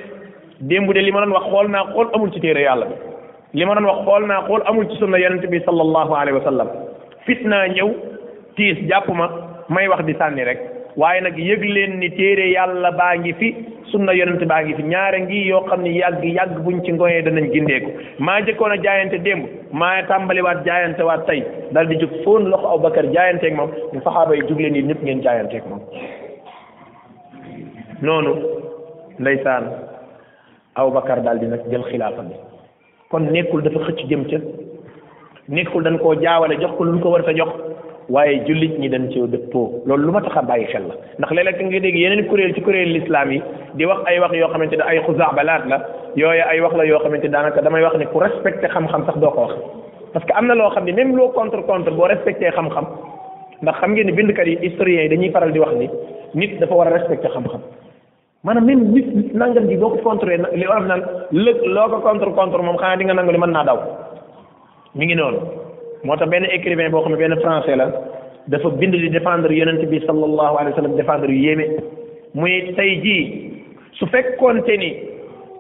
démb 0.61 0.89
de 0.91 1.01
li 1.05 1.13
ma 1.13 1.21
daan 1.21 1.35
wax 1.37 1.45
xool 1.53 1.69
naa 1.69 1.85
xool 1.93 2.09
amul 2.17 2.33
ci 2.33 2.41
téere 2.41 2.65
yàlla 2.65 2.87
bi 2.89 2.95
li 3.59 3.65
ma 3.67 3.75
doon 3.75 3.89
wax 3.93 3.99
xool 4.09 4.25
naa 4.27 4.41
xool 4.49 4.63
amul 4.65 4.89
ci 4.89 4.97
sunna 4.97 5.19
yonente 5.21 5.51
bi 5.53 5.61
sallallahu 5.67 6.13
alayhi 6.17 6.39
wa 6.39 6.45
sallam 6.45 6.69
fit 7.27 7.41
naa 7.45 7.67
ñëw 7.69 7.89
tiis 8.57 8.79
jàpp 8.89 9.09
ma 9.13 9.29
may 9.69 9.89
wax 9.89 10.05
di 10.05 10.15
sànni 10.17 10.45
rek 10.45 10.61
waaye 11.01 11.21
nag 11.25 11.39
yëg 11.41 11.63
leen 11.73 11.95
ni 12.03 12.09
téere 12.13 12.49
yàlla 12.53 12.91
baa 12.93 13.15
ngi 13.17 13.33
fi 13.41 13.49
sunna 13.91 14.13
yonent 14.15 14.43
baa 14.49 14.61
ngi 14.65 14.75
fi 14.77 14.83
ñaare 14.93 15.19
ngi 15.25 15.47
yoo 15.49 15.63
xam 15.69 15.83
ne 15.83 15.91
yàgg 15.91 16.25
yàgg 16.25 16.59
buñ 16.65 16.83
ci 16.85 16.93
ngoyee 16.93 17.23
danañ 17.25 17.49
gindeeku 17.53 17.91
maa 18.19 18.41
njëkkoon 18.41 18.73
a 18.73 18.77
jaayante 18.85 19.19
dem 19.25 19.41
maa 19.73 20.03
tàmbaliwaat 20.11 20.65
jaayante 20.67 21.03
waat 21.09 21.25
tey 21.27 21.41
dal 21.73 21.87
di 21.89 21.97
jóg 21.97 22.11
foon 22.25 22.43
loxo 22.51 22.69
Abubakar 22.75 23.07
jaayanteeg 23.15 23.55
moom 23.57 23.71
ñu 23.93 24.03
saxaaba 24.05 24.35
yi 24.37 24.43
jóg 24.49 24.61
leen 24.61 24.75
yi 24.77 24.83
ñëpp 24.89 25.03
ngeen 25.03 25.23
jaayanteeg 25.23 25.65
moom 25.71 25.81
noonu 28.03 28.33
ndeysaan 29.19 29.65
Abubakar 30.75 31.23
daal 31.25 31.39
di 31.41 31.47
nag 31.47 31.63
jël 31.71 31.89
xilaafa 31.91 32.23
kon 33.11 33.25
nekkul 33.33 33.63
dafa 33.63 33.81
xëcc 33.87 34.05
jëm 34.11 34.25
ca 34.29 34.39
nekkul 35.49 35.83
dañ 35.85 35.97
koo 35.99 36.15
jaawale 36.21 36.61
jox 36.61 36.73
ko 36.77 36.85
lu 36.85 37.01
ko 37.01 37.11
war 37.17 37.25
jox 37.33 37.72
waaye 38.09 38.43
jullit 38.47 38.79
ñi 38.79 38.89
dañ 38.89 39.09
cee 39.13 39.27
dëppoo 39.29 39.83
loolu 39.87 40.07
lu 40.07 40.13
ma 40.13 40.21
taxa 40.21 40.43
bàyyi 40.43 40.67
xel 40.73 40.83
la 40.89 40.95
ndax 41.19 41.31
léeg-léeg 41.33 41.63
nga 41.67 41.81
dégg 41.81 41.95
yeneen 41.97 42.27
kuréel 42.27 42.55
ci 42.55 42.61
kuréel 42.63 42.93
lislaam 42.93 43.31
yi 43.33 43.43
di 43.75 43.85
wax 43.87 44.01
ay 44.07 44.19
wax 44.19 44.33
yoo 44.35 44.49
xamante 44.49 44.75
ne 44.77 44.83
ay 44.83 44.99
balaat 45.37 45.63
la 45.67 45.79
yooyu 46.17 46.43
ay 46.51 46.61
wax 46.61 46.73
la 46.77 46.85
yoo 46.87 46.99
xamante 47.01 47.29
daanaka 47.29 47.63
damay 47.63 47.83
wax 47.83 47.97
ne 47.97 48.05
ku 48.07 48.19
respecté 48.19 48.67
xam-xam 48.69 49.07
sax 49.07 49.17
doo 49.19 49.31
ko 49.31 49.41
wax 49.43 49.55
parce 50.13 50.25
que 50.27 50.33
am 50.35 50.47
na 50.47 50.55
loo 50.55 50.71
xam 50.71 50.85
ne 50.85 50.93
même 50.93 51.15
loo 51.17 51.29
contre 51.31 51.61
contre 51.67 51.91
boo 51.93 52.03
respecté 52.07 52.47
xam-xam 52.51 52.87
ndax 53.63 53.77
xam 53.79 53.93
ngeen 53.95 54.07
bind 54.15 54.29
bindkat 54.29 54.47
yi 54.47 54.57
historiens 54.63 55.05
yi 55.05 55.09
dañuy 55.17 55.31
faral 55.31 55.53
di 55.53 55.59
wax 55.59 55.73
ni 55.75 55.91
nit 56.35 56.59
dafa 56.59 56.75
war 56.75 56.89
a 56.89 56.91
respecté 56.99 57.29
xam-xam 57.29 57.61
maanaam 58.45 58.65
même 58.67 58.91
nit 58.93 59.33
nangam 59.35 59.69
ji 59.69 59.77
boo 59.77 59.91
ko 59.91 59.99
contre 60.05 60.31
li 60.37 60.67
war 60.67 60.81
naan 60.83 61.03
lëg 61.33 61.59
loo 61.65 62.01
contre 62.03 62.31
contre 62.35 62.63
moom 62.63 62.77
xanaa 62.77 62.97
di 62.97 63.05
nga 63.05 63.15
nangu 63.15 63.33
li 63.33 63.39
mën 63.39 63.51
naa 63.51 63.65
daw 63.65 63.79
mi 64.95 65.07
ngi 65.07 65.15
noonu 65.15 65.62
motax 66.05 66.29
ben 66.31 66.45
écrivain 66.57 66.91
bo 66.91 67.01
xamne 67.03 67.17
ben 67.17 67.33
français 67.43 67.77
la 67.77 67.87
dafa 68.49 68.71
bind 68.81 68.95
di 68.95 69.09
défendre 69.11 69.51
yonnati 69.53 69.87
bi 69.87 69.99
sallallahu 70.07 70.55
alayhi 70.59 70.75
wasallam 70.75 70.97
défendre 70.97 71.31
yéme 71.31 71.65
muy 72.35 72.75
tay 72.77 73.01
ji 73.05 73.19
su 73.99 74.07
fekkoonte 74.15 74.75
ni 74.83 74.91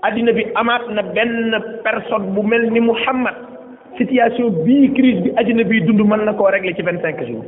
adina 0.08 0.32
bi 0.32 0.44
amat 0.62 0.82
na 0.96 1.02
ben 1.16 1.32
personne 1.84 2.32
bu 2.34 2.42
melni 2.42 2.70
ni 2.72 2.80
Muhammad 2.80 3.36
situation 3.98 4.50
bi 4.64 4.90
crise 4.98 5.20
bi 5.24 5.30
adina 5.36 5.62
bi 5.64 5.80
dund 5.82 6.02
man 6.12 6.24
nako 6.26 6.46
régler 6.54 6.74
ci 6.76 6.82
25 6.82 7.18
jours 7.18 7.44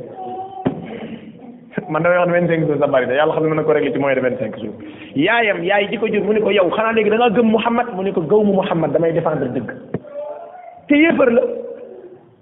man 1.89 2.01
da 2.01 2.09
wax 2.15 2.27
25 2.29 2.65
jours 2.69 2.79
sa 2.79 2.87
bari 2.95 3.07
da 3.11 3.15
yàlla 3.19 3.33
xamne 3.35 3.47
man 3.53 3.57
nako 3.61 3.73
régler 3.77 3.91
ci 3.91 3.99
moy 4.05 4.15
25 4.15 4.39
jours 4.55 4.73
yaayam 5.27 5.61
yaay 5.69 5.89
ji 5.91 5.99
jur 6.15 6.23
muniko 6.31 6.49
yow 6.59 6.69
xana 6.77 6.93
léegi 6.95 7.09
da 7.09 7.17
nga 7.23 7.29
gëm 7.39 7.47
Muhammad 7.57 7.87
muniko 7.99 8.21
ne 8.23 8.27
gëw 8.33 8.43
mu 8.45 8.53
Muhammad 8.61 8.91
damay 8.95 9.11
défendre 9.11 9.51
deug 9.57 9.67
te 10.87 10.95
yéefar 11.03 11.31
la 11.37 11.41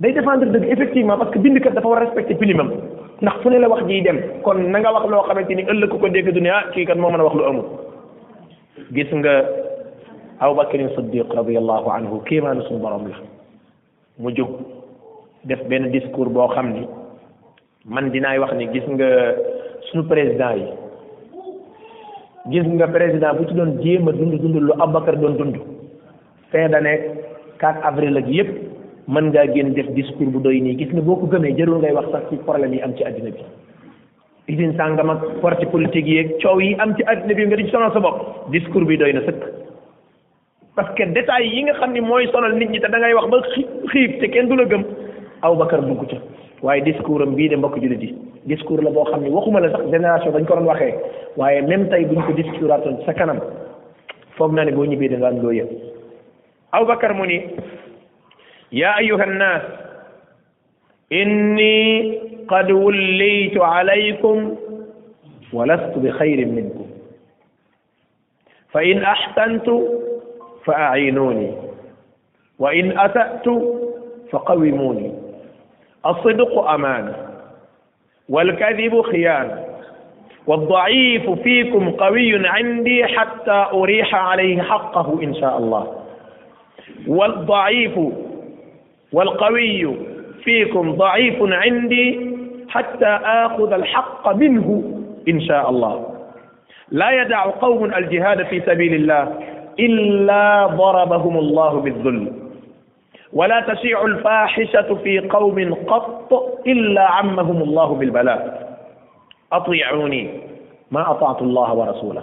day 0.03 0.11
défendre 0.11 0.45
dëgg 0.51 0.65
effectivement 0.73 1.17
parce 1.17 1.31
que 1.31 1.39
bindkat 1.39 1.73
dafa 1.75 1.87
war 1.87 1.99
a 2.01 2.03
respecter 2.05 2.35
pilimam 2.39 2.67
ndax 3.23 3.35
fu 3.41 3.49
ne 3.49 3.57
la 3.57 3.69
wax 3.69 3.83
jiy 3.87 4.01
dem 4.03 4.17
kon 4.43 4.57
na 4.73 4.79
nga 4.81 4.91
wax 4.91 5.05
loo 5.11 5.21
xamante 5.27 5.55
ni 5.55 5.63
ëllëg 5.71 5.89
ku 5.89 5.97
ko 5.97 6.09
dégg 6.11 6.27
du 6.35 6.41
ne 6.41 6.49
ah 6.49 6.63
kii 6.73 6.85
kat 6.85 6.95
moo 6.97 7.09
mën 7.11 7.21
a 7.21 7.23
wax 7.23 7.35
lu 7.35 7.43
amul 7.45 7.65
gis 8.95 9.11
nga 9.13 9.33
Abubakarin 10.43 10.89
Siddiq 10.95 11.29
radiallahu 11.31 11.87
anhu 11.95 12.19
kéemaanu 12.25 12.61
suñu 12.63 12.79
borom 12.81 13.07
la 13.07 13.17
mu 14.19 14.33
jóg 14.35 14.49
def 15.45 15.61
benn 15.69 15.89
discours 15.91 16.31
boo 16.35 16.49
xam 16.51 16.67
ni 16.73 16.81
man 17.85 18.09
dinaay 18.11 18.39
wax 18.39 18.53
ni 18.55 18.67
gis 18.73 18.83
nga 18.89 19.07
suñu 19.87 20.03
président 20.11 20.53
yi 20.59 20.67
gis 22.51 22.67
nga 22.73 22.87
président 22.87 23.33
bu 23.37 23.45
ci 23.47 23.53
doon 23.53 23.71
jéem 23.81 24.07
a 24.09 24.11
dund 24.11 24.35
dund 24.41 24.57
lu 24.67 24.73
Abubakar 24.81 25.15
doon 25.15 25.37
dund 25.37 25.55
fin 26.51 26.67
d'année 26.67 26.99
4 27.59 27.85
avril 27.87 28.17
ak 28.17 28.27
yépp 28.27 28.72
mën 29.07 29.25
ngaa 29.31 29.45
génn 29.53 29.73
def 29.73 29.87
discours 29.95 30.31
bu 30.31 30.39
doy 30.45 30.59
nii 30.63 30.75
gis 30.81 30.91
nga 30.93 31.01
boo 31.01 31.15
ko 31.19 31.27
gëmee 31.33 31.53
jarul 31.57 31.79
ngay 31.81 31.91
wax 31.93 32.09
sax 32.11 32.23
ci 32.29 32.35
problème 32.37 32.73
yi 32.73 32.81
am 32.81 32.93
ci 32.97 33.03
addina 33.03 33.31
bi 33.31 33.43
usine 34.53 34.75
sàngam 34.77 35.09
ak 35.11 35.25
parti 35.41 35.65
politique 35.65 36.07
yeeg 36.13 36.29
coow 36.43 36.59
yi 36.61 36.69
am 36.85 36.95
ci 36.95 37.03
àddina 37.03 37.33
bi 37.35 37.45
nga 37.47 37.55
di 37.57 37.65
sonal 37.71 37.91
sa 37.91 37.99
bopp 37.99 38.49
discours 38.51 38.85
bi 38.87 38.97
doy 38.97 39.11
na 39.13 39.19
sëkk 39.25 39.43
parce 40.75 40.95
que 40.95 41.03
détails 41.19 41.51
yi 41.53 41.63
nga 41.67 41.73
xam 41.81 41.91
ni 41.93 41.99
mooy 41.99 42.27
sonal 42.31 42.55
nit 42.55 42.69
ñi 42.71 42.79
te 42.79 42.87
da 42.91 42.97
ngay 42.99 43.13
wax 43.13 43.29
ba 43.33 43.41
xiif 43.91 44.19
te 44.19 44.27
kenn 44.29 44.47
du 44.47 44.55
la 44.55 44.63
gëm 44.63 44.83
aw 45.41 45.53
bakar 45.55 45.83
dugg 45.83 46.05
ca 46.13 46.17
waaye 46.61 46.83
discours 46.83 47.23
am 47.27 47.35
bii 47.35 47.49
de 47.49 47.57
mbokk 47.59 47.75
jullit 47.83 48.01
yi 48.03 48.13
discours 48.55 48.81
la 48.83 48.89
boo 48.91 49.03
xam 49.09 49.21
ne 49.21 49.29
waxuma 49.29 49.59
la 49.59 49.69
sax 49.75 49.81
génération 49.91 50.31
dañ 50.31 50.45
ko 50.47 50.55
doon 50.55 50.65
waxee 50.71 50.95
waaye 51.35 51.61
même 51.61 51.89
tey 51.89 52.05
buñ 52.05 52.21
ko 52.23 52.31
discours 52.39 52.71
aatoon 52.71 53.03
sa 53.05 53.13
kanam 53.13 53.39
foog 54.37 54.53
naa 54.55 54.63
ne 54.63 54.71
boo 54.71 54.85
ñibbee 54.85 55.09
da 55.11 55.17
nga 55.17 55.27
am 55.27 55.41
loo 55.41 55.51
يا 58.73 58.97
أيها 58.97 59.23
الناس 59.23 59.61
إني 61.11 62.17
قد 62.47 62.71
وليت 62.71 63.57
عليكم 63.57 64.55
ولست 65.53 65.93
بخير 65.97 66.45
منكم 66.45 66.85
فإن 68.71 69.03
أحسنت 69.03 69.69
فأعينوني 70.65 71.51
وإن 72.59 72.99
أسأت 72.99 73.45
فقوموني 74.31 75.11
الصدق 76.05 76.59
أمانة 76.59 77.15
والكذب 78.29 79.01
خيانة 79.01 79.65
والضعيف 80.47 81.29
فيكم 81.29 81.89
قوي 81.89 82.47
عندي 82.47 83.05
حتى 83.05 83.65
أريح 83.73 84.15
عليه 84.15 84.61
حقه 84.61 85.23
إن 85.23 85.35
شاء 85.35 85.57
الله 85.57 85.95
والضعيف 87.07 87.99
والقوي 89.13 89.95
فيكم 90.43 90.91
ضعيف 90.95 91.35
عندي 91.41 92.35
حتى 92.69 93.19
آخذ 93.23 93.73
الحق 93.73 94.35
منه 94.35 94.99
إن 95.29 95.41
شاء 95.41 95.69
الله 95.69 96.05
لا 96.91 97.21
يدع 97.21 97.45
قوم 97.49 97.85
الجهاد 97.85 98.43
في 98.43 98.61
سبيل 98.61 98.93
الله 98.93 99.39
إلا 99.79 100.67
ضربهم 100.77 101.37
الله 101.37 101.79
بالذل 101.81 102.33
ولا 103.33 103.59
تشيع 103.61 104.05
الفاحشة 104.05 104.93
في 105.03 105.19
قوم 105.19 105.73
قط 105.73 106.59
إلا 106.67 107.01
عمهم 107.01 107.61
الله 107.61 107.95
بالبلاء 107.95 108.69
أطيعوني 109.53 110.29
ما 110.91 111.11
أطعت 111.11 111.41
الله 111.41 111.73
ورسوله 111.73 112.21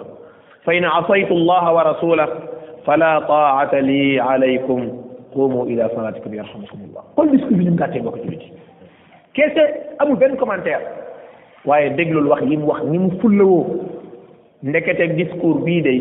فإن 0.65 0.85
عصيت 0.85 1.31
الله 1.31 1.73
ورسوله 1.73 2.27
فلا 2.85 3.19
طاعة 3.19 3.75
لي 3.79 4.19
عليكم 4.19 5.00
qumu 5.33 5.65
ila 5.71 5.89
salatikum 5.95 6.33
yarhamukumullah 6.35 7.03
kon 7.15 7.31
discours 7.33 7.55
bi 7.57 7.63
ni 7.65 7.71
mu 7.73 7.77
gàttee 7.79 8.01
mbokk 8.03 8.19
jullit 8.23 8.43
kese 9.33 9.61
amul 9.99 10.19
benn 10.19 10.37
commentaire 10.37 10.83
waaye 11.65 11.89
déglul 11.95 12.27
wax 12.27 12.43
yi 12.47 12.57
mu 12.57 12.67
wax 12.67 12.83
ni 12.85 12.97
mu 12.99 13.09
fullawoo 13.21 13.65
ndekete 14.63 15.07
discours 15.15 15.63
bii 15.65 15.81
de 15.81 15.93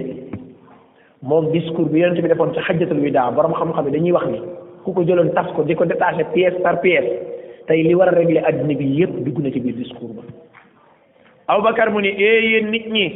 moom 1.23 1.51
discours 1.53 1.89
bi 1.91 2.01
yonent 2.03 2.21
bi 2.23 2.29
defoon 2.29 2.55
ci 2.55 2.61
xajjatul 2.61 3.01
widaa 3.01 3.31
borom 3.31 3.55
xam-xam 3.55 3.87
yi 3.89 3.93
dañuy 3.97 4.13
wax 4.15 4.27
ni 4.29 4.39
ku 4.85 4.93
ko 4.95 5.03
jëloon 5.05 5.33
tas 5.35 5.49
ko 5.55 5.63
di 5.63 5.75
ko 5.75 5.85
détaché 5.85 6.25
pièce 6.33 6.59
par 6.63 6.81
pièce 6.81 7.11
tey 7.67 7.83
li 7.83 7.95
war 7.95 8.09
a 8.09 8.13
régler 8.17 8.45
adduna 8.47 8.75
bi 8.75 8.87
yépp 9.01 9.19
dugg 9.25 9.39
na 9.39 9.51
ci 9.51 9.61
biir 9.61 9.75
discours 9.77 10.15
ba 10.15 10.23
Aboubacar 11.51 11.91
mu 11.91 12.01
ne 12.03 12.15
ee 12.15 12.51
yéen 12.51 12.71
nit 12.71 12.87
ñi 12.89 13.07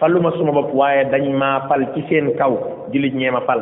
falluma 0.00 0.32
suma 0.32 0.50
bopp 0.52 0.72
waaye 0.74 1.04
dañ 1.12 1.24
maa 1.38 1.68
fal 1.68 1.84
ci 1.94 2.00
seen 2.08 2.32
kaw 2.40 2.52
jullit 2.92 3.14
ñee 3.14 3.30
ma 3.30 3.40
fal 3.46 3.60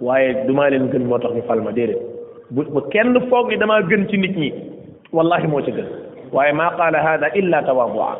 waaye 0.00 0.44
dumaa 0.46 0.68
leen 0.70 0.88
gën 0.90 1.04
moo 1.06 1.18
tax 1.18 1.32
ñu 1.34 1.42
fal 1.48 1.60
ma 1.62 1.72
déedéet 1.72 2.02
bu 2.50 2.62
bu 2.74 2.80
kenn 2.90 3.14
foog 3.30 3.46
ni 3.48 3.56
damaa 3.56 3.80
gën 3.88 4.04
ci 4.10 4.18
nit 4.18 4.34
ñi 4.36 4.48
wallahi 5.12 5.46
moo 5.46 5.62
ci 5.62 5.70
gën 5.72 5.86
waaye 6.32 6.52
maa 6.52 6.74
qaala 6.76 6.98
hada 7.06 7.28
illa 7.38 7.62
tawaadua 7.62 8.18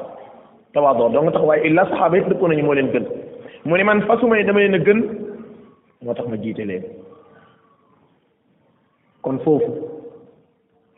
tawaadua 0.74 1.08
doo 1.10 1.22
nga 1.22 1.32
tax 1.32 1.42
waaye 1.44 1.66
illa 1.68 1.84
saxaaba 1.90 2.16
yëpp 2.18 2.28
dëppoo 2.30 2.48
nañu 2.48 2.64
moo 2.64 2.74
leen 2.78 2.90
gën 2.94 3.04
mu 3.64 3.74
ne 3.76 3.84
man 3.84 4.02
fasuma 4.06 4.36
ne 4.36 4.44
dama 4.46 4.60
leen 4.60 4.74
a 4.78 4.78
gën 4.78 4.98
moo 6.02 6.14
tax 6.14 6.26
ma 6.28 6.36
jiite 6.42 6.62
leen 6.70 6.84
kon 9.22 9.38
foofu 9.44 9.72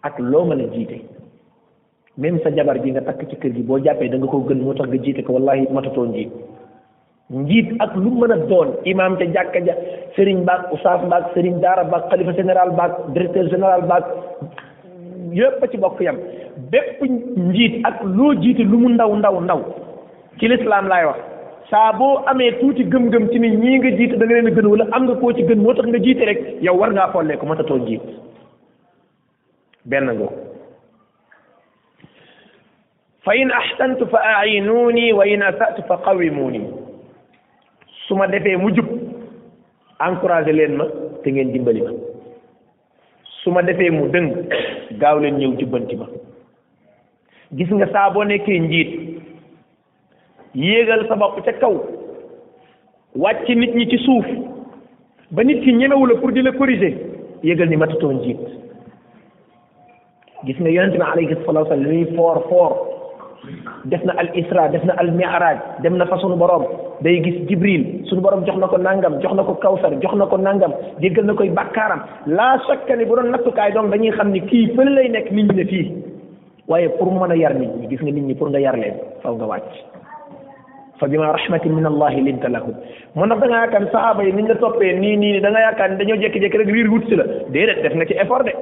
ak 0.02 0.18
loo 0.18 0.44
mën 0.44 0.60
a 0.64 0.68
jiite 0.76 1.00
même 2.22 2.38
sa 2.44 2.50
jabar 2.56 2.72
ji 2.84 2.90
nga 2.94 3.00
takk 3.08 3.20
ci 3.32 3.36
kër 3.42 3.52
gi 3.56 3.62
boo 3.68 3.78
jàppee 3.84 4.10
danga 4.12 4.26
koo 4.32 4.40
gën 4.50 4.60
moo 4.64 4.74
tax 4.78 4.86
nga 4.92 4.98
jiite 5.04 5.22
ko 5.26 5.30
wallahi 5.36 5.62
matatoo 5.76 6.04
njiit 6.10 6.30
njiit 7.40 7.68
ak 7.84 7.92
lu 8.02 8.10
mën 8.18 8.34
a 8.34 8.36
doon 8.50 8.68
imaam 8.92 9.12
ca 9.22 9.26
jàkka 9.36 9.58
ja 9.68 9.74
sëriñ 10.16 10.38
baak 10.48 10.62
usaaf 10.76 11.00
baak 11.12 11.24
sëriñ 11.34 11.56
daara 11.64 11.82
baak 11.92 12.04
xalifa 12.10 12.32
général 12.40 12.68
baak 12.80 12.92
directeur 13.14 13.46
général 13.54 13.82
baak 13.92 14.04
yëpp 15.40 15.60
ci 15.72 15.76
bokk 15.86 15.98
yam 16.08 16.18
bépp 16.76 16.98
njiit 17.48 17.74
ak 17.92 17.96
loo 18.18 18.32
jiite 18.42 18.62
lu 18.72 18.76
mu 18.84 18.90
ndaw 18.98 19.10
ndaw 19.22 19.36
ndaw 19.48 19.60
ci 20.40 20.46
lislaam 20.54 20.86
laay 20.92 21.04
wax 21.12 21.20
saa 21.70 21.88
boo 22.00 22.16
amee 22.34 22.50
tuuti 22.60 22.82
gën 22.92 23.04
gëm 23.14 23.24
ci 23.32 23.38
ni 23.38 23.48
ñii 23.62 23.78
nga 23.78 23.90
jiite 24.02 24.14
danga 24.20 24.34
leen 24.34 24.50
gën 24.58 24.66
wala 24.74 24.84
am 24.92 25.02
nga 25.08 25.14
koo 25.22 25.32
ci 25.38 25.42
gën 25.48 25.60
moo 25.64 25.74
tax 25.80 25.86
nga 25.92 25.98
jiite 26.04 26.24
rek 26.32 26.40
yow 26.68 26.76
war 26.82 26.90
ngaa 26.92 27.10
xollee 27.14 27.36
ko 27.40 27.44
matatoo 27.54 27.78
njiit 27.82 28.02
fa 33.24 33.34
in 33.36 33.50
ahsantu 33.60 34.06
fa 34.12 34.20
a'inuuni 34.40 35.12
wa 35.12 35.24
in 35.32 35.42
asa'tu 35.48 35.84
fa 35.88 35.96
qawimuuni 36.04 36.60
su 38.06 38.16
ma 38.16 38.26
defee 38.26 38.56
mu 38.56 38.70
jub 38.74 38.88
encouragé 40.06 40.52
leen 40.56 40.76
ma 40.80 40.86
te 41.24 41.30
ngeen 41.32 41.52
dimbali 41.52 41.82
ma 41.84 41.90
su 43.42 43.50
ma 43.52 43.62
defee 43.62 43.90
mu 43.90 44.06
dëng 44.14 44.30
gaaw 45.02 45.18
leen 45.20 45.36
ñëw 45.36 45.56
jubbanti 45.60 45.96
ma 46.00 46.06
gis 47.60 47.70
nga 47.74 47.90
saa 47.92 48.08
boo 48.10 48.24
nekkee 48.24 48.58
njiit 48.60 48.90
yéegal 50.54 51.04
sa 51.12 51.16
bopp 51.16 51.44
ca 51.44 51.52
kaw 51.60 51.74
wàcc 53.16 53.48
nit 53.54 53.74
ñi 53.76 53.88
ci 53.92 53.98
suuf 54.06 54.26
ba 55.30 55.44
nit 55.44 55.60
ki 55.64 55.74
ñemewu 55.76 56.06
la 56.06 56.14
pour 56.20 56.32
di 56.32 56.42
la 56.42 56.52
corriger 56.56 56.96
yéegal 57.42 57.68
ni 57.68 57.76
matatoo 57.76 58.12
njiit 58.16 58.40
gis 60.46 60.56
nga 60.58 60.70
yonente 60.72 60.96
bi 60.96 61.04
alayhi 61.12 61.36
salatu 61.44 61.68
wasallam 61.68 62.06
foor 62.16 62.46
foor 62.48 62.89
def 63.88 64.02
na 64.04 64.12
al 64.20 64.28
isra 64.36 64.68
def 64.70 64.84
na 64.84 64.94
al 65.00 65.10
mi'raj 65.12 65.58
dem 65.82 65.96
na 65.96 66.06
fa 66.06 66.16
sunu 66.20 66.36
borom 66.36 66.64
day 67.02 67.20
gis 67.24 67.38
jibril 67.48 67.84
sunu 68.10 68.20
borom 68.24 68.44
jox 68.44 68.56
na 68.60 68.68
ko 68.68 68.76
nangam 68.76 69.16
jox 69.22 69.34
na 69.34 69.44
ko 69.48 69.54
kawsar 69.64 69.92
jox 70.02 70.14
na 70.20 70.26
ko 70.26 70.36
nangam 70.36 70.72
jéggal 71.00 71.24
na 71.24 71.34
koy 71.34 71.48
bàkkaaram 71.48 72.00
laa 72.26 72.58
sakka 72.68 72.96
ni 72.96 73.04
bu 73.04 73.16
doon 73.16 73.30
nattukaay 73.32 73.72
doon 73.72 73.88
dañuy 73.90 74.12
xam 74.16 74.30
ni 74.32 74.40
kii 74.40 74.76
fële 74.76 74.92
lay 74.94 75.08
nekk 75.08 75.30
ni 75.32 75.42
ñi 75.42 75.54
ne 75.56 75.64
fii 75.64 75.92
waaye 76.68 76.88
pour 76.98 77.10
mu 77.12 77.20
mën 77.20 77.32
a 77.32 77.36
yar 77.36 77.54
nit 77.54 77.70
ñi 77.80 77.88
gis 77.88 78.00
nga 78.02 78.10
nit 78.12 78.24
ñi 78.28 78.34
pour 78.34 78.50
nga 78.50 78.58
yar 78.60 78.76
leen 78.76 78.94
faw 79.22 79.34
nga 79.34 79.46
wàcc 79.46 79.72
fa 81.00 81.08
bima 81.08 81.32
rahmatin 81.32 81.70
min 81.74 81.86
allahi 81.86 82.20
linta 82.20 82.48
lahum 82.48 82.74
mun 83.14 83.26
nag 83.28 83.40
da 83.40 83.46
nga 83.46 83.58
yaakaar 83.64 83.80
ne 83.82 83.90
sahaaba 83.92 84.24
yi 84.24 84.32
niñ 84.32 84.48
la 84.48 84.54
toppee 84.56 84.92
nii 85.00 85.16
nii 85.16 85.32
ni 85.34 85.40
da 85.40 85.50
nga 85.50 85.60
yaakaar 85.60 85.88
ne 85.90 85.96
dañoo 85.96 86.16
jékki-jékki 86.22 86.58
rek 86.60 86.66
riir 86.68 86.88
wut 86.92 87.04
si 87.08 87.16
la 87.16 87.24
déedéet 87.48 87.82
def 87.82 87.94
nga 87.94 88.04
ci 88.06 88.12
effort 88.14 88.44
de 88.44 88.52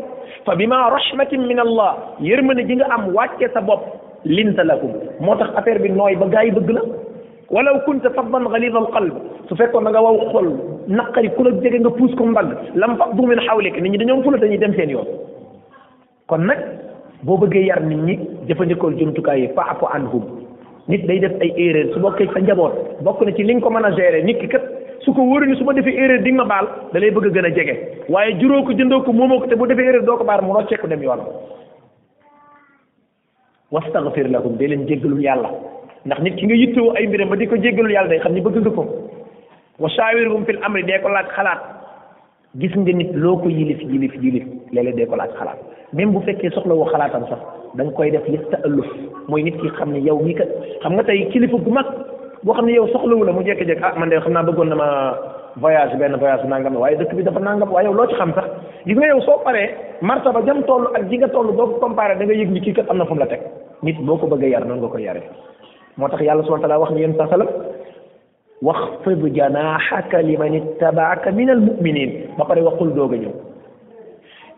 fa 0.44 0.54
bima 0.54 0.88
rahmatin 0.96 1.42
min 1.50 1.58
allah 1.58 1.96
yërmande 2.20 2.62
ji 2.68 2.74
nga 2.76 2.86
am 2.94 3.12
wàcce 3.14 3.48
sa 3.52 3.60
bopp 3.60 3.82
لنت 4.36 4.60
لكم 4.70 4.90
موتخ 5.26 5.48
أفير 5.60 5.76
بن 5.82 5.90
نوي 5.98 6.14
بغاي 6.22 6.48
بغلا 6.56 6.82
ولو 7.54 7.74
كنت 7.88 8.04
فضا 8.16 8.40
غليظ 8.54 8.74
القلب 8.76 9.14
تفكر 9.48 9.80
نغا 9.88 10.00
واو 10.04 10.16
خول 10.32 10.46
نقري 11.00 11.28
كولك 11.36 11.54
جيغي 11.64 11.78
نغا 11.84 11.94
بوسكو 11.98 12.22
مباغ 12.30 12.46
لم 12.82 12.92
فقدو 13.00 13.22
من 13.32 13.38
حولك 13.46 13.74
نيني 13.82 13.96
دانيو 14.00 14.20
فولا 14.24 14.38
دانيو 14.42 14.58
ديم 14.62 14.72
سين 14.78 14.90
يوم 14.94 15.06
كون 16.28 16.42
نك 16.48 16.60
بو 17.26 17.34
بغي 17.42 17.62
يار 17.70 17.82
نيت 17.88 17.96
ني 18.08 18.14
جيفانديكول 18.48 18.92
جونتوكاي 18.98 19.40
فاعفو 19.56 19.86
عنهم 19.94 20.22
نيت 20.90 21.02
داي 21.08 21.18
ديف 21.24 21.34
اي 21.42 21.48
ايرير 21.62 21.86
سو 21.94 21.98
بوكاي 22.04 22.26
سا 22.34 22.54
بوكو 23.04 23.22
نتي 23.28 23.42
لين 23.48 23.58
كو 23.64 23.70
مانا 23.74 23.88
جيري 23.96 24.22
نيت 24.28 24.42
كات 24.52 24.64
suko 25.06 25.20
woruni 25.30 25.54
suma 25.60 25.72
defi 25.76 25.92
erreur 26.02 26.20
dima 26.26 26.44
bal 26.52 26.66
dalay 26.92 27.10
bëgg 27.16 27.28
gëna 27.36 27.50
jégé 27.56 27.74
waye 28.12 28.32
juroko 28.40 28.70
jëndoko 28.78 29.10
momoko 29.20 29.44
te 29.50 29.54
bu 29.60 29.64
defi 29.70 29.82
erreur 29.90 30.04
doko 30.08 30.24
bar 30.30 30.40
mu 30.46 30.52
no 30.56 30.60
ciéku 30.68 30.86
dem 30.90 31.02
yoon 31.08 31.20
wastaghfir 33.70 34.28
lahum 34.32 34.56
dee 34.58 34.68
leen 34.72 34.86
jéggalul 34.88 35.20
yàlla 35.24 35.50
ndax 36.06 36.20
nit 36.24 36.36
ki 36.36 36.46
nga 36.46 36.54
yittewoo 36.54 36.94
ay 36.96 37.06
mbiram 37.06 37.28
ba 37.28 37.36
di 37.36 37.46
ko 37.46 37.56
jéggalul 37.56 37.92
yàlla 37.92 38.08
day 38.08 38.18
xam 38.18 38.32
ni 38.32 38.40
bëgg 38.40 38.56
nga 38.60 38.70
ko 38.70 38.84
wa 39.78 39.88
shaawirhum 39.88 40.44
fil 40.46 40.58
amri 40.64 40.82
de 40.84 40.98
ko 41.02 41.08
laaj 41.08 41.26
xalaat 41.36 41.60
gis 42.58 42.74
nga 42.76 42.92
nit 42.96 43.12
loo 43.14 43.36
ko 43.36 43.48
yilif 43.48 43.80
yilif 43.84 44.14
yilif 44.22 44.44
léeg-léeg 44.72 44.96
dee 44.96 45.06
ko 45.06 45.16
laaj 45.16 45.30
xalaat 45.38 45.58
même 45.92 46.12
bu 46.12 46.20
fekkee 46.20 46.50
soxla 46.50 46.74
woo 46.74 46.88
xalaatam 46.90 47.28
sax 47.28 47.40
da 47.76 47.84
koy 47.92 48.10
def 48.10 48.24
li 48.28 48.38
ta'alluf 48.50 48.88
mooy 49.28 49.42
nit 49.42 49.56
ki 49.60 49.68
xam 49.78 49.92
ne 49.92 50.00
yow 50.08 50.18
mii 50.22 50.34
kat 50.34 50.48
xam 50.82 50.92
nga 50.92 51.02
tey 51.04 51.28
kilifa 51.32 51.58
gu 51.58 51.70
mag 51.70 51.86
boo 52.42 52.54
xam 52.54 52.66
ne 52.66 52.72
yow 52.72 52.88
soxlawu 52.88 53.24
la 53.24 53.32
mu 53.32 53.42
jékki-jékki 53.44 53.84
ah 53.84 53.94
man 54.00 54.08
de 54.08 54.16
xam 54.16 54.32
naa 54.32 54.42
bëggoon 54.48 54.68
na 54.72 54.76
ma 54.76 54.86
voyage 55.56 55.94
benn 56.00 56.16
voyage 56.20 56.44
nangam 56.52 56.76
waaye 56.82 56.96
dëkk 57.00 57.14
bi 57.16 57.22
dafa 57.24 57.40
nangam 57.40 57.72
waaye 57.72 57.86
yow 57.88 57.94
loo 57.96 58.06
ci 58.10 58.14
xam 58.20 58.32
sax 58.34 58.44
gis 58.86 58.96
nga 58.96 59.08
yow 59.08 59.20
soo 59.24 59.38
paree 59.44 59.74
ba 60.02 60.18
jam 60.44 60.62
toll 60.64 60.86
ak 60.94 61.08
ji 61.08 61.18
nga 61.18 61.28
toll 61.28 61.52
boo 61.52 61.66
ko 61.66 61.78
comparé 61.86 62.16
da 62.18 62.24
nga 62.24 62.34
yëg 62.34 62.50
ni 62.50 62.60
kii 62.60 62.72
kat 62.74 62.92
na 62.92 63.04
fu 63.04 63.14
la 63.14 63.26
teg 63.26 63.40
nit 63.82 63.96
boo 64.00 64.16
ko 64.16 64.26
bëggee 64.26 64.50
yar 64.50 64.64
noonu 64.64 64.80
nga 64.82 64.90
ko 64.92 64.98
yare 64.98 65.20
moo 65.96 66.08
tax 66.08 66.20
yàlla 66.22 66.42
subhanahu 66.42 66.62
wa 66.62 66.68
taala 66.68 66.78
wax 66.78 66.90
ne 66.92 67.00
yéen 67.00 67.16
saa 67.16 67.28
salam 67.28 67.48
waxfid 68.62 69.26
janaahaka 69.36 70.22
liman 70.22 70.54
ittabaaka 70.54 71.30
min 71.32 71.50
al 71.50 71.60
muminin 71.60 72.10
ba 72.38 72.44
pare 72.44 72.62
waxul 72.62 72.92
doog 72.94 73.14
a 73.14 73.16
ñëw 73.16 73.32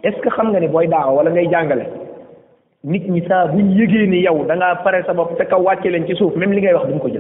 est 0.05 0.13
ce 0.13 0.21
que 0.21 0.29
xam 0.31 0.51
nga 0.51 0.59
ni 0.61 0.69
booy 0.69 0.87
daax 0.87 1.07
wala 1.09 1.31
ngay 1.31 1.49
jàngale 1.51 1.87
nit 2.85 3.09
ñi 3.11 3.23
saa 3.29 3.47
buñ 3.47 3.71
yëgee 3.77 4.07
ni 4.07 4.21
yow 4.25 4.45
da 4.47 4.57
ngaa 4.57 4.83
pare 4.83 5.03
sa 5.07 5.13
bopp 5.15 5.37
te 5.37 5.45
kaw 5.45 5.61
wàcce 5.63 5.89
leen 5.91 6.07
ci 6.07 6.15
suuf 6.17 6.35
même 6.37 6.53
li 6.53 6.61
ngay 6.61 6.75
wax 6.75 6.87
duñ 6.87 6.99
ko 6.99 7.09
jël 7.09 7.20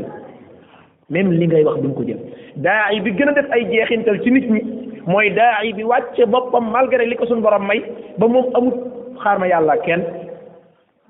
même 1.10 1.30
li 1.32 1.46
ngay 1.46 1.64
wax 1.66 1.78
duñ 1.82 1.92
ko 1.98 2.04
jël 2.06 2.18
daayi 2.56 3.00
bi 3.02 3.12
gën 3.18 3.28
a 3.28 3.32
def 3.34 3.50
ay 3.50 3.66
jeexintal 3.70 4.20
ci 4.22 4.30
nit 4.30 4.46
ñi 4.50 4.62
mooy 5.06 5.30
daayi 5.34 5.72
bi 5.74 5.82
wàcce 5.84 6.24
boppam 6.26 6.70
malgré 6.70 7.04
li 7.06 7.16
ko 7.16 7.26
suñu 7.26 7.42
borom 7.42 7.66
may 7.66 7.80
ba 8.18 8.28
moom 8.28 8.44
amut 8.54 8.74
xaar 9.22 9.38
ma 9.40 9.46
yàlla 9.48 9.76
kenn 9.84 10.02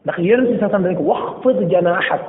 ndax 0.04 0.18
yeneen 0.18 0.52
si 0.54 0.58
sasam 0.60 0.82
dañ 0.82 0.96
ko 0.96 1.02
wax 1.02 1.22
janaa 1.44 1.70
janaaxak 1.72 2.20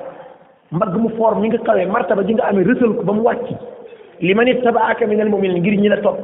mbagg 0.72 0.96
mu 1.00 1.10
foor 1.16 1.36
mi 1.40 1.48
nga 1.48 1.58
kawee 1.64 1.86
martaba 1.86 2.24
ji 2.24 2.34
nga 2.34 2.46
amee 2.52 2.64
rësal 2.68 2.94
ko 2.98 3.04
ba 3.04 3.14
mu 3.14 3.22
wàcc 3.24 3.48
li 4.20 4.34
ma 4.36 4.44
nit 4.44 4.62
tabaaka 4.64 5.08
minal 5.08 5.30
mu'minin 5.30 5.60
ngir 5.62 5.80
ñi 5.80 5.88
la 5.90 5.98
topp 6.04 6.18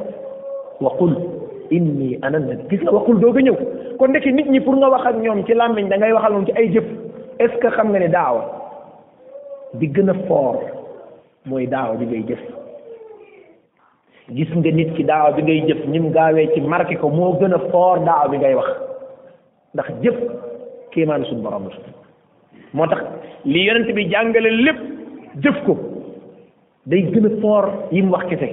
waqul 0.82 1.16
inni 1.70 2.18
ana 2.22 2.38
nabi 2.38 2.62
gis 2.68 2.82
nga 2.82 2.92
ñëw 2.92 3.56
kon 3.98 4.08
ndekki 4.10 4.32
nit 4.32 4.48
ñi 4.50 4.60
pour 4.60 4.76
nga 4.76 4.90
wax 4.90 5.06
ak 5.06 5.16
ñoom 5.16 5.44
ci 5.46 5.54
làmmiñ 5.54 5.88
da 5.88 5.96
ngay 5.96 6.12
waxal 6.12 6.32
moom 6.32 6.46
ci 6.46 6.52
ay 6.56 6.68
jëf 6.72 6.84
est 7.38 7.48
ce 7.48 7.58
que 7.58 7.68
xam 7.70 7.88
nga 7.90 7.98
ne 8.00 8.08
daawa 8.08 8.42
bi 9.74 9.86
gën 9.92 10.10
a 10.10 10.14
foor 10.28 10.56
mooy 11.48 11.66
daawa 11.72 11.96
bi 11.98 12.06
ngay 12.06 12.24
jëf 12.28 12.44
gis 14.36 14.50
nga 14.56 14.72
nit 14.76 14.90
ki 14.96 15.04
daawa 15.10 15.34
bi 15.36 15.42
ngay 15.42 15.60
jëf 15.68 15.82
ni 15.88 15.98
mu 16.00 16.10
gaawee 16.16 16.46
ci 16.54 16.60
marqué 16.60 16.96
ko 17.00 17.08
moo 17.10 17.32
gën 17.40 17.54
a 17.54 17.58
foor 17.70 18.04
daawa 18.06 18.28
bi 18.28 18.36
ngay 18.38 18.54
wax 18.54 18.68
ndax 19.74 19.88
jëf 20.04 20.18
kéemaan 20.92 21.24
suñu 21.28 21.42
moo 22.74 22.86
tax 22.86 23.00
li 23.44 23.64
yonent 23.66 23.92
bi 23.96 24.06
jàngale 24.12 24.50
lépp 24.66 24.80
jëf 25.44 25.64
ko 25.66 25.76
day 26.86 27.02
gën 27.12 27.26
a 27.32 27.40
foor 27.40 27.64
yi 27.92 28.02
mu 28.02 28.12
wax 28.12 28.24
kese 28.28 28.48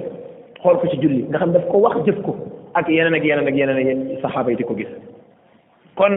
xool 0.62 0.78
ko 0.80 0.88
ci 0.88 0.96
julli 1.02 1.22
nga 1.28 1.38
xam 1.38 1.52
daf 1.52 1.66
ko 1.68 1.78
wax 1.78 1.96
jëf 2.06 2.22
ko 2.24 2.34
ak 2.74 2.88
yeneen 2.88 3.14
ak 3.14 3.24
yeneen 3.24 3.48
ak 3.48 3.56
yeneen 3.56 4.00
ak 4.16 4.20
saxaaba 4.22 4.50
yi 4.50 4.56
di 4.56 4.64
ko 4.64 4.74
gis 4.74 4.88
kon 5.96 6.14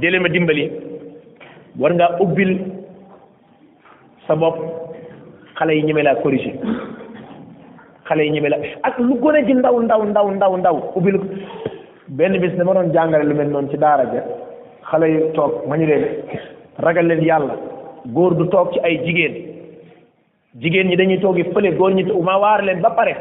délé 0.00 0.18
ma 0.20 0.28
dimbali 0.28 0.68
war 1.78 1.92
ngaa 1.94 2.18
ubbil 2.24 2.52
sa 4.26 4.34
bopp 4.36 4.77
xale 5.58 5.74
yi 5.76 5.82
ñeme 5.82 6.02
laa 6.02 6.14
corrigé 6.22 6.52
xale 8.06 8.20
yu 8.24 8.32
ñeme 8.32 8.48
la 8.48 8.56
ak 8.84 8.98
lu 8.98 9.14
gone 9.18 9.40
ji 9.46 9.54
ndaw 9.54 9.76
ndaw 9.82 10.02
ndaw 10.10 10.28
ndaw 10.36 10.56
ndaw 10.56 10.76
ubbi 10.96 11.10
lu 11.10 11.18
benn 12.16 12.38
bis 12.38 12.52
dama 12.56 12.72
doon 12.74 12.92
jàngale 12.94 13.24
lu 13.26 13.34
mel 13.34 13.48
noonu 13.48 13.68
ci 13.70 13.76
daara 13.76 14.04
ja 14.12 14.22
xale 14.90 15.06
yi 15.14 15.20
toog 15.34 15.52
ma 15.66 15.76
ñu 15.76 15.86
leen 15.86 16.04
ragal 16.84 17.06
leen 17.08 17.24
yàlla 17.28 17.54
góor 18.06 18.34
du 18.36 18.46
toog 18.48 18.70
ci 18.72 18.78
ay 18.84 18.98
jigéen 19.04 19.34
jigéen 20.60 20.86
ñi 20.88 20.96
dañuy 20.96 21.18
toogi 21.20 21.44
fële 21.52 21.74
góor 21.78 21.92
ñi 21.94 22.04
ma 22.26 22.36
waar 22.38 22.62
leen 22.64 22.80
ba 22.80 22.90
pare 22.90 23.14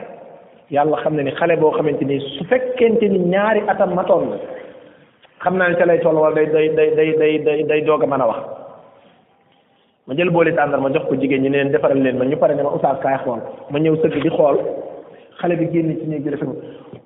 yàlla 0.69 0.97
xam 1.01 1.15
ne 1.15 1.23
ni 1.23 1.31
xale 1.31 1.55
boo 1.57 1.71
xamante 1.71 2.03
ni 2.05 2.19
su 2.19 2.43
fekkente 2.49 3.07
ni 3.09 3.19
ñaari 3.33 3.61
atam 3.67 3.93
matoon 3.95 4.29
la 4.31 4.37
xam 5.43 5.55
naa 5.57 5.69
ni 5.69 5.75
ca 5.75 5.85
lay 5.85 5.99
toll 6.01 6.15
wala 6.17 6.35
day 6.35 6.45
day 6.53 6.69
day 6.97 7.11
day 7.19 7.39
day 7.45 7.63
day 7.65 7.81
doog 7.83 8.03
mën 8.05 8.21
a 8.25 8.27
wax 8.27 8.41
ma 10.07 10.15
jël 10.15 10.29
boole 10.35 10.51
tàndar 10.55 10.79
ma 10.83 10.89
jox 10.95 11.03
ko 11.09 11.15
jigéen 11.21 11.41
ñi 11.43 11.49
ne 11.49 11.55
leen 11.57 11.71
defaral 11.71 12.01
leen 12.03 12.17
ma 12.17 12.25
ñu 12.25 12.37
pare 12.39 12.53
ne 12.55 12.63
ma 12.63 12.71
oustaz 12.73 12.97
kaay 13.03 13.17
xool 13.23 13.41
ma 13.71 13.79
ñëw 13.79 13.95
sëgg 14.01 14.15
di 14.23 14.29
xool 14.29 14.57
xale 15.41 15.55
bi 15.59 15.67
génn 15.73 15.97
ci 15.99 16.07
néeg 16.07 16.23
bi 16.23 16.29
dafa 16.31 16.45
ma 16.47 16.53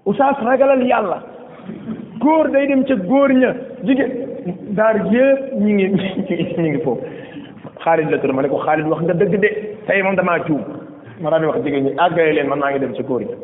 oustaz 0.06 0.36
ragalal 0.46 0.82
yàlla 0.86 1.18
góor 2.22 2.50
day 2.52 2.68
dem 2.68 2.86
ca 2.86 2.94
góor 2.96 3.32
ña 3.34 3.52
jigéen 3.84 4.12
daar 4.78 4.98
ji 5.10 5.18
ñu 5.58 5.74
ngi 5.74 5.88
ñu 5.90 6.68
ngi 6.70 6.82
foofu 6.84 7.02
xaalis 7.84 8.08
la 8.12 8.20
tur 8.22 8.34
ma 8.38 8.44
ne 8.46 8.50
ko 8.54 8.58
xaalis 8.62 8.86
wax 8.86 9.02
nga 9.02 9.14
dëgg 9.14 9.40
de 9.40 9.50
tey 9.90 10.02
moom 10.04 10.16
damaa 10.16 10.46
juum 10.46 10.62
ma 11.22 11.30
daal 11.32 11.42
di 11.42 11.48
wax 11.48 11.62
jigéen 11.66 11.84
ñi 11.86 11.92
àggale 11.98 12.36
leen 12.38 12.48
man 12.50 12.60
maa 12.60 12.70
ngi 12.70 12.82
dem 12.86 12.94
ca 12.94 13.02
góor 13.02 13.22
ña 13.26 13.36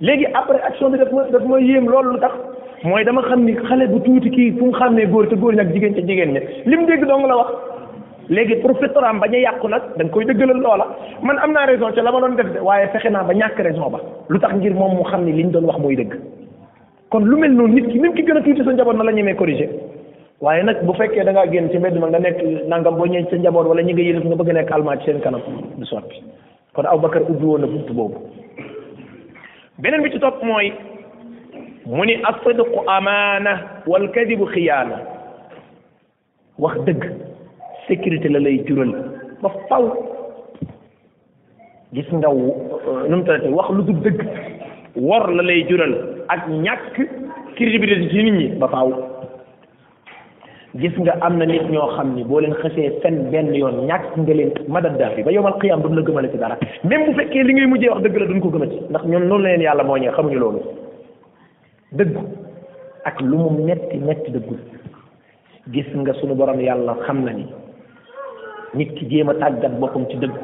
léegi 0.00 0.26
après 0.34 0.58
action 0.66 0.90
bi 0.90 0.98
daf 0.98 1.12
ma 1.12 1.22
daf 1.30 1.44
ma 1.46 1.60
yéem 1.62 1.86
lu 1.88 2.18
tax 2.18 2.32
mooy 2.82 3.04
dama 3.04 3.22
xam 3.22 3.44
ni 3.46 3.54
xale 3.54 3.86
bu 3.94 4.00
tuuti 4.02 4.30
kii 4.36 4.56
fu 4.58 4.72
xam 4.74 4.94
ne 4.98 5.06
góor 5.06 5.26
te 5.28 5.36
góor 5.36 5.54
ña 5.54 5.64
jigéen 5.72 5.94
ca 5.94 6.02
jigéen 6.02 6.34
ña 6.34 6.42
lim 6.66 6.84
dégg 6.90 7.06
dong 7.06 7.28
la 7.30 7.36
wax 7.36 7.50
léegi 8.28 8.56
pour 8.62 8.76
fitraam 8.80 9.20
bañ 9.20 9.32
yàqu 9.34 9.68
nag 9.68 9.82
da 9.96 10.04
nga 10.04 10.10
koy 10.12 10.24
dëggalal 10.24 10.56
loola 10.62 10.84
man 11.22 11.38
am 11.42 11.52
naa 11.52 11.66
raison 11.66 11.92
ca 11.92 12.02
la 12.02 12.10
ma 12.12 12.20
doon 12.20 12.36
def 12.36 12.52
de 12.54 12.58
waaye 12.60 12.88
fexe 12.92 13.10
naa 13.10 13.22
ba 13.22 13.32
ñàkk 13.34 13.58
raison 13.58 13.90
ba 13.92 14.00
lu 14.28 14.38
tax 14.40 14.54
ngir 14.54 14.72
moom 14.74 14.94
moo 14.96 15.04
xam 15.04 15.24
ni 15.24 15.32
ñu 15.32 15.50
doon 15.50 15.64
wax 15.64 15.78
mooy 15.78 15.96
dëgg 15.96 16.14
kon 17.10 17.20
lu 17.24 17.36
mel 17.36 17.52
noonu 17.52 17.74
nit 17.80 17.86
ki 17.92 17.98
même 17.98 18.14
ki 18.14 18.22
gën 18.24 18.36
a 18.36 18.40
tuuti 18.40 18.64
sa 18.64 18.72
njaboot 18.72 18.94
na 18.96 19.04
la 19.04 19.12
ñemee 19.12 19.34
corriger 19.36 19.68
waaye 20.40 20.62
nag 20.62 20.82
bu 20.84 20.92
fekkee 20.94 21.24
dangaa 21.24 21.46
génn 21.50 21.70
ci 21.70 21.78
mbedd 21.78 21.98
ma 22.00 22.06
nga 22.08 22.18
nekk 22.18 22.38
nangam 22.68 22.96
boo 22.96 23.04
ñëwee 23.06 23.28
sa 23.30 23.36
njaboot 23.36 23.66
wala 23.68 23.82
ñi 23.82 23.92
nga 23.92 24.02
yëlif 24.02 24.24
nga 24.24 24.36
bëgg 24.36 24.52
nekk 24.52 24.72
almaa 24.72 24.96
ci 24.98 25.04
seen 25.04 25.20
kanam 25.20 25.40
du 25.76 25.84
sotti 25.84 26.22
kon 26.74 26.84
Aboubacar 26.86 27.22
ubbi 27.28 27.44
woon 27.44 27.60
na 27.60 27.66
bunt 27.66 27.92
boobu 27.92 28.18
beneen 29.78 30.02
bi 30.02 30.10
ci 30.12 30.18
topp 30.18 30.42
mooy 30.42 30.72
mu 31.86 32.04
ni 32.06 32.14
as-sidqu 32.24 32.80
amaana 32.88 33.82
wal 33.86 34.08
kadibu 34.10 34.46
xiyaana 34.46 34.96
wax 36.58 36.76
dëgg 36.86 37.33
sécurité 37.88 38.28
la 38.28 38.40
lay 38.40 38.64
jural 38.66 38.90
ba 39.42 39.50
faw 39.68 39.84
gis 41.92 42.08
nga 42.12 42.28
euh, 42.28 43.08
nu 43.08 43.16
mu 43.16 43.24
tawatee 43.24 43.48
wax 43.56 43.66
lu 43.76 43.82
du 43.88 43.92
dëgg 44.04 44.18
wor 44.96 45.26
la 45.32 45.42
lay 45.42 45.64
jural 45.68 45.94
ak 46.28 46.48
ñàkk 46.48 46.96
crédibilité 47.56 48.08
ci 48.10 48.22
nit 48.24 48.30
ñi 48.32 48.46
ba 48.60 48.68
faaw 48.68 48.90
gis 50.76 50.96
nga 50.98 51.12
am 51.20 51.36
na 51.38 51.46
nit 51.46 51.62
ñoo 51.70 51.90
xam 51.96 52.14
ni 52.14 52.24
boo 52.24 52.40
leen 52.40 52.54
xësee 52.54 53.00
fen 53.02 53.30
benn 53.30 53.54
yoon 53.54 53.84
ñàkk 53.86 54.16
nga 54.16 54.34
leen 54.34 54.50
ma 54.68 54.80
madad 54.80 54.96
daafi 54.98 55.22
ba 55.22 55.30
yowmal 55.32 55.58
xiyaam 55.60 55.82
duñ 55.82 55.94
la 55.94 56.02
gëmale 56.02 56.30
ci 56.30 56.38
dara 56.38 56.56
même 56.84 57.04
bu 57.06 57.12
fekkee 57.14 57.44
li 57.44 57.54
ngay 57.54 57.66
mujjee 57.66 57.90
wax 57.90 58.02
dëgg 58.02 58.16
la 58.18 58.26
duñ 58.26 58.40
ko 58.40 58.48
gëmati 58.48 58.78
ndax 58.90 59.04
ñoom 59.06 59.24
loolu 59.28 59.42
la 59.44 59.48
leen 59.50 59.62
yàlla 59.62 59.84
moo 59.84 59.96
ñee 59.98 60.10
xamuñu 60.12 60.38
loolu 60.38 60.60
dëgg 61.92 62.16
ak 63.04 63.20
lu 63.20 63.36
mu 63.36 63.50
metti 63.66 63.96
metti 63.98 64.30
dëggul 64.30 64.58
gis 65.72 65.88
nga 65.96 66.12
sunu 66.14 66.34
borom 66.34 66.60
yàlla 66.60 66.96
xam 67.06 67.24
na 67.24 67.32
ni 67.32 67.46
nit 68.76 68.92
ki 68.98 69.06
jéem 69.10 69.28
a 69.30 69.34
tàggat 69.40 69.78
boppam 69.80 70.04
ci 70.10 70.16
dëgg 70.18 70.34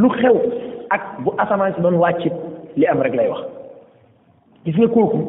lu 0.00 0.08
xew 0.20 0.36
ak 0.96 1.02
bu 1.24 1.32
asamaan 1.38 1.74
si 1.74 1.80
doon 1.80 1.94
wàccit 2.00 2.32
li 2.76 2.86
am 2.86 3.00
rek 3.02 3.14
lay 3.14 3.28
wax 3.28 3.42
gis 4.64 4.76
nga 4.76 4.88
kooku 4.88 5.20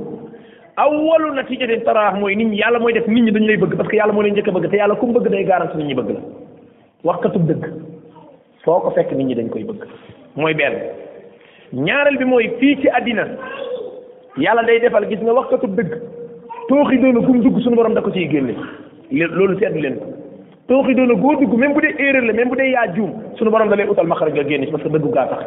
awwalu 0.78 1.34
natiijatin 1.34 1.84
taraax 1.84 2.20
mooy 2.20 2.36
nit 2.36 2.47
ñi 2.49 2.58
yàlla 2.60 2.80
mooy 2.80 2.93
def 2.93 3.08
nit 3.08 3.24
ñi 3.24 3.32
dañ 3.32 3.45
lay 3.47 3.58
bëgg 3.58 3.76
parce 3.78 3.89
que 3.89 3.95
yàlla 3.95 4.14
moo 4.14 4.22
leen 4.22 4.34
njëkk 4.34 4.47
a 4.47 4.51
bëgg 4.51 4.70
te 4.70 4.78
yàlla 4.78 4.95
ku 4.95 5.06
mu 5.06 5.14
bëgg 5.14 5.30
day 5.32 5.43
garanti 5.45 5.78
nit 5.78 5.88
ñi 5.88 5.95
bëgg 5.95 6.10
la 6.12 6.20
waxkatub 7.04 7.47
dëgg 7.47 7.66
foo 8.64 8.80
ko 8.80 8.89
fekk 8.95 9.12
nit 9.16 9.26
ñi 9.28 9.36
dañ 9.36 9.49
koy 9.49 9.64
bëgg 9.64 9.84
mooy 10.36 10.54
benn 10.54 10.76
ñaareel 11.86 12.18
bi 12.18 12.26
mooy 12.26 12.49
fii 12.60 12.78
ci 12.82 12.88
àddina 12.89 13.28
yàlla 14.38 14.64
day 14.64 14.80
defal 14.80 15.08
gis 15.08 15.20
nga 15.22 15.34
waxkatub 15.34 15.76
dëgg 15.76 15.99
tooxi 16.70 16.99
doona 16.99 17.20
gum 17.26 17.39
dugg 17.41 17.60
suñu 17.64 17.76
borom 17.76 17.93
da 17.93 18.01
ko 18.01 18.12
ciy 18.12 18.28
génne 18.30 18.56
loolu 19.12 19.58
seetlu 19.60 19.82
leen 19.82 19.99
tooxi 20.68 20.95
doona 20.95 21.16
góor 21.20 21.36
dugg 21.39 21.53
même 21.59 21.74
bu 21.74 21.82
dee 21.82 21.93
erreur 22.05 22.24
la 22.24 22.34
même 22.34 22.49
bu 22.49 22.55
dee 22.57 22.72
yaa 22.72 22.88
juum 22.95 23.11
suñu 23.36 23.49
borom 23.51 23.70
da 23.70 23.76
lay 23.76 23.86
utal 23.88 24.07
maxaraj 24.07 24.34
nga 24.34 24.43
génn 24.47 24.66
ci 24.66 24.72
parce 24.72 24.84
que 24.84 24.88
dëggu 24.89 25.11
gaa 25.11 25.28
tax 25.28 25.41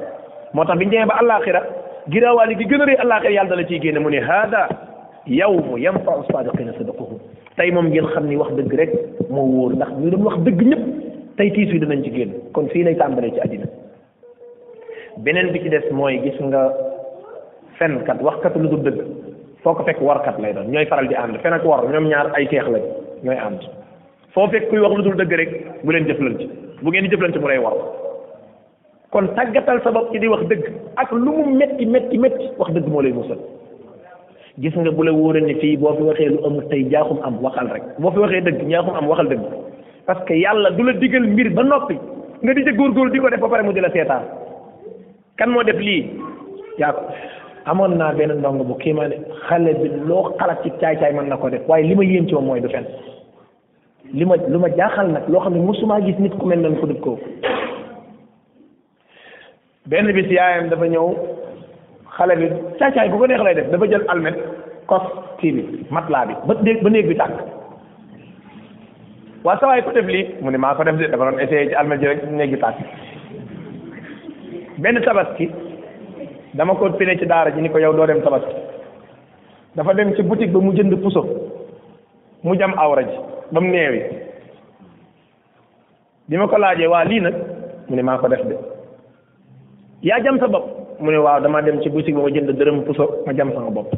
moo 0.53 0.65
tax 0.65 0.77
biñu 0.79 0.91
demee 0.91 1.07
ba 1.07 1.15
àllaaxira 1.21 1.63
giraawaali 2.11 2.57
gi 2.57 2.67
gën 2.69 2.81
a 2.83 2.85
rëy 2.87 2.97
àllaaxira 3.03 3.33
yàlla 3.33 3.49
da 3.51 3.57
la 3.57 3.67
ciy 3.67 3.81
génne 3.81 3.99
mu 3.99 4.11
tey 7.57 7.71
moom 7.71 7.87
ngeen 7.89 8.05
xam 8.13 8.27
ni 8.27 8.37
wax 8.37 8.51
dëgg 8.53 8.73
rek 8.75 8.91
moo 9.31 9.45
wóor 9.49 9.73
ndax 9.77 9.91
ñu 9.99 10.11
doon 10.11 10.25
wax 10.25 10.39
dëgg 10.45 10.61
ñëpp 10.69 10.83
tey 11.39 11.51
tiis 11.53 11.73
wi 11.73 11.81
dinañ 11.81 12.03
ci 12.05 12.11
génn 12.15 12.33
kon 12.53 12.69
fii 12.69 12.83
lay 12.85 12.97
tàmbalee 12.97 13.33
ci 13.33 13.41
àddina 13.41 13.65
beneen 15.17 15.49
bi 15.53 15.61
ci 15.63 15.69
des 15.71 15.89
mooy 15.91 16.21
gis 16.25 16.39
nga 16.41 16.69
fenkat 17.79 18.21
waxkat 18.21 18.55
lu 18.57 18.69
dul 18.69 18.83
dëgg 18.85 19.01
foo 19.65 19.73
ko 19.75 19.83
fekk 19.85 20.01
warkat 20.03 20.37
lay 20.39 20.53
doon 20.53 20.69
ñooy 20.69 20.85
faral 20.85 21.09
di 21.09 21.15
ànd 21.15 21.39
fen 21.41 21.55
ak 21.57 21.65
war 21.65 21.89
ñoom 21.89 22.09
ñaar 22.11 22.29
ay 22.37 22.47
teex 22.49 22.69
lañ 22.69 22.85
ñooy 23.25 23.37
ànd 23.37 23.63
foo 24.37 24.49
fekk 24.53 24.65
kuy 24.71 24.81
wax 24.85 24.93
lu 25.01 25.05
dul 25.07 25.17
dëgg 25.19 25.33
rek 25.41 25.53
bu 25.83 25.93
leen 25.97 26.07
jëflante 26.11 26.45
bu 26.85 26.89
ngeen 26.93 27.05
di 27.07 27.13
jëflante 27.15 27.39
mu 27.41 27.49
lay 27.49 27.59
war 27.65 27.73
kon 29.15 29.29
tàggatal 29.39 29.81
sa 29.87 29.91
bopp 29.97 30.13
ci 30.13 30.19
di 30.21 30.29
wax 30.29 30.43
dëgg 30.51 30.65
ak 31.01 31.11
lu 31.13 31.31
mu 31.39 31.45
metti 31.61 31.87
metti 31.87 32.19
metti 32.21 32.51
wax 32.61 32.71
dëgg 32.77 32.91
moo 32.93 33.01
lay 33.07 33.15
musal 33.17 33.39
gis 34.61 34.77
nga 34.77 34.91
bu 34.93 35.05
la 35.09 35.13
wóoree 35.17 35.41
ne 35.47 35.55
fii 35.63 35.79
boo 35.81 35.95
fi 35.97 36.03
waxee 36.11 36.29
lu 36.35 36.45
amul 36.49 36.69
tey 36.69 36.85
jaaxum 36.93 37.23
am 37.25 37.39
waxal 37.47 37.73
rek 37.77 37.87
boo 37.99 38.11
fi 38.13 38.19
waxee 38.27 38.45
dëgg 38.51 38.61
jaaxum 38.75 38.99
am 39.01 39.09
waxal 39.11 39.31
dëgg 39.33 39.45
parce 40.07 40.23
que 40.29 40.35
yàlla 40.43 40.71
du 40.77 40.85
la 40.85 40.93
digal 41.01 41.27
mbir 41.33 41.51
ba 41.57 41.63
noppi 41.63 41.97
nga 42.43 42.53
di 42.55 42.63
góor 42.63 42.77
góorgóorlu 42.77 43.11
di 43.13 43.19
ko 43.25 43.29
def 43.31 43.41
ba 43.41 43.49
pare 43.49 43.63
mu 43.65 43.73
di 43.73 43.81
la 43.81 43.91
seetaan 43.97 44.25
kan 45.39 45.49
moo 45.51 45.63
def 45.65 45.81
lii 45.81 46.13
yaa 46.79 46.93
ko 46.93 47.05
amoon 47.73 47.97
naa 47.97 48.13
benn 48.13 48.37
ndongo 48.39 48.65
bu 48.69 48.75
kii 48.85 48.93
ma 48.93 49.09
ne 49.09 49.17
xale 49.49 49.71
bi 49.81 49.89
loo 50.09 50.25
xalaat 50.39 50.63
ci 50.63 50.71
mën 51.17 51.29
na 51.29 51.37
ko 51.37 51.49
def 51.49 51.63
waaye 51.69 51.87
li 51.89 51.95
ma 51.97 52.05
yéem 52.05 52.29
ci 52.29 52.35
mooy 52.35 52.61
du 52.61 52.69
li 54.15 54.25
ma 54.25 54.37
lu 54.49 54.59
ma 54.59 54.69
jaaxal 54.77 55.09
nag 55.11 55.29
loo 55.29 55.41
xam 55.43 55.55
ne 55.55 55.61
mosumaa 55.65 56.01
gis 56.05 56.19
nit 56.19 56.33
ku 56.39 56.47
mel 56.47 56.59
noonu 56.61 56.81
ku 56.81 56.87
dul 56.87 57.01
kooku 57.01 57.25
benn 59.87 60.13
bis 60.15 60.31
yaayam 60.31 60.69
dafa 60.71 60.87
ñëw 60.89 61.09
xale 62.17 62.35
bi 62.37 62.47
caacaay 62.79 63.09
bu 63.09 63.19
ko 63.19 63.27
neex 63.27 63.43
lay 63.43 63.55
def 63.55 63.71
dafa 63.71 63.87
jël 63.89 64.05
almet 64.09 64.37
kos 64.87 65.05
kii 65.41 65.53
bi 65.53 65.63
matelas 65.91 66.27
bi 66.29 66.35
ba 66.47 66.55
néeg 66.65 66.83
ba 66.83 66.91
néeg 66.91 67.09
bi 67.09 67.17
tànk 67.17 67.39
waa 69.45 69.57
sawaay 69.59 69.83
ko 69.83 69.91
def 69.93 70.07
lii 70.07 70.27
mu 70.43 70.51
ne 70.51 70.59
maa 70.59 70.75
ko 70.75 70.85
def 70.85 70.97
de 70.97 71.07
dafa 71.09 71.31
doon 71.31 71.39
essayé 71.41 71.69
ci 71.69 71.75
almet 71.75 71.99
ji 71.99 72.07
rek 72.07 72.23
néeg 72.31 72.51
bi 72.51 72.57
tàkk 72.59 72.77
benn 74.79 75.01
tabaski 75.03 75.51
dama 76.55 76.75
ko 76.75 76.91
pine 76.91 77.19
ci 77.19 77.27
daara 77.27 77.51
ji 77.51 77.61
ni 77.61 77.69
ko 77.71 77.79
yow 77.79 77.93
doo 77.93 78.07
dem 78.07 78.23
tabaski 78.23 78.55
dafa 79.75 79.95
dem 79.95 80.15
ci 80.15 80.23
boutique 80.23 80.53
ba 80.53 80.61
mu 80.61 80.73
jënd 80.73 80.95
puso 81.03 81.23
mu 82.45 82.55
jam 82.55 82.73
awra 82.79 83.03
ji 83.03 83.19
ba 83.53 83.61
mu 83.61 83.71
neewi 83.71 84.01
bi 86.29 86.37
ma 86.37 86.47
ko 86.49 86.59
laajee 86.59 86.87
waa 86.91 87.05
lii 87.05 87.21
nag 87.21 87.35
mu 87.89 87.95
ne 87.97 88.03
maa 88.03 88.19
ko 88.19 88.29
def 88.29 88.43
de 88.47 88.57
yaa 90.03 90.21
jam 90.23 90.39
sa 90.39 90.49
bopp 90.49 90.99
mu 91.01 91.11
ne 91.11 91.17
waaw 91.19 91.41
damaa 91.41 91.63
dem 91.63 91.81
ci 91.83 91.89
boutique 91.91 92.15
ba 92.17 92.23
ma 92.23 92.31
jënd 92.31 92.51
dërëm 92.51 92.83
puso 92.87 93.23
ma 93.27 93.33
jam 93.35 93.53
sama 93.55 93.71
bopp 93.71 93.93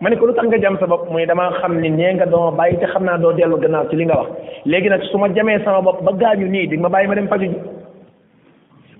ma 0.00 0.10
ne 0.10 0.16
ko 0.16 0.26
lu 0.26 0.34
tax 0.34 0.46
nga 0.48 0.58
jam 0.60 0.76
sa 0.78 0.86
bopp 0.86 1.10
mu 1.10 1.18
ne 1.18 1.26
damaa 1.26 1.52
xam 1.60 1.80
ni 1.80 1.90
nee 1.90 2.14
nga 2.14 2.26
doo 2.26 2.50
bàyyi 2.52 2.78
te 2.78 2.86
xam 2.86 3.04
naa 3.04 3.18
doo 3.18 3.32
dellu 3.32 3.58
gannaaw 3.58 3.88
ci 3.90 3.96
li 3.96 4.04
nga 4.04 4.18
wax 4.20 4.30
léegi 4.64 4.88
nag 4.88 5.02
su 5.10 5.18
ma 5.18 5.28
jamee 5.34 5.58
sama 5.64 5.80
bopp 5.82 6.02
ba 6.02 6.12
gaañu 6.12 6.46
nii 6.46 6.66
di 6.68 6.76
ma 6.76 6.88
bàyyi 6.88 7.08
ma 7.08 7.14
dem 7.16 7.26
faju 7.28 7.46
ji 7.50 7.58